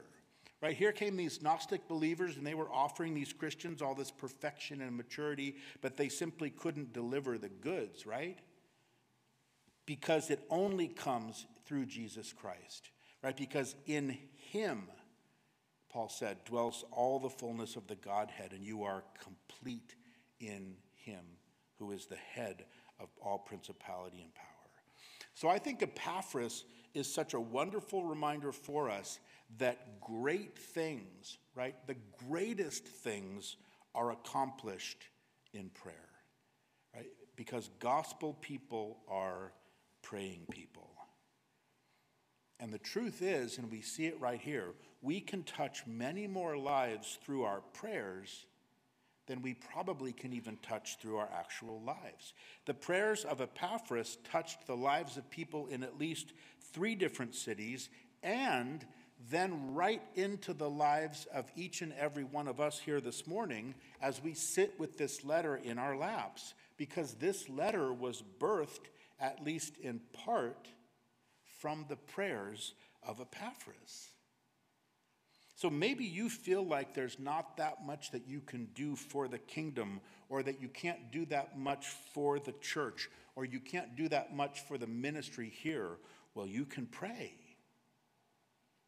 Right 0.63 0.77
here 0.77 0.93
came 0.93 1.17
these 1.17 1.43
Gnostic 1.43 1.89
believers, 1.89 2.37
and 2.37 2.47
they 2.47 2.55
were 2.55 2.73
offering 2.73 3.15
these 3.15 3.33
Christians 3.33 3.83
all 3.83 3.95
this 3.95 4.11
perfection 4.11 4.81
and 4.81 4.97
maturity, 4.97 5.57
but 5.83 5.97
they 5.97 6.09
simply 6.09 6.51
couldn't 6.51 6.93
deliver 6.93 7.37
the 7.37 7.51
goods, 7.51 8.07
right? 8.07 8.39
because 9.87 10.31
it 10.31 10.41
only 10.51 10.89
comes 10.89 11.47
through 11.67 11.87
Jesus 11.87 12.33
Christ, 12.33 12.91
right? 13.23 13.37
Because 13.37 13.75
in 13.87 14.17
Him, 14.51 14.85
Paul 15.91 16.09
said, 16.09 16.45
dwells 16.45 16.85
all 16.91 17.19
the 17.19 17.31
fullness 17.31 17.77
of 17.77 17.87
the 17.87 17.97
Godhead, 17.97 18.53
and 18.53 18.65
you 18.65 18.85
are 18.85 19.05
complete 19.23 19.95
in 20.41 20.77
Him, 20.95 21.25
who 21.79 21.93
is 21.93 22.07
the 22.07 22.17
head 22.17 22.65
of 22.99 23.09
all 23.23 23.39
principality 23.39 24.23
and 24.23 24.35
power. 24.35 24.47
So 25.35 25.49
I 25.49 25.59
think 25.59 25.83
Epaphras 25.83 26.65
is 26.95 27.13
such 27.13 27.35
a 27.35 27.41
wonderful 27.41 28.05
reminder 28.05 28.53
for 28.53 28.89
us 28.89 29.19
that 29.59 30.01
great 30.01 30.59
things, 30.59 31.39
right? 31.55 31.75
The 31.87 31.97
greatest 32.29 32.87
things 32.87 33.57
are 33.95 34.11
accomplished 34.11 35.05
in 35.53 35.71
prayer, 35.71 35.95
right? 36.95 37.11
Because 37.37 37.71
gospel 37.79 38.37
people 38.41 38.99
are 39.09 39.53
praying 40.03 40.47
people. 40.51 40.91
And 42.61 42.73
the 42.73 42.79
truth 42.79 43.21
is, 43.21 43.59
and 43.59 43.71
we 43.71 43.81
see 43.81 44.07
it 44.07 44.21
right 44.21 44.41
here, 44.41 44.71
we 45.03 45.21
can 45.21 45.43
touch 45.43 45.87
many 45.87 46.27
more 46.27 46.57
lives 46.57 47.19
through 47.25 47.43
our 47.43 47.61
prayers 47.61 48.47
than 49.27 49.43
we 49.43 49.55
probably 49.55 50.13
can 50.13 50.33
even 50.33 50.57
touch 50.59 50.99
through 50.99 51.17
our 51.17 51.29
actual 51.35 51.81
lives. 51.83 52.35
The 52.67 52.75
prayers 52.75 53.25
of 53.25 53.41
Epaphras 53.41 54.19
touched 54.31 54.67
the 54.67 54.77
lives 54.77 55.17
of 55.17 55.31
people 55.31 55.67
in 55.67 55.83
at 55.83 55.99
least 55.99 56.33
three 56.73 56.95
different 56.95 57.35
cities 57.35 57.89
and 58.23 58.85
then 59.31 59.75
right 59.75 60.03
into 60.15 60.53
the 60.53 60.69
lives 60.69 61.27
of 61.33 61.51
each 61.57 61.83
and 61.83 61.93
every 61.95 62.25
one 62.25 62.49
of 62.49 62.61
us 62.61 62.79
here 62.79 63.01
this 63.01 63.27
morning 63.27 63.75
as 64.03 64.23
we 64.23 64.35
sit 64.35 64.79
with 64.79 64.99
this 64.99 65.25
letter 65.25 65.57
in 65.57 65.79
our 65.79 65.97
laps, 65.97 66.55
because 66.77 67.15
this 67.15 67.49
letter 67.49 67.93
was 67.93 68.23
birthed 68.39 68.91
at 69.21 69.45
least 69.45 69.77
in 69.79 70.01
part, 70.13 70.69
from 71.61 71.87
the 71.89 71.97
prayers 71.97 72.75
of 73.07 73.21
Epaphras. 73.21 74.09
So 75.57 75.71
maybe 75.71 76.05
you 76.05 76.29
feel 76.29 76.67
like 76.67 76.93
there's 76.93 77.19
not 77.19 77.57
that 77.57 77.87
much 77.87 78.11
that 78.11 78.27
you 78.27 78.41
can 78.41 78.67
do 78.75 78.97
for 78.97 79.29
the 79.29 79.39
kingdom, 79.39 80.01
or 80.29 80.43
that 80.43 80.61
you 80.61 80.69
can't 80.69 81.13
do 81.13 81.25
that 81.27 81.57
much 81.57 81.87
for 82.13 82.39
the 82.39 82.53
church, 82.61 83.09
or 83.37 83.45
you 83.45 83.61
can't 83.61 83.97
do 83.97 84.09
that 84.09 84.35
much 84.35 84.61
for 84.61 84.77
the 84.77 84.87
ministry 84.87 85.49
here. 85.49 85.93
Well, 86.35 86.47
you 86.47 86.65
can 86.67 86.87
pray. 86.87 87.33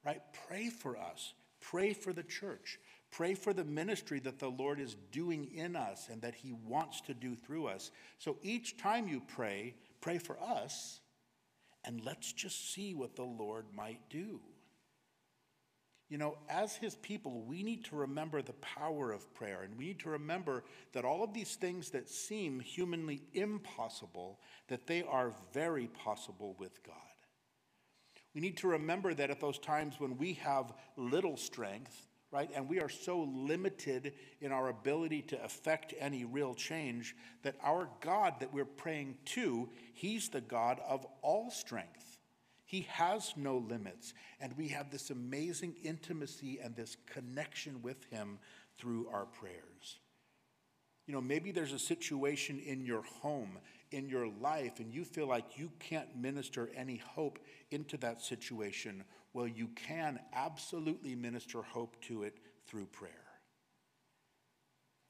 Right? 0.06 0.22
Pray 0.48 0.70
for 0.70 0.96
us. 0.96 1.34
Pray 1.60 1.92
for 1.92 2.12
the 2.12 2.22
church. 2.22 2.78
Pray 3.10 3.34
for 3.34 3.52
the 3.52 3.64
ministry 3.64 4.20
that 4.20 4.38
the 4.38 4.48
Lord 4.48 4.78
is 4.78 4.96
doing 5.10 5.50
in 5.52 5.74
us 5.74 6.08
and 6.10 6.22
that 6.22 6.34
He 6.36 6.52
wants 6.52 7.00
to 7.02 7.14
do 7.14 7.34
through 7.34 7.66
us. 7.66 7.90
So 8.18 8.36
each 8.42 8.78
time 8.78 9.08
you 9.08 9.20
pray, 9.26 9.74
Pray 10.06 10.18
for 10.18 10.38
us, 10.40 11.00
and 11.84 12.00
let's 12.04 12.32
just 12.32 12.72
see 12.72 12.94
what 12.94 13.16
the 13.16 13.24
Lord 13.24 13.66
might 13.74 13.98
do. 14.08 14.40
You 16.08 16.18
know, 16.18 16.38
as 16.48 16.76
his 16.76 16.94
people, 16.94 17.42
we 17.42 17.64
need 17.64 17.84
to 17.86 17.96
remember 17.96 18.40
the 18.40 18.52
power 18.52 19.10
of 19.10 19.34
prayer, 19.34 19.62
and 19.62 19.76
we 19.76 19.86
need 19.86 19.98
to 20.00 20.10
remember 20.10 20.62
that 20.92 21.04
all 21.04 21.24
of 21.24 21.34
these 21.34 21.56
things 21.56 21.90
that 21.90 22.08
seem 22.08 22.60
humanly 22.60 23.22
impossible, 23.34 24.38
that 24.68 24.86
they 24.86 25.02
are 25.02 25.32
very 25.52 25.88
possible 25.88 26.54
with 26.56 26.80
God. 26.84 26.94
We 28.36 28.42
need 28.42 28.58
to 28.58 28.68
remember 28.68 29.14
that 29.14 29.30
at 29.30 29.40
those 29.40 29.58
times 29.58 29.94
when 29.98 30.18
we 30.18 30.34
have 30.34 30.74
little 30.98 31.38
strength, 31.38 32.06
right? 32.30 32.50
And 32.54 32.68
we 32.68 32.80
are 32.80 32.88
so 32.90 33.22
limited 33.34 34.12
in 34.42 34.52
our 34.52 34.68
ability 34.68 35.22
to 35.28 35.42
affect 35.42 35.94
any 35.98 36.26
real 36.26 36.52
change 36.52 37.16
that 37.44 37.54
our 37.62 37.88
God 38.02 38.34
that 38.40 38.52
we're 38.52 38.66
praying 38.66 39.16
to, 39.36 39.70
He's 39.94 40.28
the 40.28 40.42
God 40.42 40.82
of 40.86 41.06
all 41.22 41.50
strength. 41.50 42.18
He 42.66 42.82
has 42.90 43.32
no 43.38 43.56
limits. 43.56 44.12
And 44.38 44.54
we 44.58 44.68
have 44.68 44.90
this 44.90 45.08
amazing 45.08 45.74
intimacy 45.82 46.60
and 46.62 46.76
this 46.76 46.98
connection 47.06 47.80
with 47.80 48.04
Him 48.10 48.38
through 48.76 49.08
our 49.10 49.24
prayers. 49.24 49.98
You 51.06 51.14
know, 51.14 51.22
maybe 51.22 51.52
there's 51.52 51.72
a 51.72 51.78
situation 51.78 52.58
in 52.58 52.84
your 52.84 53.02
home, 53.02 53.56
in 53.90 54.08
your 54.08 54.28
life, 54.40 54.80
and 54.80 54.92
you 54.92 55.04
feel 55.04 55.26
like 55.26 55.58
you 55.58 55.70
can't 55.78 56.16
minister 56.16 56.70
any 56.76 56.96
hope 56.96 57.38
into 57.70 57.96
that 57.98 58.20
situation 58.20 59.04
well, 59.36 59.46
you 59.46 59.68
can 59.76 60.18
absolutely 60.32 61.14
minister 61.14 61.60
hope 61.60 62.00
to 62.04 62.22
it 62.22 62.38
through 62.66 62.86
prayer. 62.86 63.12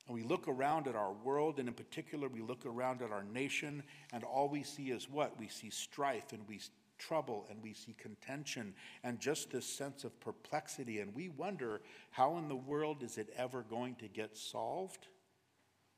And 0.08 0.16
we 0.16 0.24
look 0.24 0.48
around 0.48 0.88
at 0.88 0.96
our 0.96 1.12
world, 1.12 1.60
and 1.60 1.68
in 1.68 1.74
particular, 1.74 2.26
we 2.26 2.40
look 2.40 2.66
around 2.66 3.02
at 3.02 3.12
our 3.12 3.22
nation, 3.22 3.84
and 4.12 4.24
all 4.24 4.48
we 4.48 4.64
see 4.64 4.90
is 4.90 5.08
what? 5.08 5.38
We 5.38 5.46
see 5.46 5.70
strife, 5.70 6.32
and 6.32 6.42
we 6.48 6.58
trouble, 6.98 7.46
and 7.48 7.62
we 7.62 7.72
see 7.72 7.94
contention, 7.96 8.74
and 9.04 9.20
just 9.20 9.52
this 9.52 9.64
sense 9.64 10.02
of 10.02 10.18
perplexity. 10.18 10.98
And 10.98 11.14
we 11.14 11.28
wonder 11.28 11.80
how 12.10 12.36
in 12.38 12.48
the 12.48 12.56
world 12.56 13.04
is 13.04 13.18
it 13.18 13.28
ever 13.36 13.62
going 13.62 13.94
to 14.00 14.08
get 14.08 14.36
solved? 14.36 15.06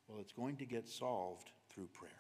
Well, 0.07 0.21
it's 0.21 0.33
going 0.33 0.57
to 0.59 0.67
get 0.67 0.87
solved 0.87 1.51
through 1.71 1.89
prayer. 1.95 2.11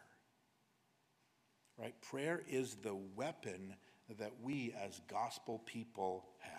Right? 1.78 1.94
Prayer 2.10 2.42
is 2.48 2.74
the 2.82 2.96
weapon 3.14 3.74
that 4.18 4.32
we 4.42 4.74
as 4.84 5.00
gospel 5.08 5.62
people 5.64 6.26
have. 6.40 6.52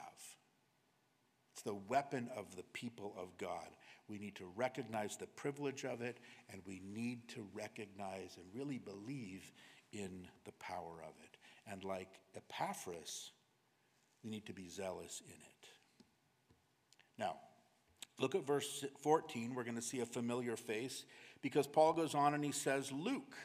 It's 1.53 1.63
the 1.63 1.74
weapon 1.74 2.30
of 2.38 2.55
the 2.55 2.63
people 2.72 3.13
of 3.17 3.38
God. 3.38 3.67
We 4.07 4.17
need 4.17 4.36
to 4.36 4.49
recognize 4.55 5.17
the 5.17 5.28
privilege 5.28 5.84
of 5.84 6.01
it, 6.01 6.20
and 6.51 6.61
we 6.65 6.82
need 6.86 7.28
to 7.30 7.45
recognize 7.53 8.38
and 8.38 8.45
really 8.53 8.78
believe 8.78 9.51
in 9.91 10.28
the 10.45 10.53
power 10.53 11.03
of 11.03 11.13
it. 11.22 11.38
And 11.70 11.84
like 11.84 12.07
Epaphras, 12.36 13.32
we 14.24 14.30
need 14.30 14.45
to 14.45 14.53
be 14.53 14.70
zealous 14.70 15.22
in 15.26 15.34
it. 15.34 15.67
Now, 17.17 17.36
look 18.20 18.36
at 18.36 18.45
verse 18.45 18.86
14. 19.01 19.53
We're 19.53 19.63
going 19.63 19.76
to 19.76 19.82
see 19.82 19.99
a 19.99 20.05
familiar 20.05 20.55
face 20.55 21.03
because 21.41 21.67
Paul 21.67 21.91
goes 21.93 22.15
on 22.15 22.34
and 22.34 22.43
he 22.43 22.53
says, 22.53 22.91
Luke 22.91 23.36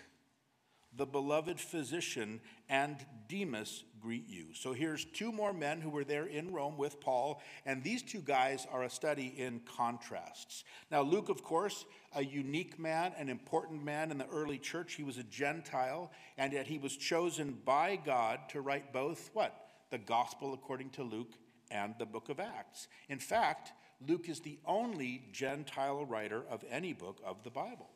the 0.96 1.06
beloved 1.06 1.58
physician, 1.60 2.40
and 2.68 2.96
Demas 3.28 3.84
greet 4.00 4.28
you. 4.28 4.46
So 4.54 4.72
here's 4.72 5.04
two 5.04 5.32
more 5.32 5.52
men 5.52 5.80
who 5.80 5.90
were 5.90 6.04
there 6.04 6.26
in 6.26 6.52
Rome 6.52 6.76
with 6.76 7.00
Paul, 7.00 7.40
and 7.64 7.82
these 7.82 8.02
two 8.02 8.20
guys 8.20 8.66
are 8.70 8.82
a 8.82 8.90
study 8.90 9.34
in 9.36 9.60
contrasts. 9.60 10.64
Now, 10.90 11.02
Luke, 11.02 11.30
of 11.30 11.42
course, 11.42 11.84
a 12.14 12.24
unique 12.24 12.78
man, 12.78 13.12
an 13.16 13.28
important 13.28 13.82
man 13.82 14.10
in 14.10 14.18
the 14.18 14.28
early 14.28 14.58
church. 14.58 14.94
He 14.94 15.02
was 15.02 15.18
a 15.18 15.24
Gentile, 15.24 16.12
and 16.36 16.52
yet 16.52 16.66
he 16.66 16.78
was 16.78 16.96
chosen 16.96 17.58
by 17.64 17.96
God 17.96 18.40
to 18.50 18.60
write 18.60 18.92
both 18.92 19.30
what? 19.32 19.68
The 19.90 19.98
gospel 19.98 20.54
according 20.54 20.90
to 20.90 21.02
Luke 21.02 21.32
and 21.70 21.94
the 21.98 22.06
book 22.06 22.28
of 22.28 22.40
Acts. 22.40 22.88
In 23.08 23.18
fact, 23.18 23.72
Luke 24.06 24.28
is 24.28 24.40
the 24.40 24.58
only 24.66 25.28
Gentile 25.32 26.04
writer 26.04 26.44
of 26.50 26.62
any 26.70 26.92
book 26.92 27.20
of 27.24 27.42
the 27.42 27.50
Bible. 27.50 27.88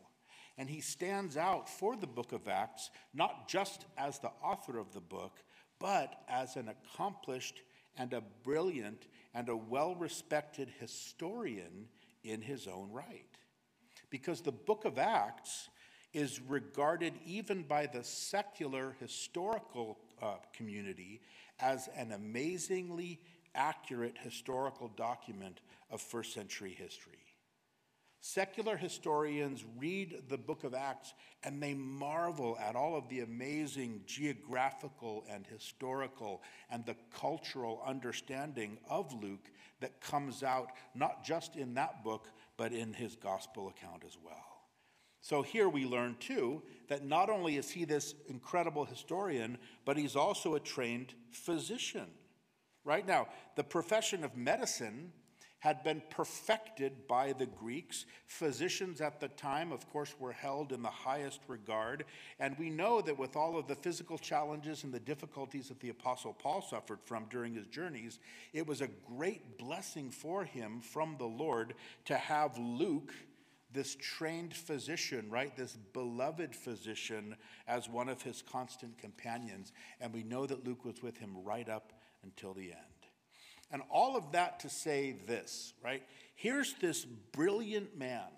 And 0.59 0.69
he 0.69 0.81
stands 0.81 1.37
out 1.37 1.69
for 1.69 1.97
the 1.97 2.07
book 2.07 2.33
of 2.33 2.49
Acts, 2.49 2.91
not 3.15 3.49
just 3.49 3.87
as 3.97 4.19
the 4.19 4.33
author 4.43 4.79
of 4.79 4.93
the 4.93 5.01
book, 5.01 5.39
but 5.79 6.23
as 6.29 6.57
an 6.57 6.69
accomplished 6.69 7.63
and 7.97 8.13
a 8.13 8.23
brilliant 8.43 9.07
and 9.35 9.49
a 9.49 9.57
well 9.57 9.95
respected 9.95 10.69
historian 10.81 11.87
in 12.25 12.43
his 12.43 12.67
own 12.67 12.91
right. 12.91 13.25
Because 14.11 14.41
the 14.41 14.53
book 14.53 14.85
of 14.85 14.99
Acts 14.99 15.69
is 16.13 16.41
regarded 16.41 17.15
even 17.25 17.63
by 17.63 17.87
the 17.87 18.03
secular 18.03 18.97
historical 18.99 19.99
uh, 20.21 20.37
community 20.57 21.21
as 21.61 21.89
an 21.97 22.13
amazingly 22.13 23.21
accurate 23.55 24.17
historical 24.23 24.89
document 24.97 25.61
of 25.91 26.01
first 26.01 26.33
century 26.33 26.75
history. 26.77 27.28
Secular 28.21 28.77
historians 28.77 29.65
read 29.79 30.25
the 30.29 30.39
book 30.39 30.65
of 30.65 30.75
Acts 30.75 31.15
and 31.45 31.63
they 31.63 31.75
marvel 31.75 32.59
at 32.59 32.75
all 32.75 32.97
of 32.97 33.09
the 33.09 33.21
amazing 33.21 34.03
geographical 34.07 35.25
and 35.31 35.47
historical 35.47 36.43
and 36.69 36.85
the 36.85 36.97
cultural 37.15 37.81
understanding 37.87 38.79
of 38.91 39.13
Luke 39.23 39.51
that 39.81 40.01
comes 40.01 40.43
out 40.43 40.73
not 40.95 41.25
just 41.25 41.55
in 41.55 41.75
that 41.75 42.03
book, 42.03 42.27
but 42.57 42.73
in 42.73 42.93
his 42.93 43.15
gospel 43.15 43.69
account 43.69 44.03
as 44.05 44.19
well. 44.23 44.65
So 45.21 45.43
here 45.43 45.69
we 45.69 45.85
learn 45.85 46.17
too 46.19 46.63
that 46.89 47.05
not 47.05 47.31
only 47.31 47.57
is 47.57 47.71
he 47.71 47.85
this 47.85 48.15
incredible 48.29 48.85
historian, 48.85 49.59
but 49.85 49.97
he's 49.97 50.17
also 50.17 50.55
a 50.55 50.61
trained 50.61 51.15
physician. 51.31 52.07
Right 52.85 53.07
now, 53.07 53.29
the 53.55 53.65
profession 53.65 54.25
of 54.25 54.37
medicine 54.37 55.13
had 55.61 55.83
been 55.83 56.03
perfected 56.11 57.07
by 57.09 57.33
the 57.33 57.47
Greeks. 57.47 58.07
Physicians 58.27 59.01
at 59.01 59.21
the 59.21 59.29
time, 59.29 59.73
of 59.73 59.89
course, 59.91 60.15
were 60.19 60.33
held 60.33 60.73
in 60.73 60.83
the 60.83 60.89
highest 60.89 61.41
regard. 61.49 62.05
And 62.39 62.57
we 62.59 62.71
know 62.71 63.01
that 63.01 63.19
with 63.19 63.35
all 63.35 63.59
of 63.59 63.67
the 63.67 63.75
physical 63.75 64.19
challenges 64.19 64.85
and 64.85 64.93
the 64.93 65.01
difficulties 65.01 65.69
that 65.69 65.81
the 65.81 65.89
Apostle 65.91 66.33
Paul 66.33 66.63
suffered 66.63 67.01
from 67.05 67.27
during 67.29 67.55
his 67.55 67.67
journeys, 67.67 68.21
it 68.53 68.67
was 68.67 68.81
a 68.81 68.89
great 69.17 69.59
blessing 69.59 70.11
for 70.11 70.45
him 70.45 70.81
from 70.81 71.17
the 71.19 71.27
Lord 71.27 71.75
to 72.05 72.17
have 72.17 72.57
Luke, 72.57 73.13
this 73.73 73.97
trained 73.97 74.55
physician, 74.55 75.29
right, 75.29 75.57
this 75.57 75.77
beloved 75.93 76.55
physician, 76.55 77.37
as 77.67 77.89
one 77.89 78.09
of 78.09 78.23
his 78.23 78.43
constant 78.43 78.97
companions. 78.97 79.73
And 80.01 80.15
we 80.15 80.23
know 80.23 80.47
that 80.47 80.65
Luke 80.65 80.85
was 80.85 81.03
with 81.03 81.19
him 81.19 81.37
right 81.45 81.69
up 81.69 81.93
until 82.23 82.55
the 82.55 82.71
end. 82.71 82.98
And 83.71 83.83
all 83.91 84.17
of 84.17 84.33
that 84.33 84.61
to 84.61 84.71
say 84.71 85.17
this, 85.27 85.75
right? 85.85 86.03
Here's 86.35 86.75
this 86.75 87.05
brilliant 87.05 87.99
man, 87.99 88.29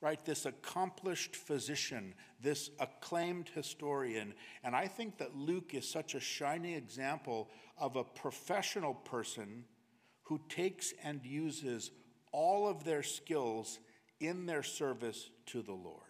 right? 0.00 0.24
This 0.24 0.46
accomplished 0.46 1.34
physician, 1.34 2.14
this 2.40 2.70
acclaimed 2.78 3.50
historian. 3.54 4.34
And 4.62 4.76
I 4.76 4.86
think 4.86 5.18
that 5.18 5.36
Luke 5.36 5.74
is 5.74 5.88
such 5.88 6.14
a 6.14 6.20
shining 6.20 6.74
example 6.74 7.48
of 7.76 7.96
a 7.96 8.04
professional 8.04 8.94
person 8.94 9.64
who 10.22 10.40
takes 10.48 10.92
and 11.02 11.24
uses 11.24 11.90
all 12.30 12.68
of 12.68 12.84
their 12.84 13.02
skills 13.02 13.80
in 14.20 14.46
their 14.46 14.62
service 14.62 15.30
to 15.46 15.62
the 15.62 15.72
Lord. 15.72 16.02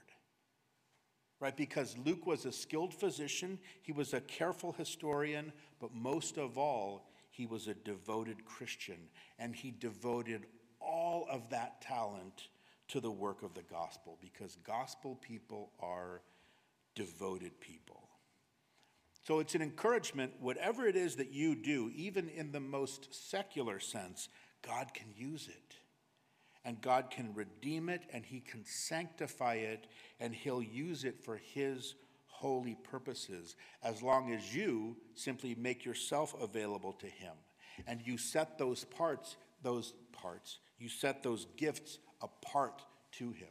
Right? 1.41 1.57
Because 1.57 1.97
Luke 2.05 2.27
was 2.27 2.45
a 2.45 2.53
skilled 2.53 2.93
physician, 2.93 3.61
he 3.83 3.93
was 3.93 4.13
a 4.13 4.21
careful 4.21 4.73
historian, 4.73 5.53
but 5.81 5.95
most 5.95 6.37
of 6.37 6.59
all, 6.59 7.08
he 7.39 7.47
was 7.47 7.69
a 7.69 7.75
devoted 7.75 8.45
Christian, 8.45 8.99
and 9.39 9.55
he 9.55 9.71
devoted 9.71 10.47
all 10.81 11.25
of 11.31 11.51
that 11.51 11.81
talent 11.81 12.49
to 12.89 13.01
the 13.01 13.13
work 13.13 13.45
of 13.45 13.55
the 13.55 13.63
gospel 13.63 14.19
because 14.21 14.57
gospel 14.67 15.15
people 15.15 15.71
are 15.79 16.21
devoted 16.97 17.61
people. 17.61 18.09
So 19.25 19.39
it's 19.39 19.55
an 19.55 19.63
encouragement, 19.63 20.33
whatever 20.41 20.89
it 20.89 20.97
is 20.97 21.15
that 21.15 21.33
you 21.33 21.55
do, 21.55 21.93
even 21.95 22.29
in 22.29 22.51
the 22.51 22.59
most 22.59 23.15
secular 23.31 23.79
sense, 23.79 24.29
God 24.67 24.93
can 24.93 25.07
use 25.17 25.47
it. 25.47 25.77
And 26.65 26.81
God 26.81 27.09
can 27.09 27.35
redeem 27.35 27.89
it, 27.89 28.03
and 28.13 28.27
He 28.27 28.41
can 28.41 28.65
sanctify 28.65 29.55
it, 29.55 29.87
and 30.19 30.35
He'll 30.35 30.63
use 30.63 31.05
it 31.05 31.23
for 31.23 31.37
His 31.37 31.95
holy 32.39 32.77
purposes 32.85 33.57
as 33.83 34.01
long 34.01 34.33
as 34.33 34.55
you 34.55 34.97
simply 35.15 35.57
make 35.57 35.85
yourself 35.85 36.35
available 36.41 36.93
to 36.93 37.07
Him 37.07 37.35
and 37.87 38.01
you 38.05 38.17
set 38.17 38.59
those 38.59 38.85
parts, 38.85 39.37
those 39.63 39.93
parts, 40.13 40.59
you 40.79 40.89
set 40.89 41.23
those 41.23 41.47
gifts 41.57 41.99
apart 42.23 42.83
to 43.13 43.33
Him. 43.33 43.49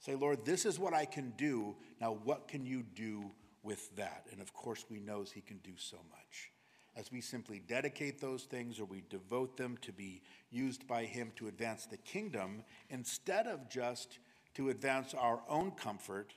Say, 0.00 0.16
Lord, 0.16 0.44
this 0.44 0.66
is 0.66 0.78
what 0.78 0.94
I 0.94 1.04
can 1.04 1.32
do. 1.36 1.76
Now, 2.00 2.18
what 2.24 2.48
can 2.48 2.66
you 2.66 2.82
do 2.82 3.30
with 3.62 3.94
that? 3.96 4.26
And 4.32 4.40
of 4.40 4.52
course, 4.52 4.84
we 4.90 4.98
know 4.98 5.22
He 5.22 5.40
can 5.40 5.58
do 5.58 5.72
so 5.76 5.98
much. 6.10 6.50
As 6.96 7.12
we 7.12 7.20
simply 7.20 7.60
dedicate 7.60 8.20
those 8.20 8.44
things 8.44 8.80
or 8.80 8.84
we 8.84 9.04
devote 9.10 9.56
them 9.56 9.76
to 9.82 9.92
be 9.92 10.22
used 10.50 10.88
by 10.88 11.04
Him 11.04 11.30
to 11.36 11.46
advance 11.46 11.86
the 11.86 11.98
kingdom, 11.98 12.64
instead 12.90 13.46
of 13.46 13.68
just 13.68 14.18
to 14.54 14.70
advance 14.70 15.14
our 15.14 15.40
own 15.48 15.70
comfort 15.72 16.32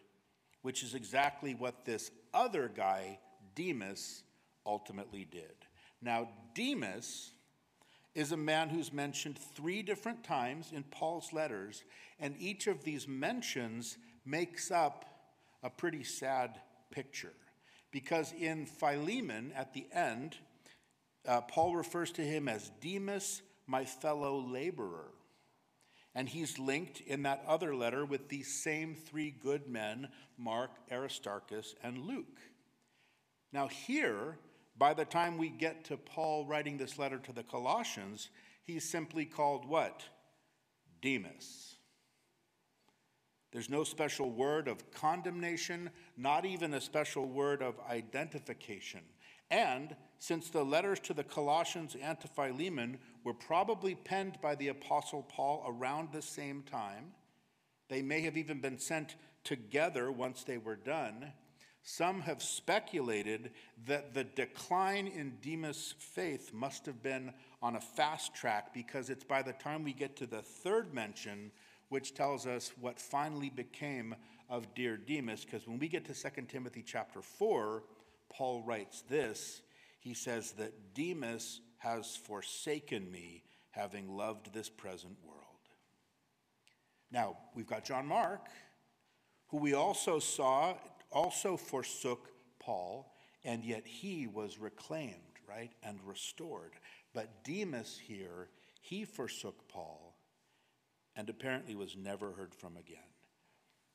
which 0.61 0.83
is 0.83 0.93
exactly 0.93 1.53
what 1.53 1.85
this 1.85 2.11
other 2.33 2.69
guy, 2.73 3.19
Demas, 3.55 4.23
ultimately 4.65 5.25
did. 5.25 5.55
Now, 6.01 6.29
Demas 6.53 7.31
is 8.15 8.31
a 8.31 8.37
man 8.37 8.69
who's 8.69 8.91
mentioned 8.91 9.37
three 9.37 9.81
different 9.81 10.23
times 10.23 10.71
in 10.73 10.83
Paul's 10.83 11.31
letters, 11.31 11.83
and 12.19 12.35
each 12.39 12.67
of 12.67 12.83
these 12.83 13.07
mentions 13.07 13.97
makes 14.25 14.71
up 14.71 15.05
a 15.63 15.69
pretty 15.69 16.03
sad 16.03 16.59
picture. 16.91 17.33
Because 17.91 18.33
in 18.33 18.65
Philemon, 18.65 19.51
at 19.55 19.73
the 19.73 19.87
end, 19.91 20.37
uh, 21.27 21.41
Paul 21.41 21.75
refers 21.75 22.11
to 22.13 22.21
him 22.21 22.47
as 22.47 22.71
Demas, 22.81 23.41
my 23.67 23.85
fellow 23.85 24.39
laborer. 24.39 25.11
And 26.15 26.27
he's 26.27 26.57
linked 26.57 27.01
in 27.01 27.23
that 27.23 27.43
other 27.47 27.75
letter 27.75 28.05
with 28.05 28.29
these 28.29 28.51
same 28.51 28.95
three 28.95 29.31
good 29.31 29.67
men 29.67 30.09
Mark, 30.37 30.71
Aristarchus, 30.91 31.75
and 31.83 32.05
Luke. 32.05 32.39
Now, 33.51 33.67
here, 33.67 34.37
by 34.77 34.93
the 34.93 35.05
time 35.05 35.37
we 35.37 35.49
get 35.49 35.85
to 35.85 35.97
Paul 35.97 36.45
writing 36.45 36.77
this 36.77 36.97
letter 36.97 37.19
to 37.19 37.33
the 37.33 37.43
Colossians, 37.43 38.29
he's 38.63 38.89
simply 38.89 39.25
called 39.25 39.67
what? 39.67 40.03
Demas. 41.01 41.75
There's 43.51 43.69
no 43.69 43.83
special 43.83 44.29
word 44.29 44.67
of 44.67 44.91
condemnation, 44.91 45.89
not 46.15 46.45
even 46.45 46.73
a 46.73 46.81
special 46.81 47.25
word 47.25 47.61
of 47.63 47.75
identification. 47.89 49.01
And 49.51 49.95
since 50.19 50.49
the 50.49 50.63
letters 50.63 50.99
to 51.01 51.13
the 51.13 51.23
Colossians 51.23 51.95
and 51.99 52.19
to 52.19 52.27
Philemon 52.27 52.99
were 53.23 53.33
probably 53.33 53.95
penned 53.95 54.39
by 54.41 54.55
the 54.55 54.67
Apostle 54.67 55.23
Paul 55.23 55.63
around 55.67 56.09
the 56.11 56.21
same 56.21 56.63
time, 56.63 57.13
they 57.87 58.01
may 58.01 58.21
have 58.21 58.37
even 58.37 58.61
been 58.61 58.77
sent 58.77 59.15
together 59.43 60.11
once 60.11 60.43
they 60.43 60.57
were 60.57 60.75
done. 60.75 61.31
Some 61.81 62.21
have 62.21 62.43
speculated 62.43 63.51
that 63.87 64.13
the 64.13 64.25
decline 64.25 65.07
in 65.07 65.37
Demas' 65.41 65.95
faith 65.97 66.53
must 66.53 66.85
have 66.85 67.01
been 67.01 67.33
on 67.61 67.77
a 67.77 67.81
fast 67.81 68.35
track 68.35 68.73
because 68.73 69.09
it's 69.09 69.23
by 69.23 69.41
the 69.41 69.53
time 69.53 69.83
we 69.83 69.93
get 69.93 70.15
to 70.17 70.27
the 70.27 70.41
third 70.41 70.93
mention, 70.93 71.51
which 71.87 72.13
tells 72.13 72.45
us 72.45 72.73
what 72.79 72.99
finally 72.99 73.49
became 73.49 74.15
of 74.49 74.73
dear 74.75 74.97
Demas, 74.97 75.45
because 75.45 75.67
when 75.67 75.79
we 75.79 75.87
get 75.87 76.05
to 76.05 76.13
2 76.13 76.41
Timothy 76.47 76.83
chapter 76.85 77.21
4, 77.21 77.83
Paul 78.29 78.63
writes 78.65 79.03
this. 79.09 79.61
He 79.99 80.13
says 80.13 80.53
that 80.53 80.93
Demas 80.93 81.61
has 81.77 82.15
forsaken 82.15 83.11
me, 83.11 83.43
having 83.71 84.15
loved 84.15 84.53
this 84.53 84.69
present 84.69 85.17
world. 85.23 85.39
Now, 87.11 87.37
we've 87.55 87.67
got 87.67 87.85
John 87.85 88.05
Mark, 88.05 88.47
who 89.47 89.57
we 89.57 89.73
also 89.73 90.19
saw 90.19 90.75
also 91.11 91.57
forsook 91.57 92.29
Paul, 92.59 93.13
and 93.43 93.63
yet 93.63 93.85
he 93.85 94.27
was 94.27 94.59
reclaimed, 94.59 95.15
right, 95.47 95.71
and 95.81 95.99
restored. 96.05 96.73
But 97.13 97.43
Demas 97.43 97.97
here, 97.97 98.49
he 98.81 99.05
forsook 99.05 99.67
Paul 99.67 100.15
and 101.15 101.29
apparently 101.29 101.75
was 101.75 101.95
never 101.97 102.31
heard 102.31 102.53
from 102.53 102.77
again. 102.77 102.99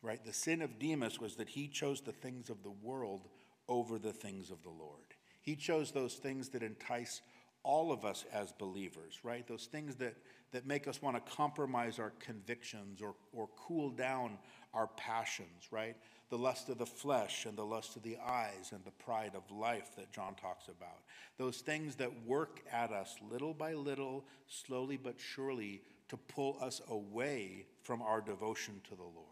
Right? 0.02 0.22
The 0.24 0.32
sin 0.32 0.60
of 0.60 0.78
Demas 0.78 1.18
was 1.18 1.36
that 1.36 1.48
he 1.48 1.68
chose 1.68 2.00
the 2.00 2.12
things 2.12 2.50
of 2.50 2.62
the 2.62 2.70
world 2.70 3.28
over 3.68 3.98
the 3.98 4.12
things 4.12 4.50
of 4.50 4.62
the 4.62 4.70
Lord. 4.70 5.14
He 5.40 5.56
chose 5.56 5.90
those 5.90 6.14
things 6.14 6.48
that 6.50 6.62
entice 6.62 7.20
all 7.62 7.92
of 7.92 8.04
us 8.04 8.24
as 8.32 8.52
believers, 8.52 9.20
right? 9.22 9.46
Those 9.46 9.66
things 9.66 9.96
that, 9.96 10.14
that 10.52 10.66
make 10.66 10.86
us 10.86 11.02
want 11.02 11.16
to 11.16 11.32
compromise 11.32 11.98
our 11.98 12.12
convictions 12.20 13.00
or, 13.00 13.14
or 13.32 13.48
cool 13.56 13.90
down 13.90 14.38
our 14.74 14.86
passions, 14.86 15.68
right? 15.70 15.96
The 16.30 16.38
lust 16.38 16.68
of 16.68 16.78
the 16.78 16.86
flesh 16.86 17.46
and 17.46 17.56
the 17.56 17.64
lust 17.64 17.96
of 17.96 18.02
the 18.02 18.18
eyes 18.18 18.72
and 18.72 18.84
the 18.84 18.90
pride 18.90 19.32
of 19.34 19.50
life 19.50 19.96
that 19.96 20.12
John 20.12 20.34
talks 20.34 20.68
about. 20.68 21.00
Those 21.38 21.58
things 21.58 21.96
that 21.96 22.26
work 22.26 22.60
at 22.70 22.90
us 22.90 23.16
little 23.30 23.54
by 23.54 23.72
little, 23.72 24.24
slowly 24.46 24.98
but 24.98 25.14
surely, 25.18 25.82
to 26.08 26.16
pull 26.16 26.58
us 26.60 26.82
away 26.90 27.66
from 27.82 28.02
our 28.02 28.20
devotion 28.20 28.80
to 28.88 28.94
the 28.94 29.02
Lord. 29.02 29.24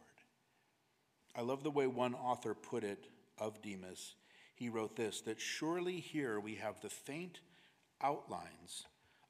I 1.36 1.42
love 1.42 1.62
the 1.62 1.70
way 1.70 1.86
one 1.86 2.14
author 2.14 2.54
put 2.54 2.84
it 2.84 3.06
of 3.38 3.60
Demas. 3.62 4.14
He 4.62 4.68
wrote 4.68 4.94
this 4.94 5.22
that 5.22 5.40
surely 5.40 5.98
here 5.98 6.38
we 6.38 6.54
have 6.54 6.80
the 6.80 6.88
faint 6.88 7.40
outlines 8.00 8.84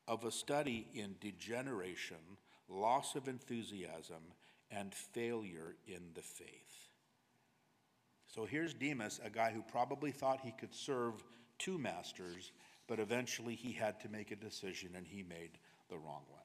of 0.07 0.27
a 0.27 0.31
study 0.31 0.87
in 0.93 1.15
degeneration, 1.23 2.37
loss 2.69 3.17
of 3.17 3.29
enthusiasm, 3.29 4.35
and 4.71 4.95
failure 4.95 5.77
in 5.87 6.03
the 6.13 6.21
faith. 6.21 6.91
So 8.27 8.45
here's 8.45 8.75
Demas, 8.75 9.21
a 9.25 9.31
guy 9.31 9.53
who 9.53 9.63
probably 9.63 10.11
thought 10.11 10.41
he 10.43 10.53
could 10.53 10.75
serve 10.75 11.25
two 11.59 11.79
masters, 11.79 12.53
but 12.87 13.01
eventually 13.01 13.55
he 13.55 13.73
had 13.73 14.01
to 14.01 14.11
make 14.11 14.33
a 14.33 14.37
decision 14.37 14.91
and 14.95 15.07
he 15.07 15.23
made 15.23 15.53
the 15.89 15.97
wrong 15.97 16.25
one. 16.29 16.43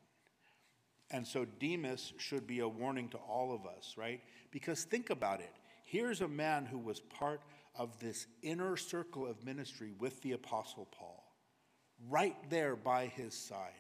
And 1.11 1.27
so 1.27 1.43
Demas 1.43 2.13
should 2.19 2.47
be 2.47 2.59
a 2.59 2.69
warning 2.69 3.09
to 3.09 3.17
all 3.17 3.53
of 3.53 3.65
us, 3.65 3.95
right? 3.97 4.21
Because 4.49 4.85
think 4.85 5.09
about 5.09 5.41
it. 5.41 5.51
Here's 5.83 6.21
a 6.21 6.27
man 6.29 6.65
who 6.65 6.77
was 6.77 7.01
part 7.01 7.41
of 7.78 7.99
this 7.99 8.28
inner 8.41 8.78
circle 8.78 9.25
of 9.25 9.45
ministry 9.45 9.93
with 9.97 10.21
the 10.21 10.34
Apostle 10.34 10.88
Paul, 10.91 11.23
right 12.09 12.36
there 12.49 12.75
by 12.75 13.07
his 13.07 13.34
side, 13.34 13.71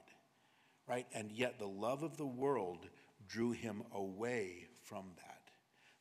right? 0.87 1.07
And 1.13 1.31
yet 1.31 1.59
the 1.59 1.67
love 1.67 2.03
of 2.03 2.17
the 2.17 2.25
world 2.25 2.87
drew 3.27 3.51
him 3.51 3.83
away 3.93 4.67
from 4.83 5.05
that. 5.17 5.41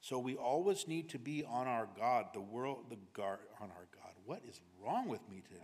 So 0.00 0.18
we 0.18 0.36
always 0.36 0.86
need 0.86 1.08
to 1.10 1.18
be 1.18 1.44
on 1.44 1.66
our 1.66 1.88
God, 1.98 2.26
the 2.32 2.40
world, 2.40 2.84
the 2.90 2.98
guard, 3.12 3.40
on 3.60 3.70
our 3.70 3.88
God. 3.92 4.12
What 4.24 4.42
is 4.48 4.60
wrong 4.80 5.08
with 5.08 5.28
me 5.28 5.42
today? 5.48 5.60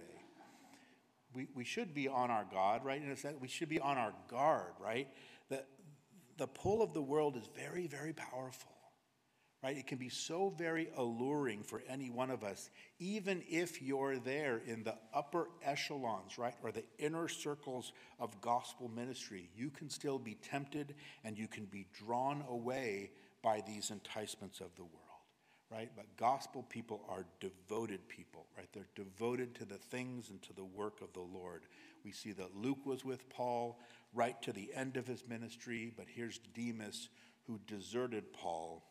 We, 1.34 1.48
we 1.54 1.64
should 1.64 1.94
be 1.94 2.08
on 2.08 2.30
our 2.30 2.44
God, 2.52 2.84
right? 2.84 3.00
In 3.00 3.10
a 3.10 3.16
sense, 3.16 3.36
we 3.40 3.48
should 3.48 3.68
be 3.68 3.80
on 3.80 3.96
our 3.96 4.12
guard, 4.28 4.72
right? 4.80 5.08
The, 5.48 5.64
the 6.36 6.46
pull 6.46 6.82
of 6.82 6.92
the 6.92 7.00
world 7.00 7.36
is 7.36 7.48
very, 7.56 7.86
very 7.86 8.12
powerful 8.12 8.71
right? 9.62 9.76
It 9.76 9.86
can 9.86 9.98
be 9.98 10.08
so 10.08 10.52
very 10.56 10.88
alluring 10.96 11.62
for 11.62 11.82
any 11.88 12.10
one 12.10 12.30
of 12.30 12.42
us, 12.42 12.68
even 12.98 13.42
if 13.48 13.80
you're 13.80 14.18
there 14.18 14.60
in 14.66 14.82
the 14.82 14.96
upper 15.14 15.48
echelons, 15.62 16.36
right, 16.36 16.54
or 16.62 16.72
the 16.72 16.84
inner 16.98 17.28
circles 17.28 17.92
of 18.18 18.40
gospel 18.40 18.88
ministry. 18.88 19.48
You 19.56 19.70
can 19.70 19.88
still 19.88 20.18
be 20.18 20.34
tempted 20.34 20.94
and 21.24 21.38
you 21.38 21.46
can 21.46 21.66
be 21.66 21.86
drawn 21.92 22.44
away 22.48 23.12
by 23.42 23.62
these 23.64 23.90
enticements 23.90 24.60
of 24.60 24.74
the 24.74 24.82
world, 24.82 24.96
right? 25.70 25.90
But 25.94 26.16
gospel 26.16 26.64
people 26.68 27.04
are 27.08 27.24
devoted 27.40 28.08
people, 28.08 28.46
right? 28.56 28.68
They're 28.72 28.86
devoted 28.96 29.54
to 29.56 29.64
the 29.64 29.78
things 29.78 30.30
and 30.30 30.42
to 30.42 30.52
the 30.52 30.64
work 30.64 31.00
of 31.02 31.12
the 31.12 31.20
Lord. 31.20 31.62
We 32.04 32.10
see 32.10 32.32
that 32.32 32.56
Luke 32.56 32.84
was 32.84 33.04
with 33.04 33.28
Paul 33.28 33.78
right 34.12 34.40
to 34.42 34.52
the 34.52 34.70
end 34.74 34.96
of 34.96 35.06
his 35.06 35.22
ministry, 35.28 35.92
but 35.96 36.06
here's 36.08 36.40
Demas 36.54 37.08
who 37.46 37.60
deserted 37.66 38.32
Paul 38.32 38.82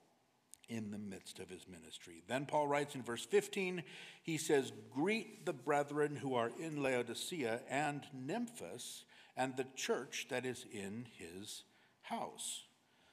in 0.72 0.90
the 0.90 0.98
midst 0.98 1.40
of 1.40 1.50
his 1.50 1.68
ministry. 1.68 2.24
Then 2.28 2.46
Paul 2.46 2.66
writes 2.66 2.96
in 2.96 3.04
verse 3.04 3.26
15, 3.26 3.84
he 4.24 4.38
says, 4.38 4.72
Greet 4.90 5.46
the 5.46 5.54
brethren 5.54 6.16
who 6.16 6.34
are 6.34 6.50
in 6.58 6.82
Laodicea 6.82 7.60
and 7.70 8.02
Nymphas 8.18 9.04
and 9.36 9.56
the 9.58 9.68
church 9.76 10.28
that 10.30 10.46
is 10.46 10.66
in 10.72 11.08
his 11.18 11.64
house. 12.04 12.64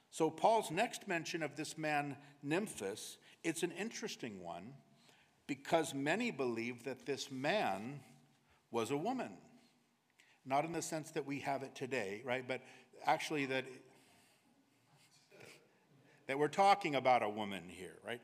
So 0.09 0.29
Paul's 0.29 0.71
next 0.71 1.07
mention 1.07 1.43
of 1.43 1.57
this 1.57 1.77
man 1.77 2.15
Nymphas, 2.45 3.17
it's 3.43 3.63
an 3.63 3.73
interesting 3.73 4.41
one 4.41 4.73
because 5.45 5.93
many 5.93 6.31
believe 6.31 6.85
that 6.85 7.05
this 7.05 7.29
man 7.29 7.99
was 8.71 8.89
a 8.89 8.97
woman. 8.97 9.33
Not 10.45 10.63
in 10.63 10.71
the 10.71 10.81
sense 10.81 11.11
that 11.11 11.25
we 11.25 11.39
have 11.39 11.63
it 11.63 11.75
today, 11.75 12.21
right? 12.23 12.47
But 12.47 12.61
actually 13.05 13.47
that 13.47 13.65
that 16.29 16.37
we're 16.37 16.47
talking 16.47 16.93
about 16.93 17.23
a 17.23 17.29
woman 17.29 17.63
here, 17.67 17.97
right? 18.05 18.21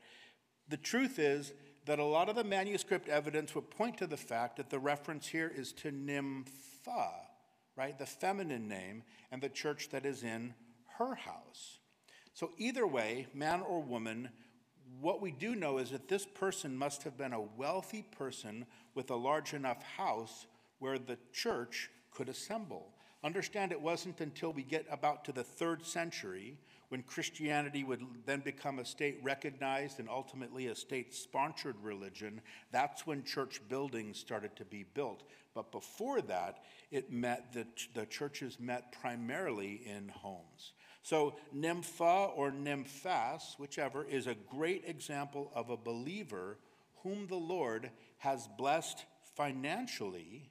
The 0.68 0.76
truth 0.76 1.18
is 1.18 1.52
that 1.86 1.98
a 1.98 2.04
lot 2.04 2.28
of 2.28 2.36
the 2.36 2.44
manuscript 2.44 3.08
evidence 3.08 3.52
would 3.52 3.68
point 3.68 3.98
to 3.98 4.06
the 4.06 4.16
fact 4.16 4.58
that 4.58 4.70
the 4.70 4.78
reference 4.78 5.26
here 5.26 5.50
is 5.52 5.72
to 5.72 5.90
Nympha, 5.90 7.10
right? 7.74 7.98
The 7.98 8.06
feminine 8.06 8.68
name, 8.68 9.02
and 9.32 9.42
the 9.42 9.48
church 9.48 9.88
that 9.88 10.06
is 10.06 10.22
in 10.22 10.54
her 10.98 11.16
house. 11.16 11.80
So, 12.32 12.52
either 12.58 12.86
way, 12.86 13.26
man 13.34 13.60
or 13.62 13.82
woman, 13.82 14.28
what 15.00 15.20
we 15.20 15.32
do 15.32 15.56
know 15.56 15.78
is 15.78 15.90
that 15.90 16.06
this 16.06 16.26
person 16.26 16.76
must 16.76 17.02
have 17.02 17.18
been 17.18 17.32
a 17.32 17.40
wealthy 17.40 18.02
person 18.16 18.66
with 18.94 19.10
a 19.10 19.16
large 19.16 19.52
enough 19.52 19.82
house 19.82 20.46
where 20.78 21.00
the 21.00 21.18
church 21.32 21.90
could 22.12 22.28
assemble. 22.28 22.92
Understand 23.24 23.72
it 23.72 23.80
wasn't 23.80 24.20
until 24.20 24.52
we 24.52 24.62
get 24.62 24.86
about 24.92 25.24
to 25.24 25.32
the 25.32 25.42
third 25.42 25.84
century 25.84 26.56
when 26.88 27.02
Christianity 27.02 27.82
would 27.84 28.02
then 28.24 28.40
become 28.40 28.78
a 28.78 28.84
state 28.84 29.18
recognized 29.22 29.98
and 29.98 30.08
ultimately 30.08 30.68
a 30.68 30.74
state 30.74 31.14
sponsored 31.14 31.76
religion, 31.82 32.40
that's 32.70 33.06
when 33.06 33.24
church 33.24 33.60
buildings 33.68 34.18
started 34.18 34.54
to 34.56 34.64
be 34.64 34.84
built. 34.94 35.24
But 35.54 35.72
before 35.72 36.20
that, 36.22 36.64
it 36.90 37.10
met 37.10 37.52
the, 37.52 37.66
the 37.94 38.06
churches 38.06 38.58
met 38.60 38.92
primarily 39.00 39.82
in 39.84 40.08
homes. 40.08 40.72
So 41.02 41.36
Nympha 41.52 42.30
or 42.34 42.50
Nymphas, 42.50 43.58
whichever, 43.58 44.04
is 44.04 44.26
a 44.26 44.34
great 44.34 44.84
example 44.86 45.50
of 45.54 45.70
a 45.70 45.76
believer 45.76 46.58
whom 47.02 47.26
the 47.26 47.36
Lord 47.36 47.90
has 48.18 48.48
blessed 48.58 49.04
financially 49.34 50.50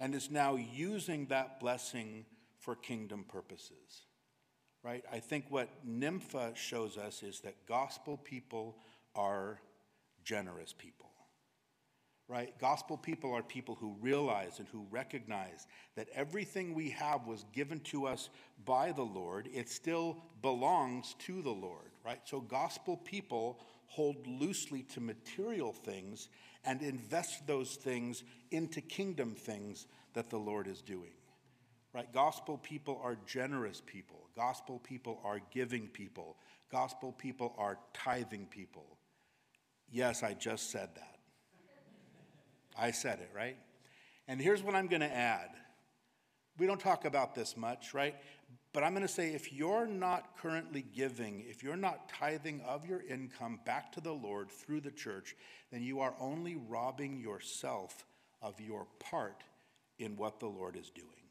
and 0.00 0.14
is 0.14 0.30
now 0.30 0.56
using 0.56 1.26
that 1.26 1.60
blessing 1.60 2.24
for 2.58 2.74
kingdom 2.74 3.24
purposes 3.28 4.07
right? 4.88 5.04
I 5.12 5.18
think 5.18 5.44
what 5.50 5.68
Nympha 5.84 6.52
shows 6.54 6.96
us 6.96 7.22
is 7.22 7.40
that 7.40 7.66
gospel 7.66 8.16
people 8.16 8.74
are 9.14 9.60
generous 10.24 10.72
people, 10.72 11.10
right? 12.26 12.58
Gospel 12.58 12.96
people 12.96 13.34
are 13.34 13.42
people 13.42 13.74
who 13.74 13.96
realize 14.00 14.58
and 14.58 14.68
who 14.68 14.86
recognize 14.90 15.66
that 15.94 16.08
everything 16.14 16.72
we 16.72 16.88
have 16.90 17.26
was 17.26 17.44
given 17.52 17.80
to 17.80 18.06
us 18.06 18.30
by 18.64 18.92
the 18.92 19.02
Lord. 19.02 19.50
It 19.52 19.68
still 19.68 20.22
belongs 20.40 21.14
to 21.26 21.42
the 21.42 21.50
Lord, 21.50 21.90
right? 22.02 22.20
So 22.24 22.40
gospel 22.40 22.96
people 22.96 23.60
hold 23.88 24.26
loosely 24.26 24.84
to 24.94 25.02
material 25.02 25.74
things 25.74 26.30
and 26.64 26.80
invest 26.80 27.46
those 27.46 27.74
things 27.74 28.24
into 28.50 28.80
kingdom 28.80 29.34
things 29.34 29.86
that 30.14 30.30
the 30.30 30.38
Lord 30.38 30.66
is 30.66 30.80
doing. 30.80 31.17
Right? 31.98 32.12
Gospel 32.12 32.58
people 32.58 33.00
are 33.02 33.16
generous 33.26 33.82
people. 33.84 34.28
Gospel 34.36 34.78
people 34.78 35.20
are 35.24 35.40
giving 35.50 35.88
people. 35.88 36.36
Gospel 36.70 37.10
people 37.10 37.56
are 37.58 37.76
tithing 37.92 38.46
people. 38.46 38.86
Yes, 39.90 40.22
I 40.22 40.34
just 40.34 40.70
said 40.70 40.90
that. 40.94 41.16
I 42.78 42.92
said 42.92 43.18
it, 43.18 43.30
right? 43.34 43.56
And 44.28 44.40
here's 44.40 44.62
what 44.62 44.76
I'm 44.76 44.86
going 44.86 45.00
to 45.00 45.12
add. 45.12 45.48
We 46.56 46.68
don't 46.68 46.78
talk 46.78 47.04
about 47.04 47.34
this 47.34 47.56
much, 47.56 47.92
right? 47.94 48.14
But 48.72 48.84
I'm 48.84 48.92
going 48.92 49.02
to 49.02 49.12
say 49.12 49.34
if 49.34 49.52
you're 49.52 49.88
not 49.88 50.36
currently 50.40 50.84
giving, 50.94 51.44
if 51.48 51.64
you're 51.64 51.74
not 51.74 52.08
tithing 52.08 52.60
of 52.60 52.86
your 52.86 53.02
income 53.10 53.58
back 53.66 53.90
to 53.94 54.00
the 54.00 54.12
Lord 54.12 54.52
through 54.52 54.82
the 54.82 54.92
church, 54.92 55.34
then 55.72 55.82
you 55.82 55.98
are 55.98 56.14
only 56.20 56.54
robbing 56.54 57.18
yourself 57.18 58.06
of 58.40 58.60
your 58.60 58.86
part 59.00 59.42
in 59.98 60.16
what 60.16 60.38
the 60.38 60.46
Lord 60.46 60.76
is 60.76 60.90
doing. 60.90 61.27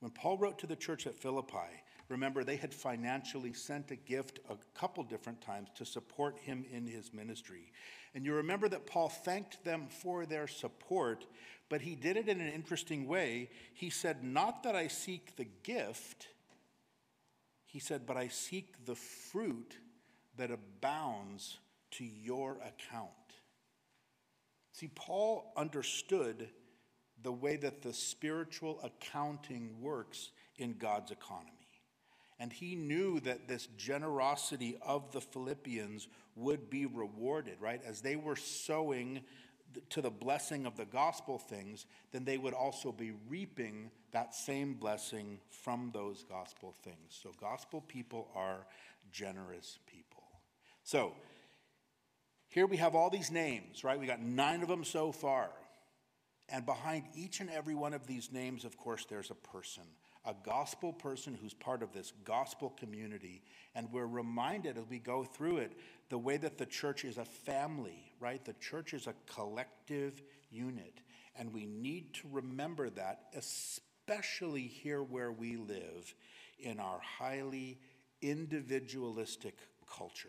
When 0.00 0.10
Paul 0.10 0.38
wrote 0.38 0.58
to 0.60 0.66
the 0.66 0.76
church 0.76 1.06
at 1.06 1.18
Philippi, 1.18 1.82
remember 2.08 2.44
they 2.44 2.56
had 2.56 2.74
financially 2.74 3.52
sent 3.52 3.90
a 3.90 3.96
gift 3.96 4.40
a 4.50 4.56
couple 4.78 5.02
different 5.04 5.40
times 5.40 5.68
to 5.76 5.84
support 5.84 6.38
him 6.38 6.64
in 6.70 6.86
his 6.86 7.12
ministry. 7.12 7.72
And 8.14 8.24
you 8.24 8.34
remember 8.34 8.68
that 8.68 8.86
Paul 8.86 9.08
thanked 9.08 9.64
them 9.64 9.86
for 9.88 10.26
their 10.26 10.46
support, 10.46 11.26
but 11.68 11.80
he 11.80 11.94
did 11.94 12.16
it 12.16 12.28
in 12.28 12.40
an 12.40 12.52
interesting 12.52 13.06
way. 13.06 13.50
He 13.74 13.90
said, 13.90 14.22
Not 14.22 14.62
that 14.62 14.76
I 14.76 14.88
seek 14.88 15.36
the 15.36 15.48
gift, 15.62 16.28
he 17.66 17.80
said, 17.80 18.06
but 18.06 18.16
I 18.16 18.28
seek 18.28 18.86
the 18.86 18.94
fruit 18.94 19.76
that 20.36 20.50
abounds 20.50 21.58
to 21.92 22.04
your 22.04 22.52
account. 22.52 23.10
See, 24.72 24.88
Paul 24.88 25.52
understood 25.56 26.48
the 27.22 27.32
way 27.32 27.56
that 27.56 27.82
the 27.82 27.92
spiritual 27.92 28.80
accounting 28.82 29.80
works 29.80 30.30
in 30.58 30.74
God's 30.78 31.10
economy. 31.10 31.52
And 32.38 32.52
he 32.52 32.76
knew 32.76 33.20
that 33.20 33.48
this 33.48 33.66
generosity 33.78 34.76
of 34.82 35.10
the 35.12 35.20
Philippians 35.20 36.08
would 36.34 36.68
be 36.68 36.84
rewarded, 36.84 37.56
right? 37.60 37.80
As 37.86 38.02
they 38.02 38.16
were 38.16 38.36
sowing 38.36 39.20
to 39.90 40.02
the 40.02 40.10
blessing 40.10 40.66
of 40.66 40.76
the 40.76 40.84
gospel 40.84 41.38
things, 41.38 41.86
then 42.12 42.24
they 42.24 42.38
would 42.38 42.54
also 42.54 42.92
be 42.92 43.12
reaping 43.28 43.90
that 44.12 44.34
same 44.34 44.74
blessing 44.74 45.38
from 45.50 45.90
those 45.92 46.24
gospel 46.24 46.74
things. 46.82 47.18
So, 47.22 47.32
gospel 47.40 47.80
people 47.80 48.28
are 48.34 48.66
generous 49.12 49.78
people. 49.86 50.22
So, 50.82 51.12
here 52.48 52.66
we 52.66 52.76
have 52.76 52.94
all 52.94 53.10
these 53.10 53.30
names, 53.30 53.82
right? 53.82 53.98
We 53.98 54.06
got 54.06 54.20
nine 54.20 54.62
of 54.62 54.68
them 54.68 54.84
so 54.84 55.12
far. 55.12 55.50
And 56.48 56.64
behind 56.64 57.04
each 57.14 57.40
and 57.40 57.50
every 57.50 57.74
one 57.74 57.92
of 57.92 58.06
these 58.06 58.30
names, 58.32 58.64
of 58.64 58.76
course, 58.76 59.04
there's 59.08 59.30
a 59.30 59.34
person, 59.34 59.82
a 60.24 60.34
gospel 60.44 60.92
person 60.92 61.36
who's 61.40 61.54
part 61.54 61.82
of 61.82 61.92
this 61.92 62.12
gospel 62.24 62.70
community. 62.78 63.42
And 63.74 63.90
we're 63.92 64.06
reminded 64.06 64.78
as 64.78 64.84
we 64.88 64.98
go 65.00 65.24
through 65.24 65.58
it 65.58 65.72
the 66.08 66.18
way 66.18 66.36
that 66.36 66.56
the 66.56 66.66
church 66.66 67.04
is 67.04 67.18
a 67.18 67.24
family, 67.24 68.12
right? 68.20 68.44
The 68.44 68.54
church 68.54 68.94
is 68.94 69.08
a 69.08 69.14
collective 69.32 70.22
unit. 70.50 71.00
And 71.34 71.52
we 71.52 71.66
need 71.66 72.14
to 72.14 72.28
remember 72.30 72.90
that, 72.90 73.24
especially 73.34 74.62
here 74.62 75.02
where 75.02 75.32
we 75.32 75.56
live 75.56 76.14
in 76.60 76.78
our 76.78 77.00
highly 77.00 77.78
individualistic 78.22 79.58
culture. 79.92 80.28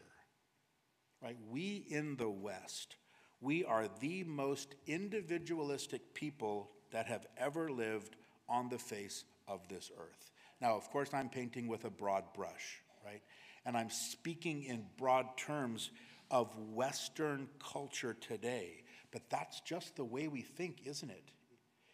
Right? 1.22 1.38
We 1.50 1.86
in 1.90 2.16
the 2.18 2.30
West, 2.30 2.96
we 3.42 3.64
are 3.66 3.88
the 4.00 4.24
most 4.24 4.76
individualistic 4.88 6.14
people 6.14 6.72
that 6.92 7.06
have 7.06 7.26
ever 7.38 7.70
lived 7.70 8.16
on 8.50 8.70
the 8.70 8.78
face 8.78 9.24
of 9.48 9.68
this 9.68 9.92
earth. 9.98 10.32
Now, 10.62 10.76
of 10.76 10.90
course, 10.90 11.14
I'm 11.14 11.30
painting 11.30 11.68
with 11.68 11.86
a 11.86 11.90
broad 11.90 12.24
brush, 12.34 12.82
right? 13.06 13.22
And 13.66 13.78
I'm 13.78 13.90
speaking 13.90 14.64
in 14.64 14.86
broad 14.98 15.38
terms 15.38 15.92
of 16.32 16.58
Western 16.74 17.48
culture 17.60 18.16
today. 18.20 18.84
But 19.12 19.30
that's 19.30 19.62
just 19.62 19.96
the 19.96 20.06
way 20.06 20.28
we 20.28 20.42
think, 20.42 20.82
isn't 20.86 21.10
it? 21.10 21.32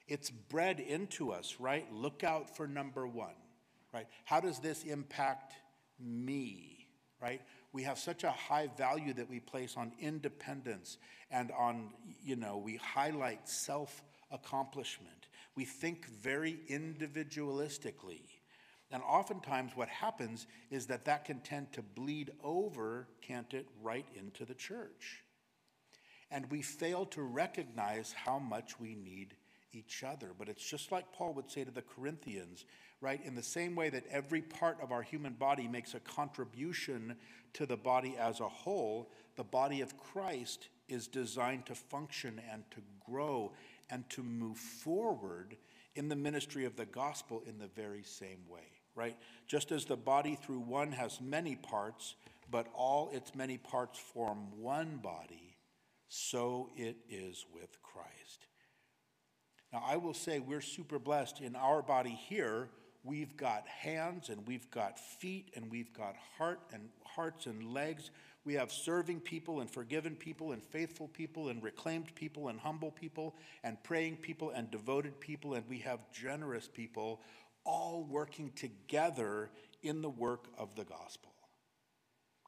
It's 0.08 0.30
bred 0.30 0.80
into 0.80 1.32
us, 1.32 1.58
right? 1.60 1.92
Look 1.92 2.24
out 2.24 2.56
for 2.56 2.68
number 2.68 3.08
one, 3.08 3.36
right? 3.94 4.08
How 4.26 4.40
does 4.40 4.60
this 4.60 4.84
impact 4.84 5.54
me, 6.00 6.88
right? 7.22 7.42
We 7.74 7.84
have 7.84 7.98
such 7.98 8.24
a 8.24 8.32
high 8.32 8.68
value 8.78 9.14
that 9.14 9.30
we 9.30 9.40
place 9.40 9.76
on 9.76 9.92
independence 10.00 11.00
and 11.32 11.52
on, 11.52 11.90
you 12.24 12.36
know, 12.36 12.58
we 12.58 12.78
highlight 12.78 13.50
self 13.50 14.04
accomplishment. 14.32 15.28
We 15.56 15.66
think 15.66 16.06
very 16.08 16.60
individualistically. 16.70 18.22
And 18.92 19.02
oftentimes, 19.02 19.72
what 19.76 19.90
happens 19.90 20.46
is 20.70 20.86
that 20.88 21.06
that 21.06 21.26
can 21.26 21.40
tend 21.40 21.74
to 21.74 21.82
bleed 21.82 22.32
over, 22.44 23.08
can't 23.22 23.52
it, 23.56 23.68
right 23.82 24.06
into 24.16 24.46
the 24.46 24.54
church. 24.54 25.24
And 26.30 26.50
we 26.52 26.62
fail 26.62 27.06
to 27.08 27.24
recognize 27.24 28.14
how 28.14 28.38
much 28.38 28.80
we 28.80 28.94
need 28.94 29.36
each 29.72 30.04
other. 30.04 30.30
But 30.38 30.48
it's 30.48 30.64
just 30.64 30.92
like 30.92 31.12
Paul 31.12 31.34
would 31.34 31.50
say 31.50 31.64
to 31.64 31.72
the 31.72 31.82
Corinthians, 31.82 32.66
right? 33.04 33.20
In 33.26 33.36
the 33.36 33.44
same 33.44 33.76
way 33.76 33.90
that 33.90 34.06
every 34.10 34.42
part 34.42 34.78
of 34.82 34.94
our 34.94 35.02
human 35.02 35.34
body 35.34 35.68
makes 35.68 35.94
a 35.94 36.00
contribution 36.00 37.18
to 37.52 37.66
the 37.66 37.76
body 37.76 38.16
as 38.18 38.40
a 38.40 38.48
whole, 38.48 39.12
the 39.36 39.44
body 39.44 39.82
of 39.82 39.98
Christ 39.98 40.70
is 40.88 41.08
designed 41.08 41.66
to 41.66 41.76
function 41.76 42.42
and 42.50 42.64
to 42.72 42.78
grow 43.06 43.52
and 43.90 44.10
to 44.12 44.24
move 44.24 44.58
forward 44.58 45.58
in 45.96 46.08
the 46.08 46.16
ministry 46.16 46.64
of 46.64 46.78
the 46.78 46.86
gospel 46.86 47.44
in 47.46 47.60
the 47.60 47.68
very 47.76 48.04
same 48.04 48.40
way, 48.48 48.80
right? 48.96 49.18
Just 49.48 49.74
as 49.74 49.84
the 49.84 49.98
body 49.98 50.40
through 50.42 50.62
one 50.62 50.94
has 50.94 51.20
many 51.20 51.58
parts, 51.58 52.16
but 52.50 52.68
all 52.74 53.10
its 53.12 53.36
many 53.36 53.58
parts 53.58 54.00
form 54.00 54.48
one 54.58 54.96
body, 55.04 55.58
so 56.08 56.70
it 56.78 56.96
is 57.10 57.46
with 57.54 57.82
Christ. 57.84 58.48
Now, 59.74 59.84
I 59.86 59.98
will 59.98 60.14
say 60.14 60.40
we're 60.40 60.62
super 60.62 61.00
blessed 61.00 61.42
in 61.42 61.58
our 61.58 61.82
body 61.82 62.18
here. 62.30 62.70
We've 63.04 63.36
got 63.36 63.68
hands 63.68 64.30
and 64.30 64.48
we've 64.48 64.70
got 64.72 64.98
feet 64.98 65.52
and 65.56 65.70
we've 65.70 65.94
got 65.94 66.16
heart 66.38 66.62
and 66.72 66.88
hearts 67.04 67.48
and 67.48 67.74
legs. 67.74 68.12
We 68.46 68.54
have 68.54 68.72
serving 68.72 69.22
people 69.22 69.60
and 69.60 69.70
forgiven 69.70 70.16
people 70.16 70.54
and 70.54 70.64
faithful 70.64 71.10
people 71.10 71.50
and 71.50 71.62
reclaimed 71.62 72.16
people 72.16 72.48
and 72.48 72.60
humble 72.60 72.92
people 72.92 73.36
and 73.64 73.82
praying 73.84 74.18
people 74.18 74.52
and 74.52 74.72
devoted 74.72 75.20
people, 75.20 75.54
and 75.54 75.64
we 75.70 75.80
have 75.80 76.00
generous 76.12 76.68
people 76.68 77.22
all 77.66 78.06
working 78.10 78.52
together 78.56 79.50
in 79.82 80.02
the 80.02 80.10
work 80.10 80.48
of 80.58 80.76
the 80.76 80.84
gospel. 80.86 81.32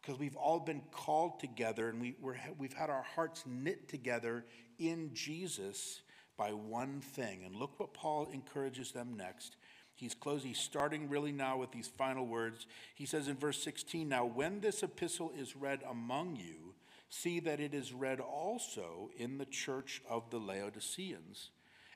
Because 0.01 0.19
we've 0.19 0.35
all 0.35 0.59
been 0.59 0.83
called 0.91 1.39
together 1.39 1.89
and 1.89 1.99
we, 1.99 2.15
we've 2.57 2.73
had 2.73 2.89
our 2.89 3.05
hearts 3.15 3.43
knit 3.45 3.89
together 3.89 4.45
in 4.77 5.11
Jesus 5.13 6.01
by 6.37 6.51
one 6.51 7.01
thing. 7.01 7.43
And 7.45 7.55
look 7.55 7.79
what 7.79 7.93
Paul 7.93 8.27
encourages 8.31 8.91
them 8.91 9.15
next 9.17 9.55
He's 9.95 10.13
closing, 10.13 10.49
he's 10.49 10.59
starting 10.59 11.09
really 11.09 11.31
now 11.31 11.57
with 11.57 11.71
these 11.71 11.87
final 11.87 12.27
words. 12.27 12.67
He 12.93 13.05
says 13.05 13.27
in 13.27 13.37
verse 13.37 13.63
16, 13.63 14.07
Now 14.07 14.25
when 14.25 14.59
this 14.59 14.83
epistle 14.83 15.31
is 15.37 15.55
read 15.55 15.81
among 15.89 16.35
you, 16.35 16.75
see 17.09 17.39
that 17.39 17.61
it 17.61 17.73
is 17.73 17.93
read 17.93 18.19
also 18.19 19.09
in 19.17 19.37
the 19.37 19.45
church 19.45 20.01
of 20.09 20.29
the 20.29 20.39
Laodiceans, 20.39 21.49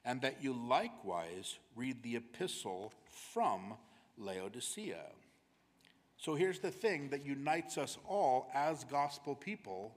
and 0.05 0.21
that 0.21 0.41
you 0.41 0.53
likewise 0.53 1.59
read 1.75 2.01
the 2.01 2.15
epistle 2.15 2.93
from 3.33 3.73
Laodicea. 4.17 5.03
So 6.17 6.35
here's 6.35 6.59
the 6.59 6.71
thing 6.71 7.09
that 7.09 7.25
unites 7.25 7.77
us 7.77 7.97
all 8.07 8.49
as 8.53 8.83
gospel 8.85 9.35
people 9.35 9.95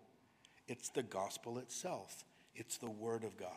it's 0.68 0.88
the 0.90 1.02
gospel 1.02 1.58
itself, 1.58 2.24
it's 2.54 2.78
the 2.78 2.90
word 2.90 3.24
of 3.24 3.36
God. 3.36 3.48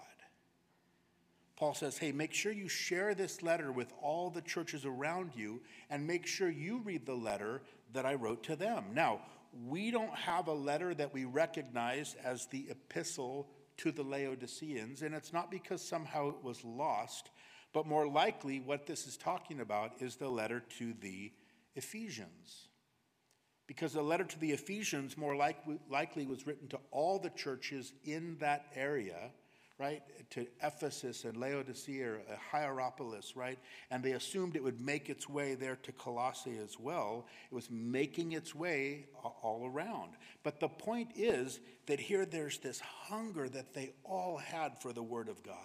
Paul 1.56 1.74
says, 1.74 1.98
hey, 1.98 2.12
make 2.12 2.34
sure 2.34 2.52
you 2.52 2.68
share 2.68 3.16
this 3.16 3.42
letter 3.42 3.72
with 3.72 3.94
all 4.02 4.30
the 4.30 4.42
churches 4.42 4.86
around 4.86 5.32
you 5.36 5.62
and 5.90 6.06
make 6.06 6.28
sure 6.28 6.50
you 6.50 6.80
read 6.80 7.06
the 7.06 7.16
letter 7.16 7.62
that 7.94 8.06
I 8.06 8.16
wrote 8.16 8.44
to 8.44 8.58
them. 8.58 8.86
Now, 8.94 9.22
we 9.68 9.90
don't 9.90 10.14
have 10.14 10.48
a 10.48 10.54
letter 10.54 10.94
that 10.94 11.14
we 11.14 11.24
recognize 11.24 12.16
as 12.24 12.48
the 12.48 12.68
epistle 12.70 13.48
to 13.78 13.92
the 13.92 14.04
Laodiceans, 14.04 15.02
and 15.02 15.16
it's 15.16 15.32
not 15.32 15.50
because 15.50 15.82
somehow 15.82 16.30
it 16.30 16.44
was 16.44 16.64
lost, 16.66 17.30
but 17.74 17.88
more 17.88 18.08
likely 18.08 18.60
what 18.60 18.86
this 18.86 19.08
is 19.08 19.16
talking 19.16 19.62
about 19.62 19.94
is 20.00 20.18
the 20.18 20.30
letter 20.30 20.62
to 20.78 20.94
the 21.00 21.32
Ephesians. 21.76 22.68
Because 23.68 23.94
the 23.94 24.02
letter 24.02 24.26
to 24.26 24.40
the 24.40 24.52
Ephesians 24.52 25.18
more 25.18 25.36
likely, 25.36 25.80
likely 25.90 26.26
was 26.26 26.46
written 26.46 26.68
to 26.70 26.80
all 26.92 27.18
the 27.18 27.32
churches 27.32 27.94
in 28.04 28.38
that 28.40 28.66
area 28.76 29.32
right, 29.78 30.02
to 30.32 30.48
Ephesus 30.64 31.26
and 31.26 31.38
Laodicea, 31.38 32.18
Hierapolis, 32.52 33.36
right? 33.36 33.60
And 33.92 34.04
they 34.04 34.14
assumed 34.14 34.56
it 34.56 34.64
would 34.64 34.80
make 34.80 35.10
its 35.10 35.28
way 35.28 35.56
there 35.56 35.78
to 35.84 35.92
Colossae 35.92 36.58
as 36.58 36.80
well. 36.80 37.28
It 37.52 37.54
was 37.54 37.70
making 37.70 38.32
its 38.32 38.56
way 38.56 39.08
all 39.44 39.70
around. 39.72 40.12
But 40.44 40.60
the 40.60 40.70
point 40.70 41.10
is 41.16 41.60
that 41.88 42.00
here 42.00 42.26
there's 42.26 42.60
this 42.60 42.80
hunger 42.80 43.50
that 43.50 43.74
they 43.74 43.94
all 44.04 44.38
had 44.38 44.82
for 44.82 44.94
the 44.94 45.04
Word 45.04 45.28
of 45.28 45.44
God. 45.44 45.56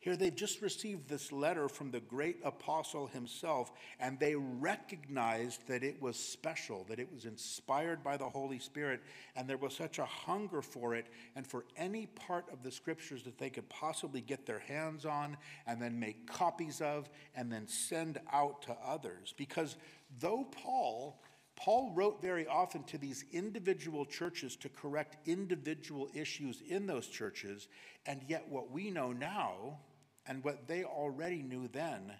Here 0.00 0.16
they've 0.16 0.34
just 0.34 0.62
received 0.62 1.08
this 1.08 1.30
letter 1.30 1.68
from 1.68 1.90
the 1.90 2.00
great 2.00 2.38
apostle 2.42 3.06
himself, 3.06 3.70
and 4.00 4.18
they 4.18 4.34
recognized 4.34 5.68
that 5.68 5.84
it 5.84 6.00
was 6.00 6.16
special, 6.16 6.86
that 6.88 6.98
it 6.98 7.12
was 7.12 7.26
inspired 7.26 8.02
by 8.02 8.16
the 8.16 8.28
Holy 8.28 8.58
Spirit, 8.58 9.02
and 9.36 9.46
there 9.46 9.58
was 9.58 9.76
such 9.76 9.98
a 9.98 10.06
hunger 10.06 10.62
for 10.62 10.94
it 10.94 11.08
and 11.36 11.46
for 11.46 11.66
any 11.76 12.06
part 12.06 12.46
of 12.50 12.62
the 12.62 12.72
scriptures 12.72 13.24
that 13.24 13.36
they 13.36 13.50
could 13.50 13.68
possibly 13.68 14.22
get 14.22 14.46
their 14.46 14.60
hands 14.60 15.04
on 15.04 15.36
and 15.66 15.82
then 15.82 16.00
make 16.00 16.26
copies 16.26 16.80
of 16.80 17.10
and 17.34 17.52
then 17.52 17.68
send 17.68 18.18
out 18.32 18.62
to 18.62 18.76
others. 18.82 19.34
Because 19.36 19.76
though 20.18 20.44
Paul 20.50 21.20
Paul 21.56 21.92
wrote 21.94 22.22
very 22.22 22.46
often 22.46 22.84
to 22.84 22.96
these 22.96 23.26
individual 23.32 24.06
churches 24.06 24.56
to 24.56 24.70
correct 24.70 25.18
individual 25.28 26.08
issues 26.14 26.62
in 26.66 26.86
those 26.86 27.06
churches, 27.06 27.68
and 28.06 28.22
yet 28.26 28.48
what 28.48 28.70
we 28.70 28.90
know 28.90 29.12
now 29.12 29.80
and 30.26 30.44
what 30.44 30.68
they 30.68 30.84
already 30.84 31.42
knew 31.42 31.68
then 31.68 32.12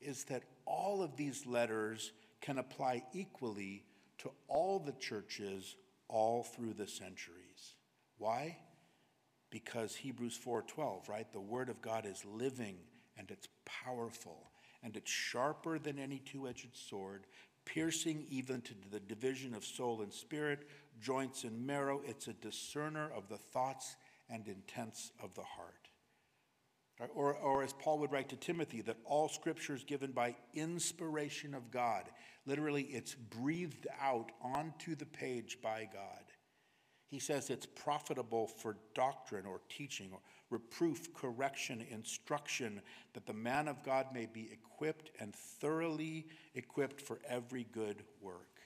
is 0.00 0.24
that 0.24 0.44
all 0.64 1.02
of 1.02 1.16
these 1.16 1.46
letters 1.46 2.12
can 2.40 2.58
apply 2.58 3.02
equally 3.12 3.84
to 4.18 4.30
all 4.48 4.78
the 4.78 4.92
churches 4.92 5.76
all 6.08 6.42
through 6.42 6.74
the 6.74 6.86
centuries. 6.86 7.74
Why? 8.18 8.58
Because 9.50 9.94
Hebrews 9.96 10.36
4:12, 10.36 11.08
right? 11.08 11.30
The 11.32 11.40
word 11.40 11.68
of 11.68 11.82
God 11.82 12.06
is 12.06 12.24
living 12.24 12.78
and 13.16 13.30
it's 13.30 13.48
powerful 13.64 14.50
and 14.82 14.96
it's 14.96 15.10
sharper 15.10 15.78
than 15.78 15.98
any 15.98 16.18
two-edged 16.18 16.74
sword, 16.74 17.26
piercing 17.64 18.26
even 18.30 18.62
to 18.62 18.74
the 18.90 19.00
division 19.00 19.54
of 19.54 19.64
soul 19.64 20.00
and 20.00 20.12
spirit, 20.12 20.68
joints 21.00 21.44
and 21.44 21.66
marrow. 21.66 22.00
It's 22.06 22.28
a 22.28 22.32
discerner 22.32 23.10
of 23.10 23.28
the 23.28 23.36
thoughts 23.36 23.96
and 24.28 24.48
intents 24.48 25.12
of 25.22 25.34
the 25.34 25.44
heart. 25.44 25.89
Or, 27.14 27.34
or 27.34 27.62
as 27.62 27.72
Paul 27.72 27.98
would 28.00 28.12
write 28.12 28.28
to 28.28 28.36
Timothy, 28.36 28.82
that 28.82 28.98
all 29.04 29.28
scripture 29.28 29.74
is 29.74 29.84
given 29.84 30.12
by 30.12 30.36
inspiration 30.54 31.54
of 31.54 31.70
God. 31.70 32.04
Literally, 32.46 32.82
it's 32.82 33.14
breathed 33.14 33.86
out 34.00 34.32
onto 34.42 34.94
the 34.94 35.06
page 35.06 35.58
by 35.62 35.88
God. 35.92 36.24
He 37.08 37.18
says 37.18 37.50
it's 37.50 37.66
profitable 37.66 38.46
for 38.46 38.76
doctrine 38.94 39.46
or 39.46 39.60
teaching 39.68 40.10
or 40.12 40.20
reproof, 40.50 41.12
correction, 41.14 41.84
instruction, 41.90 42.80
that 43.14 43.26
the 43.26 43.32
man 43.32 43.66
of 43.66 43.82
God 43.82 44.06
may 44.12 44.26
be 44.26 44.50
equipped 44.52 45.10
and 45.18 45.34
thoroughly 45.34 46.26
equipped 46.54 47.00
for 47.00 47.18
every 47.28 47.66
good 47.72 48.04
work. 48.20 48.60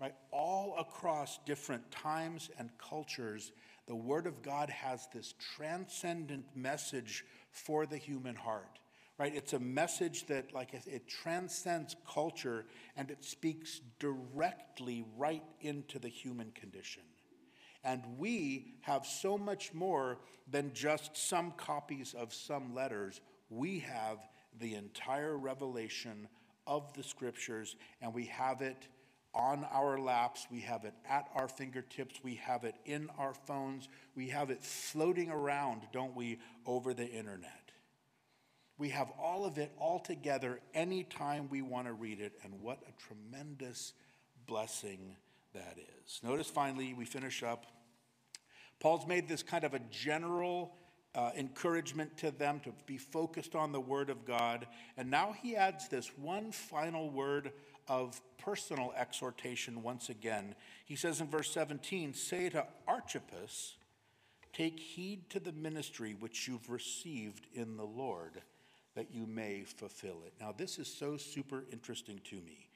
Right? 0.00 0.14
All 0.32 0.76
across 0.78 1.38
different 1.46 1.88
times 1.90 2.50
and 2.58 2.70
cultures, 2.78 3.52
the 3.86 3.94
Word 3.94 4.26
of 4.26 4.42
God 4.42 4.70
has 4.70 5.06
this 5.12 5.34
transcendent 5.56 6.46
message 6.56 7.24
for 7.54 7.86
the 7.86 7.96
human 7.96 8.34
heart, 8.34 8.80
right? 9.16 9.34
It's 9.34 9.52
a 9.52 9.58
message 9.58 10.26
that, 10.26 10.52
like, 10.52 10.74
it 10.74 11.08
transcends 11.08 11.96
culture 12.06 12.66
and 12.96 13.10
it 13.10 13.24
speaks 13.24 13.80
directly 13.98 15.04
right 15.16 15.44
into 15.60 15.98
the 15.98 16.08
human 16.08 16.50
condition. 16.50 17.04
And 17.84 18.02
we 18.18 18.74
have 18.80 19.06
so 19.06 19.38
much 19.38 19.72
more 19.72 20.18
than 20.50 20.72
just 20.74 21.16
some 21.16 21.52
copies 21.52 22.14
of 22.14 22.34
some 22.34 22.74
letters. 22.74 23.20
We 23.50 23.78
have 23.80 24.18
the 24.58 24.74
entire 24.74 25.36
revelation 25.36 26.26
of 26.66 26.92
the 26.94 27.02
scriptures, 27.02 27.76
and 28.00 28.12
we 28.12 28.24
have 28.26 28.62
it 28.62 28.88
on 29.34 29.66
our 29.72 29.98
laps, 29.98 30.46
we 30.50 30.60
have 30.60 30.84
it 30.84 30.94
at 31.08 31.28
our 31.34 31.48
fingertips, 31.48 32.20
we 32.22 32.36
have 32.36 32.64
it 32.64 32.76
in 32.84 33.10
our 33.18 33.34
phones, 33.34 33.88
we 34.14 34.28
have 34.28 34.50
it 34.50 34.62
floating 34.62 35.30
around, 35.30 35.82
don't 35.92 36.14
we, 36.14 36.38
over 36.66 36.94
the 36.94 37.08
internet. 37.08 37.72
We 38.78 38.90
have 38.90 39.10
all 39.20 39.44
of 39.44 39.58
it 39.58 39.72
all 39.78 39.98
together 39.98 40.60
anytime 40.72 41.48
we 41.48 41.62
want 41.62 41.86
to 41.86 41.92
read 41.92 42.20
it, 42.20 42.32
and 42.42 42.60
what 42.60 42.80
a 42.88 43.02
tremendous 43.06 43.92
blessing 44.46 45.16
that 45.52 45.76
is. 46.04 46.20
Notice 46.22 46.48
finally, 46.48 46.94
we 46.94 47.04
finish 47.04 47.42
up. 47.42 47.66
Paul's 48.80 49.06
made 49.06 49.28
this 49.28 49.42
kind 49.42 49.64
of 49.64 49.74
a 49.74 49.80
general 49.90 50.74
uh, 51.14 51.30
encouragement 51.36 52.16
to 52.18 52.32
them 52.32 52.60
to 52.60 52.72
be 52.86 52.98
focused 52.98 53.54
on 53.54 53.70
the 53.70 53.80
Word 53.80 54.10
of 54.10 54.24
God, 54.24 54.66
and 54.96 55.10
now 55.10 55.34
he 55.40 55.54
adds 55.56 55.88
this 55.88 56.10
one 56.18 56.50
final 56.50 57.10
word 57.10 57.52
of 57.88 58.20
personal 58.38 58.92
exhortation 58.96 59.82
once 59.82 60.08
again. 60.08 60.54
He 60.84 60.96
says 60.96 61.20
in 61.20 61.28
verse 61.28 61.50
17, 61.50 62.14
Say 62.14 62.48
to 62.50 62.66
Archippus, 62.86 63.76
Take 64.52 64.78
heed 64.78 65.28
to 65.30 65.40
the 65.40 65.52
ministry 65.52 66.14
which 66.18 66.46
you've 66.46 66.70
received 66.70 67.46
in 67.54 67.76
the 67.76 67.84
Lord 67.84 68.42
that 68.94 69.12
you 69.12 69.26
may 69.26 69.64
fulfill 69.64 70.22
it. 70.24 70.32
Now, 70.40 70.54
this 70.56 70.78
is 70.78 70.86
so 70.86 71.16
super 71.16 71.64
interesting 71.72 72.20
to 72.30 72.36
me 72.36 72.68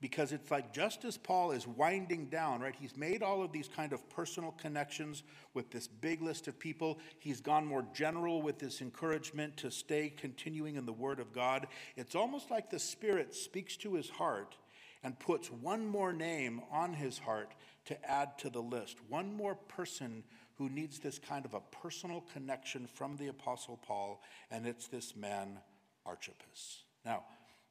because 0.00 0.32
it's 0.32 0.50
like 0.50 0.72
just 0.72 1.04
as 1.04 1.16
Paul 1.16 1.50
is 1.50 1.66
winding 1.66 2.26
down, 2.26 2.60
right? 2.60 2.74
He's 2.78 2.96
made 2.96 3.22
all 3.22 3.42
of 3.42 3.52
these 3.52 3.68
kind 3.68 3.92
of 3.92 4.08
personal 4.08 4.52
connections 4.52 5.24
with 5.54 5.70
this 5.70 5.88
big 5.88 6.22
list 6.22 6.46
of 6.46 6.58
people. 6.58 7.00
He's 7.18 7.40
gone 7.40 7.66
more 7.66 7.84
general 7.94 8.40
with 8.40 8.58
this 8.58 8.80
encouragement 8.80 9.56
to 9.58 9.70
stay 9.70 10.12
continuing 10.16 10.76
in 10.76 10.86
the 10.86 10.92
Word 10.92 11.18
of 11.18 11.32
God. 11.32 11.66
It's 11.96 12.14
almost 12.14 12.50
like 12.50 12.70
the 12.70 12.78
Spirit 12.78 13.34
speaks 13.34 13.76
to 13.78 13.94
his 13.94 14.08
heart 14.08 14.56
and 15.02 15.18
puts 15.18 15.50
one 15.50 15.86
more 15.86 16.12
name 16.12 16.60
on 16.70 16.92
his 16.92 17.18
heart 17.18 17.52
to 17.86 18.10
add 18.10 18.38
to 18.38 18.50
the 18.50 18.62
list, 18.62 18.98
one 19.08 19.32
more 19.32 19.54
person 19.54 20.22
who 20.58 20.68
needs 20.68 20.98
this 20.98 21.18
kind 21.18 21.44
of 21.44 21.54
a 21.54 21.60
personal 21.82 22.24
connection 22.32 22.86
from 22.86 23.16
the 23.16 23.28
Apostle 23.28 23.78
Paul, 23.80 24.20
and 24.50 24.66
it's 24.66 24.88
this 24.88 25.14
man, 25.14 25.58
Archippus. 26.04 26.82
Now, 27.04 27.24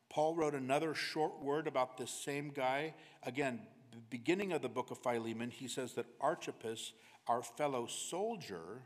Paul 0.10 0.36
wrote 0.36 0.56
another 0.56 0.94
short 0.94 1.42
word 1.42 1.68
about 1.68 1.98
this 1.98 2.12
same 2.12 2.50
guy. 2.50 2.94
Again, 3.24 3.62
the 3.92 3.98
beginning 4.10 4.54
of 4.54 4.62
the 4.62 4.70
book 4.70 4.92
of 4.92 5.00
Philemon, 5.00 5.50
he 5.50 5.68
says 5.68 5.94
that 5.94 6.06
Archippus, 6.22 6.94
our 7.28 7.44
fellow 7.44 7.88
soldier, 7.88 8.82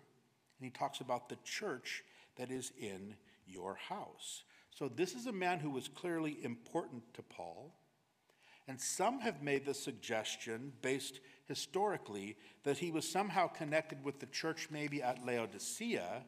and 0.60 0.66
he 0.66 0.70
talks 0.70 1.00
about 1.00 1.30
the 1.30 1.38
church 1.44 2.04
that 2.38 2.50
is 2.50 2.72
in 2.80 3.16
your 3.46 3.76
house. 3.76 4.44
So, 4.72 4.88
this 4.88 5.14
is 5.14 5.28
a 5.28 5.32
man 5.32 5.60
who 5.60 5.70
was 5.70 5.88
clearly 5.88 6.38
important 6.44 7.14
to 7.14 7.22
Paul. 7.22 7.74
And 8.68 8.80
some 8.80 9.20
have 9.20 9.42
made 9.42 9.66
the 9.66 9.74
suggestion, 9.74 10.72
based 10.82 11.20
historically, 11.46 12.38
that 12.64 12.78
he 12.78 12.92
was 12.92 13.10
somehow 13.10 13.48
connected 13.48 14.04
with 14.04 14.20
the 14.20 14.28
church, 14.28 14.70
maybe 14.72 15.02
at 15.04 15.26
Laodicea, 15.26 16.24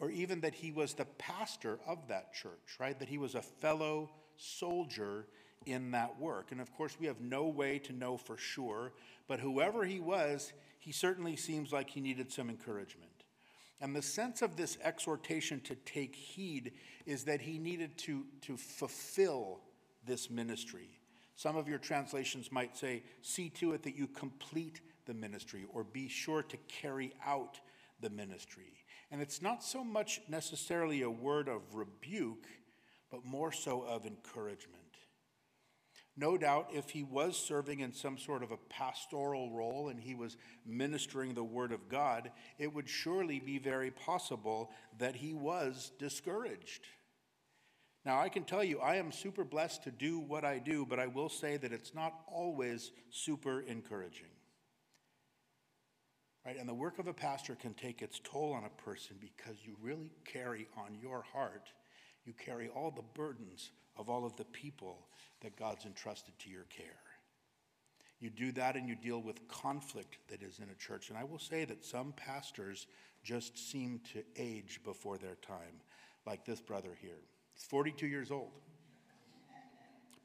or 0.00 0.10
even 0.10 0.40
that 0.40 0.54
he 0.54 0.72
was 0.72 0.94
the 0.94 1.04
pastor 1.04 1.78
of 1.86 2.08
that 2.08 2.34
church, 2.34 2.76
right? 2.80 2.98
That 2.98 3.08
he 3.08 3.18
was 3.18 3.34
a 3.34 3.42
fellow 3.42 4.10
soldier 4.36 5.26
in 5.66 5.90
that 5.90 6.18
work. 6.20 6.52
And 6.52 6.60
of 6.60 6.72
course, 6.74 6.96
we 6.98 7.06
have 7.06 7.20
no 7.20 7.46
way 7.46 7.78
to 7.80 7.92
know 7.92 8.16
for 8.16 8.36
sure, 8.36 8.92
but 9.26 9.40
whoever 9.40 9.84
he 9.84 10.00
was, 10.00 10.52
he 10.78 10.92
certainly 10.92 11.36
seems 11.36 11.72
like 11.72 11.90
he 11.90 12.00
needed 12.00 12.30
some 12.30 12.48
encouragement. 12.48 13.10
And 13.80 13.94
the 13.94 14.02
sense 14.02 14.40
of 14.42 14.56
this 14.56 14.78
exhortation 14.82 15.60
to 15.62 15.74
take 15.74 16.14
heed 16.14 16.72
is 17.04 17.24
that 17.24 17.40
he 17.42 17.58
needed 17.58 17.98
to, 17.98 18.24
to 18.42 18.56
fulfill 18.56 19.60
this 20.06 20.30
ministry. 20.30 20.98
Some 21.34 21.56
of 21.56 21.68
your 21.68 21.78
translations 21.78 22.50
might 22.50 22.76
say, 22.76 23.02
see 23.20 23.50
to 23.50 23.72
it 23.72 23.82
that 23.82 23.96
you 23.96 24.06
complete 24.06 24.80
the 25.04 25.12
ministry 25.12 25.66
or 25.72 25.84
be 25.84 26.08
sure 26.08 26.42
to 26.42 26.56
carry 26.68 27.12
out 27.24 27.60
the 28.00 28.08
ministry. 28.08 28.72
And 29.10 29.20
it's 29.20 29.42
not 29.42 29.62
so 29.62 29.84
much 29.84 30.20
necessarily 30.28 31.02
a 31.02 31.10
word 31.10 31.48
of 31.48 31.74
rebuke, 31.74 32.46
but 33.10 33.24
more 33.24 33.52
so 33.52 33.82
of 33.82 34.06
encouragement. 34.06 34.82
No 36.16 36.38
doubt, 36.38 36.70
if 36.72 36.90
he 36.90 37.02
was 37.02 37.36
serving 37.36 37.80
in 37.80 37.92
some 37.92 38.16
sort 38.16 38.42
of 38.42 38.50
a 38.50 38.56
pastoral 38.56 39.50
role 39.50 39.88
and 39.88 40.00
he 40.00 40.14
was 40.14 40.38
ministering 40.64 41.34
the 41.34 41.44
word 41.44 41.72
of 41.72 41.90
God, 41.90 42.30
it 42.58 42.72
would 42.72 42.88
surely 42.88 43.38
be 43.38 43.58
very 43.58 43.90
possible 43.90 44.70
that 44.98 45.16
he 45.16 45.34
was 45.34 45.92
discouraged. 45.98 46.86
Now, 48.06 48.20
I 48.20 48.30
can 48.30 48.44
tell 48.44 48.64
you, 48.64 48.78
I 48.80 48.96
am 48.96 49.12
super 49.12 49.44
blessed 49.44 49.82
to 49.84 49.90
do 49.90 50.20
what 50.20 50.44
I 50.44 50.58
do, 50.58 50.86
but 50.86 51.00
I 51.00 51.06
will 51.08 51.28
say 51.28 51.58
that 51.58 51.72
it's 51.72 51.92
not 51.92 52.14
always 52.32 52.92
super 53.10 53.60
encouraging. 53.60 54.30
Right? 56.46 56.56
And 56.58 56.68
the 56.68 56.74
work 56.74 57.00
of 57.00 57.08
a 57.08 57.12
pastor 57.12 57.56
can 57.56 57.74
take 57.74 58.00
its 58.00 58.20
toll 58.22 58.52
on 58.52 58.64
a 58.64 58.82
person 58.82 59.16
because 59.20 59.56
you 59.64 59.76
really 59.82 60.12
carry 60.24 60.68
on 60.78 60.96
your 61.02 61.24
heart, 61.32 61.72
you 62.26 62.32
carry 62.32 62.68
all 62.68 62.90
the 62.90 63.04
burdens 63.14 63.70
of 63.96 64.10
all 64.10 64.26
of 64.26 64.36
the 64.36 64.44
people 64.44 65.06
that 65.40 65.56
God's 65.56 65.86
entrusted 65.86 66.38
to 66.40 66.50
your 66.50 66.64
care. 66.64 66.86
You 68.18 68.30
do 68.30 68.52
that 68.52 68.76
and 68.76 68.88
you 68.88 68.96
deal 68.96 69.20
with 69.20 69.46
conflict 69.46 70.18
that 70.28 70.42
is 70.42 70.58
in 70.58 70.68
a 70.70 70.74
church. 70.74 71.10
And 71.10 71.18
I 71.18 71.24
will 71.24 71.38
say 71.38 71.64
that 71.64 71.84
some 71.84 72.12
pastors 72.12 72.86
just 73.22 73.70
seem 73.70 74.00
to 74.12 74.22
age 74.36 74.80
before 74.84 75.18
their 75.18 75.36
time, 75.36 75.80
like 76.26 76.44
this 76.44 76.60
brother 76.60 76.96
here. 77.00 77.20
He's 77.54 77.64
42 77.64 78.06
years 78.06 78.30
old, 78.30 78.52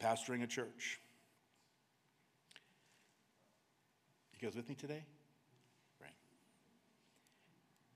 pastoring 0.00 0.42
a 0.42 0.46
church. 0.46 1.00
You 4.40 4.48
guys 4.48 4.56
with 4.56 4.68
me 4.68 4.74
today? 4.74 5.04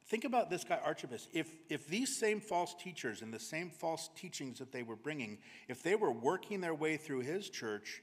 Think 0.09 0.24
about 0.24 0.50
this 0.50 0.62
guy, 0.62 0.78
Archippus. 0.84 1.26
If, 1.32 1.48
if 1.68 1.88
these 1.88 2.16
same 2.16 2.40
false 2.40 2.74
teachers 2.74 3.22
and 3.22 3.34
the 3.34 3.40
same 3.40 3.70
false 3.70 4.09
teachings 4.14 4.61
that 4.61 4.70
they 4.70 4.84
were 4.84 4.94
bringing, 4.94 5.38
if 5.68 5.82
they 5.82 5.96
were 5.96 6.12
working 6.12 6.61
their 6.61 6.74
way 6.74 6.96
through 6.96 7.20
his 7.20 7.50
church, 7.50 8.02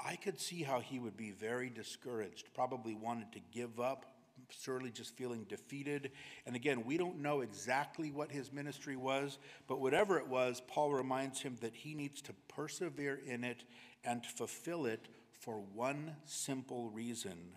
I 0.00 0.16
could 0.16 0.40
see 0.40 0.64
how 0.64 0.80
he 0.80 0.98
would 0.98 1.16
be 1.16 1.30
very 1.30 1.70
discouraged, 1.70 2.52
probably 2.54 2.96
wanted 2.96 3.32
to 3.32 3.40
give 3.52 3.78
up, 3.78 4.06
surely 4.50 4.90
just 4.90 5.16
feeling 5.16 5.44
defeated. 5.44 6.10
And 6.44 6.56
again, 6.56 6.84
we 6.84 6.96
don't 6.96 7.22
know 7.22 7.42
exactly 7.42 8.10
what 8.10 8.32
his 8.32 8.52
ministry 8.52 8.96
was, 8.96 9.38
but 9.68 9.80
whatever 9.80 10.18
it 10.18 10.26
was, 10.26 10.60
Paul 10.66 10.92
reminds 10.92 11.40
him 11.40 11.56
that 11.60 11.76
he 11.76 11.94
needs 11.94 12.20
to 12.22 12.32
persevere 12.48 13.20
in 13.24 13.44
it 13.44 13.62
and 14.02 14.26
fulfill 14.26 14.86
it 14.86 15.06
for 15.40 15.62
one 15.72 16.16
simple 16.24 16.90
reason. 16.90 17.52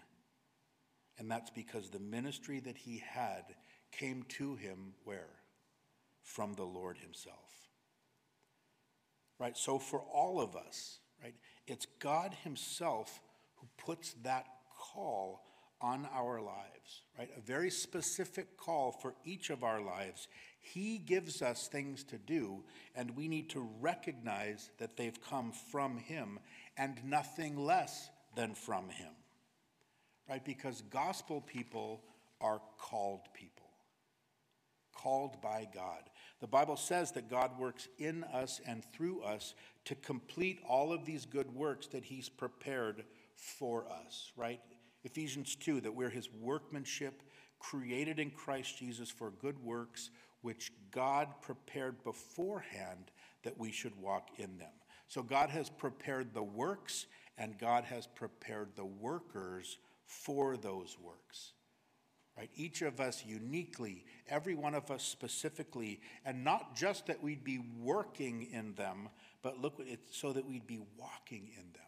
And 1.18 1.32
that's 1.32 1.50
because 1.50 1.90
the 1.90 2.00
ministry 2.00 2.60
that 2.60 2.78
he 2.78 3.04
had 3.04 3.56
came 3.98 4.24
to 4.30 4.56
him 4.56 4.94
where? 5.04 5.30
From 6.22 6.54
the 6.54 6.64
Lord 6.64 6.98
himself. 6.98 7.36
Right? 9.40 9.58
So 9.58 9.80
for 9.80 10.00
all 10.14 10.42
of 10.42 10.56
us, 10.56 11.00
right, 11.24 11.36
it's 11.68 11.88
God 12.00 12.36
himself 12.44 13.22
who 13.56 13.68
puts 13.78 14.14
that 14.24 14.46
call 14.78 15.42
on 15.82 16.08
our 16.14 16.42
lives, 16.42 17.04
right? 17.18 17.30
A 17.38 17.42
very 17.42 17.70
specific 17.70 18.58
call 18.58 18.92
for 18.92 19.14
each 19.24 19.50
of 19.50 19.64
our 19.64 19.80
lives. 19.80 20.28
He 20.60 20.98
gives 20.98 21.42
us 21.42 21.68
things 21.68 22.04
to 22.06 22.18
do, 22.18 22.64
and 22.96 23.16
we 23.16 23.28
need 23.28 23.50
to 23.52 23.70
recognize 23.80 24.72
that 24.80 24.98
they've 24.98 25.22
come 25.22 25.52
from 25.52 25.98
Him 25.98 26.40
and 26.78 26.98
nothing 27.06 27.58
less 27.58 28.10
than 28.36 28.56
from 28.56 28.90
Him, 28.90 29.12
right? 30.28 30.44
Because 30.44 30.82
gospel 30.90 31.42
people 31.42 32.02
are 32.42 32.62
called 32.78 33.22
people, 33.34 33.57
called 35.08 35.42
by 35.42 35.66
God. 35.74 36.02
The 36.42 36.48
Bible 36.48 36.76
says 36.76 37.14
that 37.14 37.30
God 37.30 37.58
works 37.58 37.88
in 37.98 38.26
us 38.26 38.60
and 38.68 38.84
through 38.92 39.22
us 39.22 39.54
to 39.86 39.96
complete 39.96 40.60
all 40.68 40.92
of 40.92 41.06
these 41.06 41.26
good 41.26 41.50
works 41.56 41.88
that 41.88 42.04
He's 42.04 42.28
prepared 42.28 43.06
for 43.34 43.86
us, 43.90 44.34
right? 44.36 44.60
Ephesians 45.06 45.56
2, 45.56 45.80
that 45.80 45.96
we're 45.96 46.10
his 46.10 46.28
workmanship, 46.42 47.24
created 47.58 48.20
in 48.20 48.32
Christ 48.32 48.78
Jesus 48.78 49.10
for 49.10 49.32
good 49.32 49.64
works, 49.64 50.10
which 50.42 50.74
God 50.92 51.30
prepared 51.42 52.04
beforehand 52.04 53.12
that 53.44 53.58
we 53.58 53.72
should 53.72 53.96
walk 54.02 54.32
in 54.38 54.58
them. 54.58 54.74
So 55.08 55.24
God 55.24 55.50
has 55.52 55.70
prepared 55.70 56.34
the 56.34 56.44
works, 56.44 57.06
and 57.38 57.58
God 57.58 57.86
has 57.86 58.08
prepared 58.08 58.76
the 58.76 58.86
workers 58.86 59.78
for 60.04 60.58
those 60.58 60.98
works. 61.02 61.54
Right? 62.38 62.52
Each 62.56 62.84
of 62.84 63.00
us 63.00 63.24
uniquely, 63.26 64.06
every 64.30 64.54
one 64.54 64.76
of 64.76 64.92
us 64.92 65.04
specifically, 65.04 66.00
and 66.24 66.44
not 66.44 66.76
just 66.76 67.08
that 67.08 67.24
we'd 67.24 67.44
be 67.44 67.60
working 67.82 68.48
in 68.52 68.76
them, 68.76 69.10
but 69.42 69.60
look, 69.60 69.76
it's 69.80 70.16
so 70.16 70.34
that 70.34 70.48
we'd 70.48 70.68
be 70.68 70.80
walking 70.98 71.50
in 71.58 71.72
them, 71.74 71.82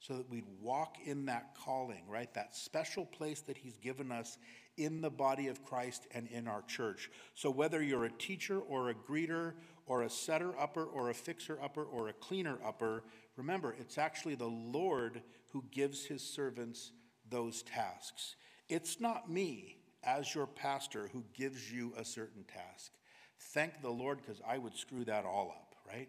so 0.00 0.16
that 0.16 0.28
we'd 0.28 0.48
walk 0.60 0.96
in 1.04 1.26
that 1.26 1.54
calling, 1.64 2.02
right? 2.08 2.32
That 2.34 2.56
special 2.56 3.06
place 3.06 3.40
that 3.42 3.56
He's 3.56 3.78
given 3.78 4.10
us 4.10 4.36
in 4.76 5.00
the 5.00 5.10
body 5.10 5.46
of 5.46 5.64
Christ 5.64 6.08
and 6.12 6.26
in 6.26 6.48
our 6.48 6.62
church. 6.62 7.08
So 7.34 7.48
whether 7.48 7.80
you're 7.80 8.06
a 8.06 8.10
teacher 8.10 8.58
or 8.58 8.90
a 8.90 8.94
greeter 8.94 9.52
or 9.86 10.02
a 10.02 10.10
setter 10.10 10.58
upper 10.58 10.84
or 10.84 11.10
a 11.10 11.14
fixer 11.14 11.56
upper 11.62 11.84
or 11.84 12.08
a 12.08 12.12
cleaner 12.14 12.58
upper, 12.66 13.04
remember, 13.36 13.76
it's 13.78 13.98
actually 13.98 14.34
the 14.34 14.46
Lord 14.46 15.22
who 15.52 15.62
gives 15.70 16.04
His 16.04 16.22
servants 16.22 16.90
those 17.30 17.62
tasks. 17.62 18.34
It's 18.68 18.98
not 19.00 19.30
me 19.30 19.76
as 20.04 20.34
your 20.34 20.46
pastor 20.46 21.08
who 21.12 21.24
gives 21.34 21.70
you 21.70 21.92
a 21.96 22.04
certain 22.04 22.44
task. 22.44 22.92
Thank 23.52 23.82
the 23.82 23.90
Lord 23.90 24.18
because 24.18 24.40
I 24.46 24.58
would 24.58 24.76
screw 24.76 25.04
that 25.04 25.24
all 25.24 25.54
up, 25.56 25.74
right? 25.86 26.08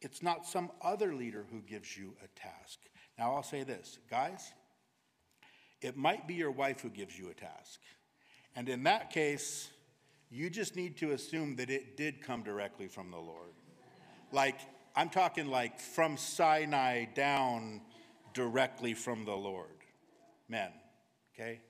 It's 0.00 0.22
not 0.22 0.46
some 0.46 0.70
other 0.82 1.14
leader 1.14 1.46
who 1.50 1.60
gives 1.60 1.96
you 1.96 2.14
a 2.22 2.28
task. 2.38 2.78
Now, 3.18 3.34
I'll 3.34 3.42
say 3.42 3.62
this, 3.62 3.98
guys, 4.10 4.52
it 5.80 5.96
might 5.96 6.26
be 6.26 6.34
your 6.34 6.50
wife 6.50 6.80
who 6.80 6.90
gives 6.90 7.18
you 7.18 7.30
a 7.30 7.34
task. 7.34 7.80
And 8.56 8.68
in 8.68 8.82
that 8.84 9.10
case, 9.10 9.70
you 10.30 10.50
just 10.50 10.76
need 10.76 10.96
to 10.98 11.12
assume 11.12 11.56
that 11.56 11.70
it 11.70 11.96
did 11.96 12.22
come 12.22 12.42
directly 12.42 12.88
from 12.88 13.10
the 13.10 13.18
Lord. 13.18 13.52
Like, 14.32 14.60
I'm 14.96 15.10
talking 15.10 15.46
like 15.48 15.78
from 15.78 16.16
Sinai 16.16 17.04
down 17.14 17.80
directly 18.34 18.94
from 18.94 19.24
the 19.24 19.34
Lord. 19.34 19.68
Men, 20.48 20.70
okay? 21.34 21.60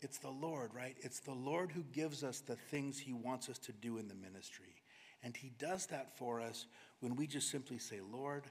It's 0.00 0.18
the 0.18 0.30
Lord, 0.30 0.70
right? 0.74 0.96
It's 1.00 1.20
the 1.20 1.32
Lord 1.32 1.70
who 1.72 1.82
gives 1.92 2.24
us 2.24 2.40
the 2.40 2.56
things 2.56 2.98
he 2.98 3.12
wants 3.12 3.48
us 3.48 3.58
to 3.60 3.72
do 3.72 3.98
in 3.98 4.08
the 4.08 4.14
ministry. 4.14 4.74
And 5.22 5.36
he 5.36 5.52
does 5.58 5.86
that 5.86 6.16
for 6.16 6.40
us 6.40 6.66
when 7.00 7.16
we 7.16 7.26
just 7.26 7.50
simply 7.50 7.78
say, 7.78 8.00
Lord, 8.00 8.44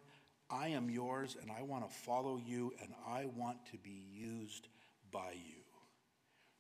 I 0.50 0.70
am 0.70 0.90
yours 0.90 1.36
and 1.42 1.52
I 1.52 1.64
want 1.64 1.88
to 1.88 1.94
follow 1.94 2.38
you 2.44 2.74
and 2.82 2.94
I 3.08 3.26
want 3.36 3.66
to 3.72 3.78
be 3.78 4.04
used 4.12 4.68
by 5.12 5.32
you. 5.34 5.64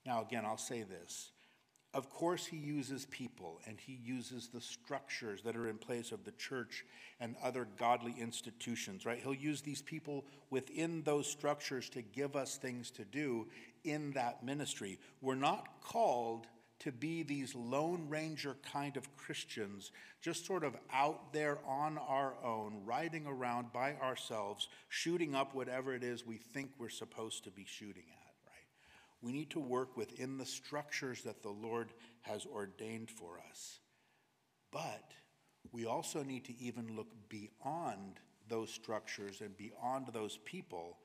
Now, 0.05 0.21
again, 0.21 0.45
I'll 0.45 0.57
say 0.57 0.83
this 0.83 1.31
of 1.95 2.11
course, 2.11 2.45
he 2.45 2.57
uses 2.57 3.07
people 3.07 3.61
and 3.65 3.79
he 3.79 3.93
uses 3.93 4.47
the 4.47 4.61
structures 4.61 5.41
that 5.41 5.55
are 5.55 5.67
in 5.67 5.79
place 5.79 6.11
of 6.11 6.23
the 6.23 6.31
church 6.33 6.85
and 7.19 7.35
other 7.43 7.67
godly 7.77 8.13
institutions, 8.19 9.07
right? 9.07 9.19
He'll 9.19 9.33
use 9.33 9.61
these 9.61 9.81
people 9.81 10.25
within 10.51 11.01
those 11.01 11.25
structures 11.25 11.89
to 11.89 12.03
give 12.03 12.35
us 12.35 12.57
things 12.57 12.91
to 12.91 13.05
do 13.05 13.47
in 13.84 14.11
that 14.11 14.43
ministry. 14.43 14.99
We're 15.21 15.36
not 15.36 15.82
called 15.82 16.47
to 16.80 16.91
be 16.91 17.23
these 17.23 17.53
Lone 17.55 18.07
Ranger 18.07 18.55
kind 18.71 18.95
of 18.95 19.15
Christians, 19.17 19.91
just 20.21 20.45
sort 20.45 20.63
of 20.63 20.75
out 20.93 21.34
there 21.34 21.59
on 21.67 21.97
our 21.97 22.36
own, 22.43 22.82
riding 22.86 23.27
around 23.27 23.73
by 23.73 23.95
ourselves, 23.95 24.69
shooting 24.88 25.36
up 25.36 25.53
whatever 25.53 25.93
it 25.93 26.03
is 26.03 26.25
we 26.25 26.38
think 26.38 26.71
we're 26.77 26.89
supposed 26.89 27.43
to 27.43 27.51
be 27.51 27.65
shooting 27.65 28.05
at. 28.07 28.34
Right? 28.45 28.67
We 29.21 29.34
need 29.34 29.49
to 29.51 29.59
work 29.59 29.97
within 29.97 30.38
the 30.38 30.45
structures 30.45 31.23
that 31.23 31.43
the 31.43 31.49
Lord 31.49 31.89
has 32.21 32.45
ordained 32.45 33.09
for 33.09 33.41
us. 33.49 33.80
But 34.71 35.11
we 35.71 35.86
also 35.86 36.23
need 36.23 36.45
to 36.45 36.57
even 36.61 36.95
look 36.95 37.09
beyond 37.27 38.19
those 38.47 38.71
structures 38.71 39.41
and 39.41 39.55
beyond 39.57 40.07
those 40.13 40.39
people. 40.45 40.97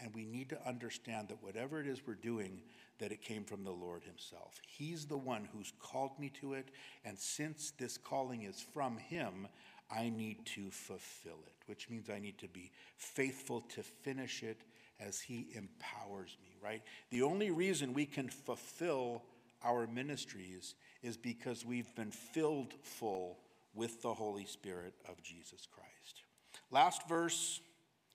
And 0.00 0.14
we 0.14 0.24
need 0.24 0.48
to 0.50 0.68
understand 0.68 1.28
that 1.28 1.42
whatever 1.42 1.80
it 1.80 1.86
is 1.86 2.00
we're 2.06 2.14
doing, 2.14 2.62
that 2.98 3.12
it 3.12 3.22
came 3.22 3.44
from 3.44 3.64
the 3.64 3.70
Lord 3.70 4.02
Himself. 4.04 4.60
He's 4.66 5.06
the 5.06 5.16
one 5.16 5.48
who's 5.52 5.72
called 5.80 6.18
me 6.18 6.30
to 6.40 6.54
it. 6.54 6.68
And 7.04 7.18
since 7.18 7.72
this 7.78 7.98
calling 7.98 8.42
is 8.42 8.64
from 8.72 8.96
Him, 8.96 9.48
I 9.90 10.08
need 10.08 10.44
to 10.56 10.70
fulfill 10.70 11.38
it, 11.46 11.56
which 11.66 11.90
means 11.90 12.08
I 12.08 12.20
need 12.20 12.38
to 12.38 12.48
be 12.48 12.70
faithful 12.96 13.62
to 13.74 13.82
finish 13.82 14.42
it 14.42 14.62
as 15.00 15.20
He 15.20 15.48
empowers 15.54 16.36
me, 16.42 16.54
right? 16.62 16.82
The 17.10 17.22
only 17.22 17.50
reason 17.50 17.92
we 17.92 18.06
can 18.06 18.28
fulfill 18.28 19.22
our 19.64 19.86
ministries 19.86 20.74
is 21.02 21.16
because 21.16 21.64
we've 21.64 21.94
been 21.94 22.10
filled 22.10 22.74
full 22.82 23.38
with 23.74 24.02
the 24.02 24.14
Holy 24.14 24.46
Spirit 24.46 24.94
of 25.08 25.22
Jesus 25.22 25.66
Christ. 25.70 26.22
Last 26.70 27.08
verse, 27.08 27.60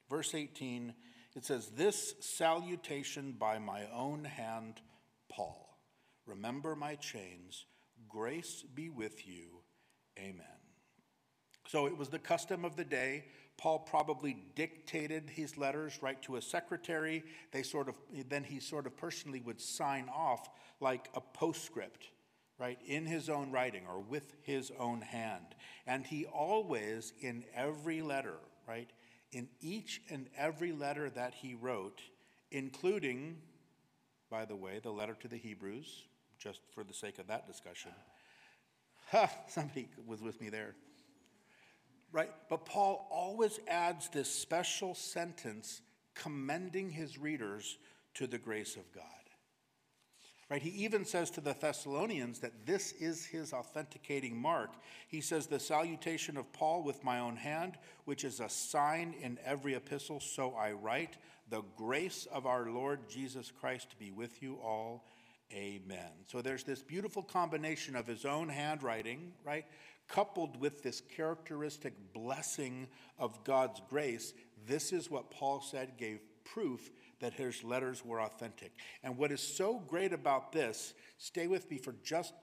verse 0.09 0.33
18, 0.33 0.93
it 1.35 1.45
says, 1.45 1.67
This 1.67 2.15
salutation 2.19 3.33
by 3.37 3.59
my 3.59 3.83
own 3.93 4.23
hand, 4.23 4.81
Paul. 5.29 5.77
Remember 6.25 6.75
my 6.75 6.95
chains. 6.95 7.65
Grace 8.09 8.63
be 8.73 8.89
with 8.89 9.27
you. 9.27 9.61
Amen. 10.17 10.45
So 11.67 11.87
it 11.87 11.97
was 11.97 12.09
the 12.09 12.19
custom 12.19 12.63
of 12.63 12.75
the 12.75 12.85
day 12.85 13.25
Paul 13.57 13.79
probably 13.79 14.37
dictated 14.55 15.29
his 15.29 15.57
letters 15.57 15.99
right 16.01 16.21
to 16.23 16.35
a 16.35 16.41
secretary. 16.41 17.23
They 17.51 17.63
sort 17.63 17.87
of 17.87 17.95
then 18.29 18.43
he 18.43 18.59
sort 18.59 18.85
of 18.85 18.97
personally 18.97 19.41
would 19.41 19.61
sign 19.61 20.09
off 20.13 20.49
like 20.81 21.09
a 21.13 21.21
postscript, 21.21 22.09
right, 22.59 22.77
in 22.85 23.05
his 23.05 23.29
own 23.29 23.51
writing 23.51 23.83
or 23.87 23.99
with 23.99 24.35
his 24.41 24.71
own 24.77 25.01
hand. 25.01 25.55
And 25.87 26.05
he 26.05 26.25
always 26.25 27.13
in 27.21 27.45
every 27.55 28.01
letter, 28.01 28.35
right, 28.67 28.91
in 29.31 29.47
each 29.61 30.01
and 30.09 30.27
every 30.37 30.71
letter 30.71 31.09
that 31.09 31.33
he 31.33 31.55
wrote, 31.55 32.01
including 32.51 33.37
by 34.29 34.43
the 34.45 34.55
way, 34.55 34.79
the 34.81 34.91
letter 34.91 35.15
to 35.21 35.27
the 35.27 35.37
Hebrews, 35.37 36.03
just 36.39 36.59
for 36.73 36.83
the 36.83 36.93
sake 36.93 37.19
of 37.19 37.27
that 37.27 37.47
discussion. 37.47 37.91
Ha, 39.11 39.29
somebody 39.47 39.87
was 40.07 40.21
with 40.21 40.41
me 40.41 40.49
there 40.49 40.75
right? 42.15 42.31
But 42.49 42.65
Paul 42.65 43.07
always 43.11 43.59
adds 43.67 44.07
this 44.07 44.33
special 44.33 44.95
sentence 44.95 45.81
commending 46.13 46.89
his 46.89 47.17
readers 47.17 47.77
to 48.13 48.25
the 48.25 48.37
grace 48.37 48.77
of 48.77 48.89
God. 48.93 49.03
Right? 50.49 50.61
He 50.61 50.83
even 50.83 51.05
says 51.05 51.31
to 51.31 51.41
the 51.41 51.55
Thessalonians 51.59 52.39
that 52.39 52.67
this 52.67 52.91
is 52.93 53.25
his 53.25 53.51
authenticating 53.51 54.37
mark. 54.37 54.69
He 55.07 55.19
says, 55.21 55.47
The 55.47 55.59
salutation 55.59 56.37
of 56.37 56.51
Paul 56.53 56.83
with 56.83 57.03
my 57.03 57.19
own 57.19 57.35
hand, 57.35 57.77
which 58.05 58.23
is 58.23 58.39
a 58.39 58.49
sign 58.49 59.15
in 59.21 59.39
every 59.43 59.73
epistle, 59.73 60.19
so 60.19 60.53
I 60.53 60.73
write, 60.73 61.17
the 61.49 61.63
grace 61.75 62.27
of 62.31 62.45
our 62.45 62.69
Lord 62.69 63.07
Jesus 63.09 63.51
Christ 63.51 63.95
be 63.99 64.11
with 64.11 64.41
you 64.41 64.59
all. 64.63 65.05
Amen. 65.51 66.11
So 66.27 66.41
there's 66.41 66.63
this 66.63 66.81
beautiful 66.81 67.23
combination 67.23 67.95
of 67.95 68.07
his 68.07 68.25
own 68.25 68.49
handwriting, 68.49 69.33
right? 69.43 69.65
coupled 70.07 70.59
with 70.59 70.83
this 70.83 71.01
characteristic 71.01 71.93
blessing 72.13 72.87
of 73.17 73.43
God's 73.43 73.81
grace, 73.89 74.33
this 74.67 74.91
is 74.91 75.09
what 75.09 75.31
Paul 75.31 75.61
said 75.61 75.97
gave 75.97 76.19
proof 76.43 76.91
that 77.25 77.33
his 77.33 77.63
letters 77.63 78.05
were 78.05 78.21
authentic. 78.21 78.71
And 79.03 79.17
what 79.17 79.31
is 79.31 79.41
so 79.41 79.79
great 79.79 80.13
about 80.13 80.51
this, 80.51 80.93
stay 81.17 81.47
with 81.47 81.71
me 81.71 81.79
for 81.79 81.95
just 82.03 82.35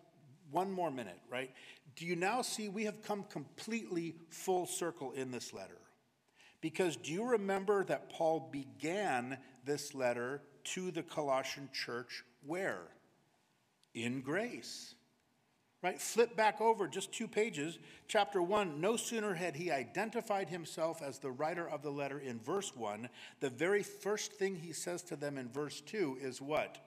one 0.50 0.72
more 0.72 0.90
minute, 0.90 1.20
right? 1.30 1.52
Do 1.94 2.04
you 2.04 2.16
now 2.16 2.42
see 2.42 2.68
we 2.68 2.82
have 2.86 3.00
come 3.00 3.22
completely 3.22 4.16
full 4.28 4.66
circle 4.66 5.12
in 5.12 5.30
this 5.30 5.52
letter? 5.52 5.78
Because 6.60 6.96
do 6.96 7.12
you 7.12 7.24
remember 7.24 7.84
that 7.84 8.10
Paul 8.10 8.48
began 8.50 9.38
this 9.64 9.94
letter 9.94 10.42
to 10.64 10.90
the 10.90 11.04
Colossian 11.04 11.68
church 11.72 12.24
where? 12.44 12.82
In 13.94 14.20
grace. 14.20 14.96
Right? 15.82 16.00
Flip 16.00 16.36
back 16.36 16.60
over 16.60 16.86
just 16.86 17.12
two 17.12 17.26
pages. 17.26 17.76
Chapter 18.06 18.40
1 18.40 18.80
No 18.80 18.96
sooner 18.96 19.34
had 19.34 19.56
he 19.56 19.72
identified 19.72 20.48
himself 20.48 21.02
as 21.02 21.18
the 21.18 21.32
writer 21.32 21.68
of 21.68 21.82
the 21.82 21.90
letter 21.90 22.20
in 22.20 22.38
verse 22.38 22.74
1, 22.76 23.08
the 23.40 23.50
very 23.50 23.82
first 23.82 24.32
thing 24.32 24.54
he 24.54 24.72
says 24.72 25.02
to 25.04 25.16
them 25.16 25.36
in 25.36 25.48
verse 25.48 25.80
2 25.80 26.18
is 26.20 26.40
what? 26.40 26.78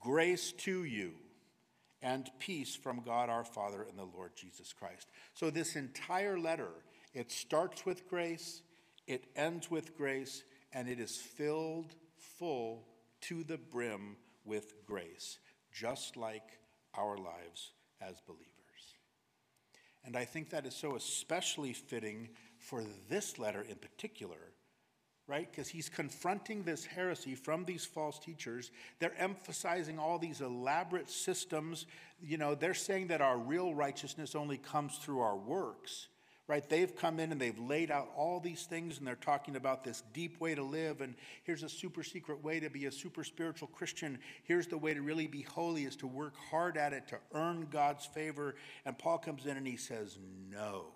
Grace 0.00 0.52
to 0.52 0.84
you 0.84 1.12
and 2.00 2.30
peace 2.38 2.74
from 2.74 3.02
God 3.04 3.28
our 3.28 3.44
Father 3.44 3.82
and 3.82 3.98
the 3.98 4.04
Lord 4.16 4.32
Jesus 4.34 4.72
Christ. 4.72 5.08
So, 5.34 5.50
this 5.50 5.76
entire 5.76 6.38
letter, 6.38 6.70
it 7.12 7.30
starts 7.30 7.84
with 7.84 8.08
grace, 8.08 8.62
it 9.06 9.24
ends 9.36 9.70
with 9.70 9.96
grace, 9.96 10.42
and 10.72 10.88
it 10.88 11.00
is 11.00 11.16
filled 11.16 11.94
full 12.16 12.86
to 13.22 13.44
the 13.44 13.58
brim 13.58 14.16
with 14.44 14.86
grace, 14.86 15.38
just 15.70 16.16
like 16.16 16.58
our 16.94 17.18
lives 17.18 17.72
as 18.00 18.20
believers. 18.26 18.46
And 20.04 20.16
I 20.16 20.24
think 20.24 20.50
that 20.50 20.66
is 20.66 20.74
so 20.74 20.94
especially 20.96 21.72
fitting 21.72 22.28
for 22.58 22.84
this 23.08 23.38
letter 23.38 23.62
in 23.68 23.76
particular, 23.76 24.52
right? 25.26 25.50
Because 25.50 25.68
he's 25.68 25.88
confronting 25.88 26.62
this 26.62 26.84
heresy 26.84 27.34
from 27.34 27.64
these 27.64 27.84
false 27.84 28.18
teachers. 28.18 28.70
They're 29.00 29.18
emphasizing 29.18 29.98
all 29.98 30.18
these 30.18 30.40
elaborate 30.40 31.10
systems. 31.10 31.86
You 32.20 32.38
know, 32.38 32.54
they're 32.54 32.74
saying 32.74 33.08
that 33.08 33.20
our 33.20 33.36
real 33.36 33.74
righteousness 33.74 34.34
only 34.36 34.58
comes 34.58 34.98
through 34.98 35.20
our 35.20 35.36
works. 35.36 36.08
Right? 36.48 36.68
They've 36.68 36.94
come 36.94 37.18
in 37.18 37.32
and 37.32 37.40
they've 37.40 37.58
laid 37.58 37.90
out 37.90 38.08
all 38.16 38.38
these 38.38 38.64
things 38.64 38.98
and 38.98 39.06
they're 39.06 39.16
talking 39.16 39.56
about 39.56 39.82
this 39.82 40.02
deep 40.12 40.40
way 40.40 40.54
to 40.54 40.62
live. 40.62 41.00
And 41.00 41.14
here's 41.42 41.64
a 41.64 41.68
super 41.68 42.02
secret 42.02 42.42
way 42.44 42.60
to 42.60 42.70
be 42.70 42.86
a 42.86 42.92
super 42.92 43.24
spiritual 43.24 43.68
Christian. 43.68 44.18
Here's 44.44 44.68
the 44.68 44.78
way 44.78 44.94
to 44.94 45.02
really 45.02 45.26
be 45.26 45.42
holy 45.42 45.84
is 45.84 45.96
to 45.96 46.06
work 46.06 46.34
hard 46.50 46.76
at 46.76 46.92
it, 46.92 47.08
to 47.08 47.18
earn 47.32 47.66
God's 47.70 48.06
favor. 48.06 48.54
And 48.84 48.96
Paul 48.96 49.18
comes 49.18 49.46
in 49.46 49.56
and 49.56 49.66
he 49.66 49.76
says, 49.76 50.18
No. 50.50 50.86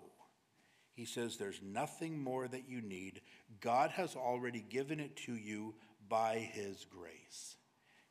He 0.93 1.05
says, 1.05 1.35
There's 1.37 1.61
nothing 1.61 2.21
more 2.21 2.47
that 2.47 2.69
you 2.69 2.81
need. 2.81 3.21
God 3.59 3.91
has 3.91 4.15
already 4.15 4.61
given 4.61 4.99
it 4.99 5.17
to 5.25 5.33
you 5.33 5.75
by 6.07 6.49
his 6.53 6.85
grace. 6.85 7.57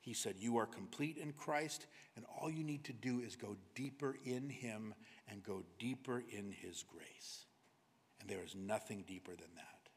He 0.01 0.14
said, 0.14 0.36
You 0.38 0.59
are 0.59 0.66
complete 0.66 1.18
in 1.18 1.32
Christ, 1.32 1.86
and 2.16 2.24
all 2.38 2.51
you 2.51 2.64
need 2.64 2.84
to 2.84 2.93
do 2.93 3.20
is 3.20 3.36
go 3.36 3.57
deeper 3.74 4.16
in 4.24 4.49
him 4.49 4.95
and 5.31 5.43
go 5.43 5.62
deeper 5.78 6.22
in 6.31 6.53
his 6.53 6.83
grace. 6.83 7.47
And 8.20 8.28
there 8.28 8.45
is 8.45 8.55
nothing 8.55 9.05
deeper 9.07 9.31
than 9.31 9.55
that. 9.57 9.91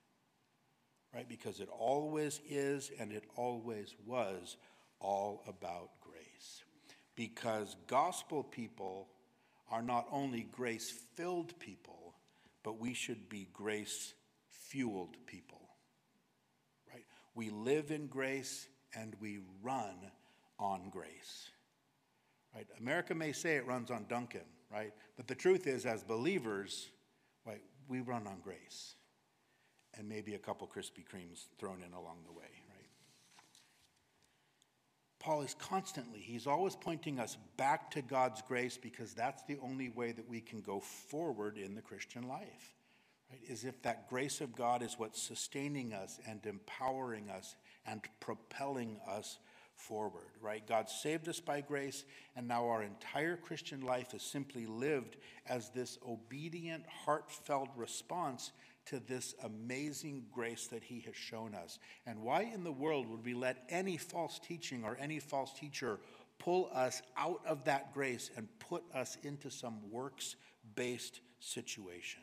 Right? 1.13 1.27
Because 1.27 1.59
it 1.59 1.69
always 1.69 2.39
is 2.49 2.91
and 2.99 3.11
it 3.11 3.23
always 3.35 3.95
was 4.05 4.57
all 4.99 5.43
about 5.47 5.89
grace. 6.01 6.63
Because 7.15 7.75
gospel 7.87 8.43
people 8.43 9.09
are 9.71 9.81
not 9.81 10.07
only 10.11 10.47
grace 10.51 10.93
filled 11.15 11.57
people, 11.59 12.15
but 12.63 12.79
we 12.79 12.93
should 12.93 13.29
be 13.29 13.47
grace 13.53 14.13
fueled 14.49 15.17
people. 15.27 15.61
Right? 16.91 17.05
We 17.35 17.49
live 17.49 17.91
in 17.91 18.07
grace 18.07 18.67
and 18.95 19.15
we 19.19 19.39
run 19.61 19.95
on 20.57 20.89
grace. 20.89 21.49
Right? 22.55 22.67
America 22.79 23.13
may 23.13 23.31
say 23.31 23.55
it 23.55 23.67
runs 23.67 23.91
on 23.91 24.05
Dunkin', 24.07 24.41
right? 24.73 24.93
But 25.15 25.27
the 25.27 25.35
truth 25.35 25.67
is, 25.67 25.85
as 25.85 26.03
believers, 26.03 26.89
right, 27.45 27.61
we 27.87 28.01
run 28.01 28.27
on 28.27 28.39
grace 28.43 28.95
and 29.97 30.09
maybe 30.09 30.33
a 30.33 30.39
couple 30.39 30.67
Krispy 30.67 31.05
Kremes 31.05 31.45
thrown 31.59 31.83
in 31.85 31.93
along 31.93 32.17
the 32.25 32.31
way, 32.31 32.49
right? 32.69 32.89
Paul 35.19 35.43
is 35.43 35.55
constantly, 35.59 36.19
he's 36.19 36.47
always 36.47 36.75
pointing 36.75 37.19
us 37.19 37.37
back 37.55 37.91
to 37.91 38.01
God's 38.01 38.41
grace 38.41 38.77
because 38.77 39.13
that's 39.13 39.43
the 39.43 39.57
only 39.61 39.89
way 39.89 40.11
that 40.11 40.27
we 40.27 40.41
can 40.41 40.61
go 40.61 40.79
forward 40.79 41.57
in 41.57 41.75
the 41.75 41.81
Christian 41.81 42.27
life, 42.27 42.75
right? 43.29 43.39
Is 43.47 43.63
if 43.63 43.81
that 43.83 44.09
grace 44.09 44.41
of 44.41 44.55
God 44.55 44.81
is 44.81 44.95
what's 44.97 45.21
sustaining 45.21 45.93
us 45.93 46.19
and 46.27 46.43
empowering 46.45 47.29
us 47.29 47.55
and 47.85 48.01
propelling 48.19 48.99
us 49.07 49.37
forward, 49.75 50.29
right? 50.41 50.65
God 50.65 50.89
saved 50.89 51.27
us 51.27 51.39
by 51.39 51.61
grace, 51.61 52.05
and 52.35 52.47
now 52.47 52.67
our 52.67 52.83
entire 52.83 53.37
Christian 53.37 53.81
life 53.81 54.13
is 54.13 54.21
simply 54.21 54.65
lived 54.65 55.17
as 55.47 55.69
this 55.69 55.97
obedient, 56.07 56.85
heartfelt 56.87 57.69
response 57.75 58.51
to 58.85 58.99
this 58.99 59.33
amazing 59.43 60.25
grace 60.31 60.67
that 60.67 60.83
He 60.83 60.99
has 61.01 61.15
shown 61.15 61.55
us. 61.55 61.79
And 62.05 62.21
why 62.21 62.41
in 62.43 62.63
the 62.63 62.71
world 62.71 63.07
would 63.07 63.25
we 63.25 63.33
let 63.33 63.63
any 63.69 63.97
false 63.97 64.39
teaching 64.39 64.83
or 64.83 64.97
any 64.99 65.19
false 65.19 65.53
teacher 65.53 65.99
pull 66.39 66.69
us 66.73 67.01
out 67.15 67.41
of 67.45 67.63
that 67.65 67.93
grace 67.93 68.29
and 68.35 68.47
put 68.59 68.83
us 68.93 69.17
into 69.23 69.49
some 69.49 69.79
works 69.89 70.35
based 70.75 71.21
situation? 71.39 72.21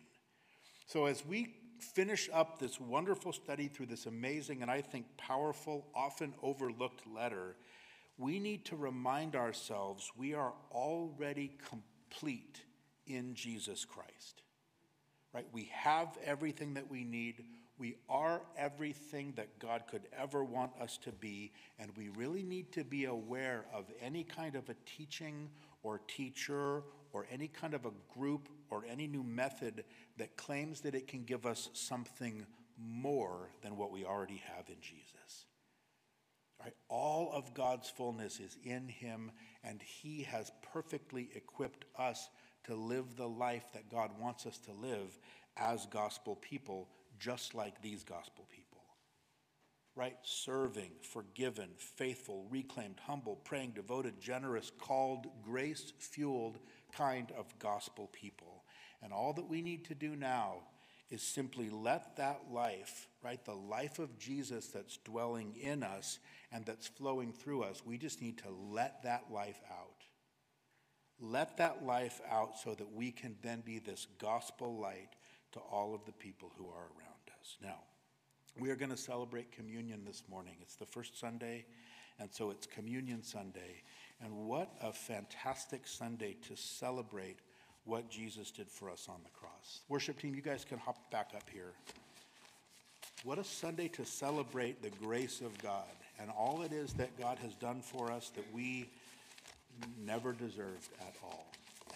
So, 0.86 1.06
as 1.06 1.24
we 1.24 1.54
finish 1.82 2.28
up 2.32 2.58
this 2.58 2.80
wonderful 2.80 3.32
study 3.32 3.68
through 3.68 3.86
this 3.86 4.06
amazing 4.06 4.62
and 4.62 4.70
I 4.70 4.80
think 4.80 5.06
powerful, 5.16 5.86
often 5.94 6.34
overlooked 6.42 7.06
letter, 7.06 7.56
we 8.18 8.38
need 8.38 8.66
to 8.66 8.76
remind 8.76 9.34
ourselves 9.34 10.10
we 10.16 10.34
are 10.34 10.52
already 10.70 11.56
complete 11.68 12.62
in 13.06 13.34
Jesus 13.34 13.84
Christ. 13.84 14.42
Right? 15.32 15.46
We 15.52 15.70
have 15.72 16.18
everything 16.24 16.74
that 16.74 16.90
we 16.90 17.04
need. 17.04 17.44
We 17.78 17.96
are 18.08 18.42
everything 18.58 19.32
that 19.36 19.58
God 19.58 19.84
could 19.90 20.02
ever 20.16 20.44
want 20.44 20.72
us 20.80 20.98
to 21.04 21.12
be, 21.12 21.52
and 21.78 21.90
we 21.96 22.10
really 22.10 22.42
need 22.42 22.72
to 22.72 22.84
be 22.84 23.06
aware 23.06 23.64
of 23.72 23.86
any 24.02 24.22
kind 24.22 24.54
of 24.54 24.68
a 24.68 24.74
teaching 24.84 25.48
or 25.82 26.00
teacher 26.06 26.82
or 27.12 27.26
any 27.30 27.48
kind 27.48 27.74
of 27.74 27.84
a 27.86 27.92
group 28.12 28.48
or 28.70 28.84
any 28.88 29.06
new 29.06 29.22
method 29.22 29.84
that 30.18 30.36
claims 30.36 30.80
that 30.82 30.94
it 30.94 31.08
can 31.08 31.24
give 31.24 31.46
us 31.46 31.70
something 31.72 32.46
more 32.78 33.50
than 33.62 33.76
what 33.76 33.90
we 33.90 34.04
already 34.04 34.42
have 34.56 34.68
in 34.68 34.80
Jesus. 34.80 35.46
All 36.88 37.32
of 37.32 37.54
God's 37.54 37.88
fullness 37.88 38.38
is 38.38 38.58
in 38.64 38.88
him, 38.88 39.32
and 39.64 39.80
he 39.80 40.22
has 40.24 40.52
perfectly 40.72 41.30
equipped 41.34 41.86
us 41.98 42.28
to 42.64 42.74
live 42.74 43.16
the 43.16 43.28
life 43.28 43.64
that 43.72 43.88
God 43.90 44.10
wants 44.20 44.44
us 44.44 44.58
to 44.58 44.72
live 44.72 45.18
as 45.56 45.86
gospel 45.86 46.36
people, 46.36 46.88
just 47.18 47.54
like 47.54 47.80
these 47.80 48.04
gospel 48.04 48.46
people. 48.50 48.69
Right? 49.96 50.16
Serving, 50.22 50.92
forgiven, 51.02 51.70
faithful, 51.76 52.46
reclaimed, 52.48 53.00
humble, 53.06 53.36
praying, 53.36 53.72
devoted, 53.72 54.20
generous, 54.20 54.70
called, 54.78 55.26
grace 55.42 55.92
fueled 55.98 56.58
kind 56.96 57.32
of 57.36 57.58
gospel 57.58 58.08
people. 58.12 58.64
And 59.02 59.12
all 59.12 59.32
that 59.34 59.48
we 59.48 59.62
need 59.62 59.84
to 59.86 59.94
do 59.94 60.16
now 60.16 60.62
is 61.10 61.22
simply 61.22 61.68
let 61.70 62.16
that 62.16 62.42
life, 62.52 63.08
right, 63.22 63.44
the 63.44 63.52
life 63.54 63.98
of 63.98 64.18
Jesus 64.18 64.68
that's 64.68 64.98
dwelling 64.98 65.56
in 65.60 65.82
us 65.82 66.20
and 66.52 66.64
that's 66.64 66.86
flowing 66.86 67.32
through 67.32 67.62
us, 67.62 67.82
we 67.84 67.98
just 67.98 68.22
need 68.22 68.38
to 68.38 68.50
let 68.70 69.02
that 69.02 69.24
life 69.30 69.60
out. 69.70 70.04
Let 71.20 71.58
that 71.58 71.84
life 71.84 72.20
out 72.30 72.58
so 72.58 72.74
that 72.74 72.92
we 72.92 73.10
can 73.10 73.36
then 73.42 73.60
be 73.60 73.78
this 73.78 74.06
gospel 74.18 74.78
light 74.78 75.10
to 75.52 75.58
all 75.58 75.94
of 75.94 76.04
the 76.06 76.12
people 76.12 76.52
who 76.56 76.66
are 76.68 76.86
around 76.96 77.30
us. 77.40 77.56
Now, 77.62 77.80
we 78.60 78.70
are 78.70 78.76
going 78.76 78.90
to 78.90 78.96
celebrate 78.96 79.50
communion 79.52 80.02
this 80.06 80.22
morning. 80.30 80.54
It's 80.60 80.76
the 80.76 80.86
first 80.86 81.18
Sunday, 81.18 81.64
and 82.18 82.28
so 82.30 82.50
it's 82.50 82.66
Communion 82.66 83.22
Sunday. 83.22 83.82
And 84.22 84.46
what 84.46 84.70
a 84.82 84.92
fantastic 84.92 85.86
Sunday 85.86 86.36
to 86.48 86.56
celebrate 86.56 87.38
what 87.84 88.10
Jesus 88.10 88.50
did 88.50 88.70
for 88.70 88.90
us 88.90 89.06
on 89.08 89.16
the 89.24 89.30
cross. 89.30 89.80
Worship 89.88 90.20
team, 90.20 90.34
you 90.34 90.42
guys 90.42 90.66
can 90.68 90.78
hop 90.78 91.10
back 91.10 91.30
up 91.34 91.48
here. 91.50 91.72
What 93.24 93.38
a 93.38 93.44
Sunday 93.44 93.88
to 93.88 94.04
celebrate 94.04 94.82
the 94.82 94.90
grace 95.02 95.40
of 95.40 95.56
God 95.58 95.84
and 96.20 96.30
all 96.30 96.62
it 96.62 96.72
is 96.72 96.92
that 96.94 97.18
God 97.18 97.38
has 97.38 97.54
done 97.54 97.80
for 97.80 98.12
us 98.12 98.30
that 98.36 98.44
we 98.52 98.90
never 100.04 100.32
deserved 100.32 100.90
at 101.00 101.14
all. 101.22 101.46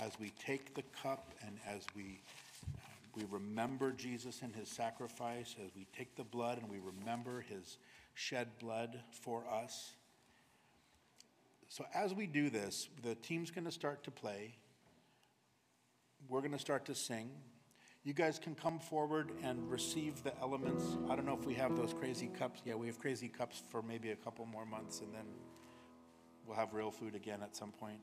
As 0.00 0.12
we 0.18 0.32
take 0.44 0.74
the 0.74 0.82
cup 1.02 1.32
and 1.46 1.58
as 1.66 1.82
we 1.94 2.20
we 3.16 3.24
remember 3.30 3.92
Jesus 3.92 4.42
and 4.42 4.54
his 4.54 4.68
sacrifice, 4.68 5.56
as 5.64 5.70
we 5.74 5.86
take 5.96 6.16
the 6.16 6.24
blood 6.24 6.58
and 6.58 6.70
we 6.70 6.78
remember 6.78 7.40
his 7.42 7.78
shed 8.14 8.48
blood 8.58 9.00
for 9.10 9.44
us. 9.46 9.92
So, 11.68 11.84
as 11.94 12.14
we 12.14 12.26
do 12.26 12.50
this, 12.50 12.88
the 13.02 13.14
team's 13.16 13.50
going 13.50 13.64
to 13.64 13.72
start 13.72 14.04
to 14.04 14.10
play. 14.10 14.54
We're 16.28 16.40
going 16.40 16.52
to 16.52 16.58
start 16.58 16.84
to 16.86 16.94
sing. 16.94 17.30
You 18.04 18.12
guys 18.12 18.38
can 18.38 18.54
come 18.54 18.78
forward 18.78 19.30
and 19.42 19.70
receive 19.70 20.22
the 20.22 20.38
elements. 20.40 20.84
I 21.08 21.16
don't 21.16 21.24
know 21.26 21.38
if 21.40 21.46
we 21.46 21.54
have 21.54 21.74
those 21.76 21.94
crazy 21.94 22.30
cups. 22.38 22.60
Yeah, 22.64 22.74
we 22.74 22.86
have 22.86 22.98
crazy 22.98 23.28
cups 23.28 23.62
for 23.70 23.82
maybe 23.82 24.10
a 24.10 24.16
couple 24.16 24.44
more 24.46 24.66
months, 24.66 25.00
and 25.00 25.12
then 25.14 25.24
we'll 26.46 26.56
have 26.56 26.74
real 26.74 26.90
food 26.90 27.14
again 27.14 27.40
at 27.42 27.56
some 27.56 27.72
point. 27.72 28.00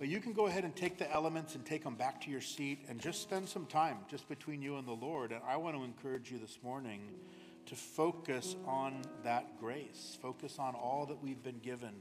But 0.00 0.08
you 0.08 0.18
can 0.18 0.32
go 0.32 0.46
ahead 0.46 0.64
and 0.64 0.74
take 0.74 0.96
the 0.96 1.12
elements 1.12 1.54
and 1.54 1.64
take 1.66 1.84
them 1.84 1.94
back 1.94 2.22
to 2.22 2.30
your 2.30 2.40
seat 2.40 2.86
and 2.88 2.98
just 2.98 3.20
spend 3.20 3.46
some 3.46 3.66
time 3.66 3.98
just 4.08 4.26
between 4.30 4.62
you 4.62 4.76
and 4.78 4.88
the 4.88 4.92
Lord. 4.92 5.30
And 5.30 5.42
I 5.46 5.56
want 5.58 5.76
to 5.76 5.84
encourage 5.84 6.32
you 6.32 6.38
this 6.38 6.58
morning 6.62 7.02
to 7.66 7.74
focus 7.74 8.56
on 8.66 9.02
that 9.24 9.60
grace, 9.60 10.16
focus 10.22 10.58
on 10.58 10.74
all 10.74 11.04
that 11.04 11.22
we've 11.22 11.42
been 11.42 11.58
given 11.58 11.92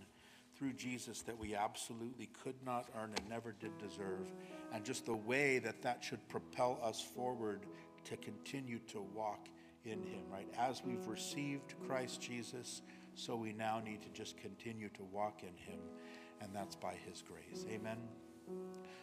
through 0.55 0.73
Jesus 0.73 1.21
that 1.23 1.37
we 1.37 1.55
absolutely 1.55 2.29
could 2.43 2.55
not 2.65 2.87
earn 2.97 3.13
and 3.17 3.29
never 3.29 3.53
did 3.59 3.77
deserve, 3.77 4.31
and 4.73 4.83
just 4.83 5.05
the 5.05 5.15
way 5.15 5.59
that 5.59 5.81
that 5.81 6.03
should 6.03 6.25
propel 6.27 6.79
us 6.83 7.01
forward 7.01 7.65
to 8.05 8.17
continue 8.17 8.79
to 8.79 9.01
walk 9.13 9.47
in 9.85 10.01
Him, 10.03 10.21
right? 10.31 10.47
As 10.57 10.81
we've 10.85 11.07
received 11.07 11.75
Christ 11.85 12.21
Jesus, 12.21 12.81
so 13.15 13.35
we 13.35 13.53
now 13.53 13.81
need 13.83 14.01
to 14.01 14.09
just 14.09 14.37
continue 14.37 14.89
to 14.89 15.03
walk 15.11 15.43
in 15.43 15.55
Him, 15.71 15.79
and 16.41 16.53
that's 16.53 16.75
by 16.75 16.95
His 17.05 17.21
grace. 17.21 17.65
Amen. 17.69 17.97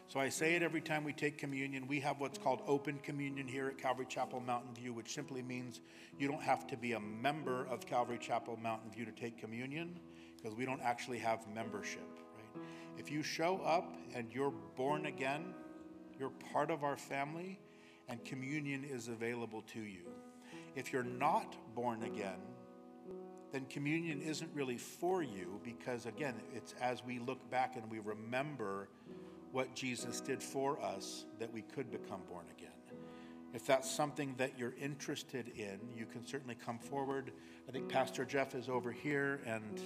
So 0.09 0.21
I 0.21 0.29
say 0.29 0.55
it 0.55 0.63
every 0.63 0.81
time 0.81 1.03
we 1.03 1.13
take 1.13 1.37
communion. 1.37 1.89
We 1.89 1.99
have 2.01 2.21
what's 2.21 2.39
called 2.39 2.63
open 2.67 2.99
communion 3.03 3.49
here 3.49 3.67
at 3.67 3.79
Calvary 3.79 4.07
Chapel 4.09 4.41
Mountain 4.41 4.75
View, 4.75 4.93
which 4.93 5.13
simply 5.13 5.43
means 5.43 5.81
you 6.19 6.29
don't 6.29 6.43
have 6.43 6.67
to 6.69 6.77
be 6.77 6.93
a 6.93 7.01
member 7.01 7.67
of 7.67 7.87
Calvary 7.87 8.19
Chapel 8.19 8.57
Mountain 8.63 8.93
View 8.93 9.05
to 9.05 9.11
take 9.11 9.37
communion 9.37 9.99
because 10.37 10.57
we 10.57 10.65
don't 10.65 10.81
actually 10.81 11.19
have 11.19 11.41
membership, 11.53 12.07
right? 12.37 12.65
If 12.97 13.11
you 13.11 13.23
show 13.23 13.59
up 13.65 13.97
and 14.15 14.33
you're 14.33 14.55
born 14.77 15.07
again, 15.07 15.55
you're 16.19 16.33
part 16.53 16.71
of 16.71 16.85
our 16.85 16.97
family 16.97 17.59
and 18.09 18.25
communion 18.25 18.85
is 18.85 19.09
available 19.09 19.63
to 19.73 19.81
you. 19.81 20.07
If 20.77 20.93
you're 20.93 21.03
not 21.03 21.57
born 21.75 22.05
again, 22.05 22.39
then 23.53 23.67
communion 23.67 24.21
isn't 24.21 24.51
really 24.55 24.77
for 24.77 25.23
you 25.23 25.61
because, 25.65 26.07
again, 26.07 26.35
it's 26.55 26.75
as 26.81 27.05
we 27.05 27.19
look 27.19 27.49
back 27.51 27.77
and 27.77 27.91
we 27.91 28.01
remember 28.01 28.89
what 29.53 29.75
Jesus 29.75 30.21
did 30.21 30.43
for 30.43 30.81
us 30.83 31.25
that 31.39 31.53
we 31.53 31.63
could 31.63 31.91
become 31.91 32.21
born 32.29 32.47
again. 32.57 32.71
If 33.55 33.65
that's 33.65 33.91
something 33.91 34.35
that 34.37 34.59
you're 34.59 34.75
interested 34.81 35.49
in, 35.57 35.79
you 35.97 36.05
can 36.05 36.27
certainly 36.27 36.57
come 36.57 36.79
forward. 36.79 37.33
I 37.69 37.73
think 37.73 37.89
Pastor 37.89 38.25
Jeff 38.25 38.55
is 38.55 38.69
over 38.69 38.93
here, 38.93 39.41
and 39.47 39.81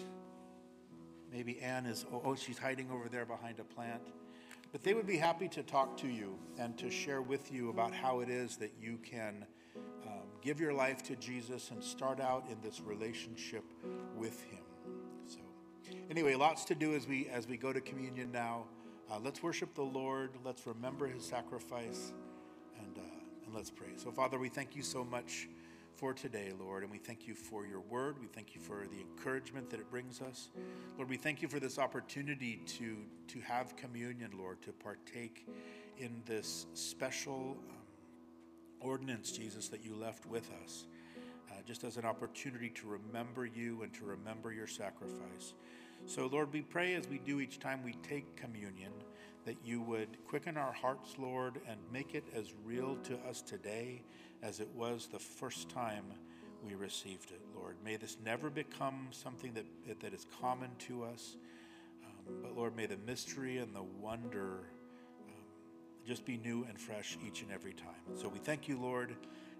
maybe 1.33 1.61
Ann 1.61 1.87
is, 1.87 2.05
oh, 2.13 2.23
oh, 2.25 2.35
she's 2.35 2.59
hiding 2.59 2.91
over 2.91 3.09
there 3.09 3.25
behind 3.25 3.61
a 3.61 3.65
plant. 3.65 4.03
But 4.73 4.83
they 4.83 4.95
would 4.95 5.07
be 5.07 5.17
happy 5.17 5.49
to 5.49 5.63
talk 5.63 5.97
to 5.99 6.09
you 6.09 6.39
and 6.59 6.77
to 6.79 6.91
share 6.91 7.23
with 7.23 7.53
you 7.53 7.71
about 7.71 7.95
how 7.95 8.21
it 8.21 8.29
is 8.29 8.57
that 8.57 8.73
you 8.81 8.99
can 8.99 9.47
um, 10.07 10.23
give 10.41 10.61
your 10.61 10.73
life 10.73 11.03
to 11.05 11.17
Jesus 11.17 11.71
and 11.71 11.83
start 11.83 12.21
out 12.21 12.45
in 12.51 12.57
this 12.63 12.81
relationship 12.81 13.65
with 14.17 14.43
Him. 14.45 14.63
So, 15.27 15.39
anyway, 16.11 16.35
lots 16.35 16.65
to 16.67 16.75
do 16.75 16.95
as 16.95 17.07
we 17.07 17.29
as 17.29 17.47
we 17.47 17.57
go 17.57 17.73
to 17.73 17.81
communion 17.81 18.31
now. 18.33 18.65
Uh, 19.11 19.19
let's 19.23 19.43
worship 19.43 19.75
the 19.75 19.83
Lord. 19.83 20.31
Let's 20.45 20.67
remember 20.67 21.07
His 21.07 21.25
sacrifice, 21.25 22.13
and 22.79 22.99
uh, 22.99 23.47
and 23.47 23.55
let's 23.55 23.71
pray. 23.71 23.89
So, 23.97 24.11
Father, 24.11 24.39
we 24.39 24.49
thank 24.49 24.77
you 24.77 24.83
so 24.83 25.05
much 25.05 25.49
for 26.01 26.15
today, 26.15 26.51
Lord, 26.59 26.83
and 26.83 26.91
we 26.91 26.97
thank 26.97 27.29
you 27.29 27.35
for 27.35 27.67
your 27.67 27.81
word. 27.81 28.17
We 28.19 28.27
thank 28.27 28.55
you 28.55 28.61
for 28.63 28.87
the 28.91 29.01
encouragement 29.03 29.69
that 29.69 29.81
it 29.81 29.91
brings 29.91 30.23
us. 30.23 30.49
Lord, 30.97 31.11
we 31.11 31.19
thank 31.19 31.43
you 31.43 31.49
for 31.49 31.61
this 31.61 31.79
opportunity 31.79 32.63
to, 32.79 32.97
to 33.29 33.41
have 33.41 33.77
communion, 33.77 34.31
Lord, 34.39 34.63
to 34.63 34.73
partake 34.73 35.47
in 35.99 36.23
this 36.25 36.65
special 36.73 37.59
um, 37.69 37.80
ordinance, 38.81 39.33
Jesus, 39.33 39.69
that 39.69 39.85
you 39.85 39.95
left 39.95 40.27
with 40.27 40.51
us, 40.63 40.87
uh, 41.51 41.55
just 41.67 41.85
as 41.85 41.97
an 41.97 42.05
opportunity 42.05 42.71
to 42.71 42.87
remember 42.87 43.47
you 43.47 43.83
and 43.83 43.93
to 43.95 44.05
remember 44.05 44.53
your 44.53 44.67
sacrifice. 44.67 45.55
So, 46.07 46.27
Lord, 46.27 46.53
we 46.53 46.63
pray 46.63 46.95
as 46.95 47.09
we 47.09 47.19
do 47.19 47.41
each 47.41 47.59
time 47.59 47.83
we 47.85 47.93
take 48.03 48.37
communion 48.37 48.93
that 49.45 49.57
you 49.65 49.81
would 49.83 50.09
quicken 50.27 50.57
our 50.57 50.73
hearts, 50.73 51.15
Lord, 51.19 51.61
and 51.69 51.79
make 51.93 52.15
it 52.15 52.25
as 52.35 52.53
real 52.65 52.97
to 53.05 53.19
us 53.29 53.43
today 53.43 54.03
as 54.43 54.61
it 54.61 54.69
was 54.75 55.09
the 55.11 55.19
first 55.19 55.69
time 55.69 56.05
we 56.67 56.75
received 56.75 57.31
it, 57.31 57.41
Lord. 57.55 57.77
May 57.85 57.97
this 57.97 58.17
never 58.25 58.51
become 58.51 59.09
something 59.11 59.53
that, 59.55 60.01
that 60.01 60.13
is 60.13 60.27
common 60.41 60.71
to 60.81 61.05
us. 61.05 61.37
Um, 62.05 62.35
but 62.43 62.57
Lord, 62.57 62.77
may 62.77 62.87
the 62.87 62.99
mystery 63.07 63.59
and 63.59 63.75
the 63.75 63.83
wonder 63.83 64.65
just 66.07 66.25
be 66.25 66.37
new 66.37 66.65
and 66.69 66.79
fresh 66.79 67.19
each 67.27 67.43
and 67.43 67.51
every 67.53 67.73
time. 67.73 68.17
So 68.17 68.29
we 68.29 68.39
thank 68.39 68.69
you, 68.69 68.79
Lord, 68.79 69.15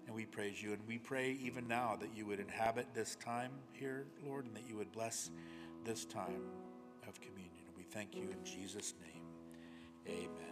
and 0.05 0.15
we 0.15 0.25
praise 0.25 0.61
you. 0.61 0.73
And 0.73 0.81
we 0.87 0.97
pray 0.97 1.37
even 1.41 1.67
now 1.67 1.97
that 1.99 2.09
you 2.15 2.25
would 2.25 2.39
inhabit 2.39 2.87
this 2.93 3.15
time 3.15 3.51
here, 3.71 4.05
Lord, 4.25 4.45
and 4.45 4.55
that 4.55 4.67
you 4.67 4.75
would 4.75 4.91
bless 4.91 5.31
this 5.83 6.05
time 6.05 6.41
of 7.07 7.19
communion. 7.21 7.51
We 7.77 7.83
thank 7.83 8.15
you 8.15 8.23
in 8.23 8.43
Jesus' 8.43 8.93
name. 9.01 9.23
Amen. 10.07 10.41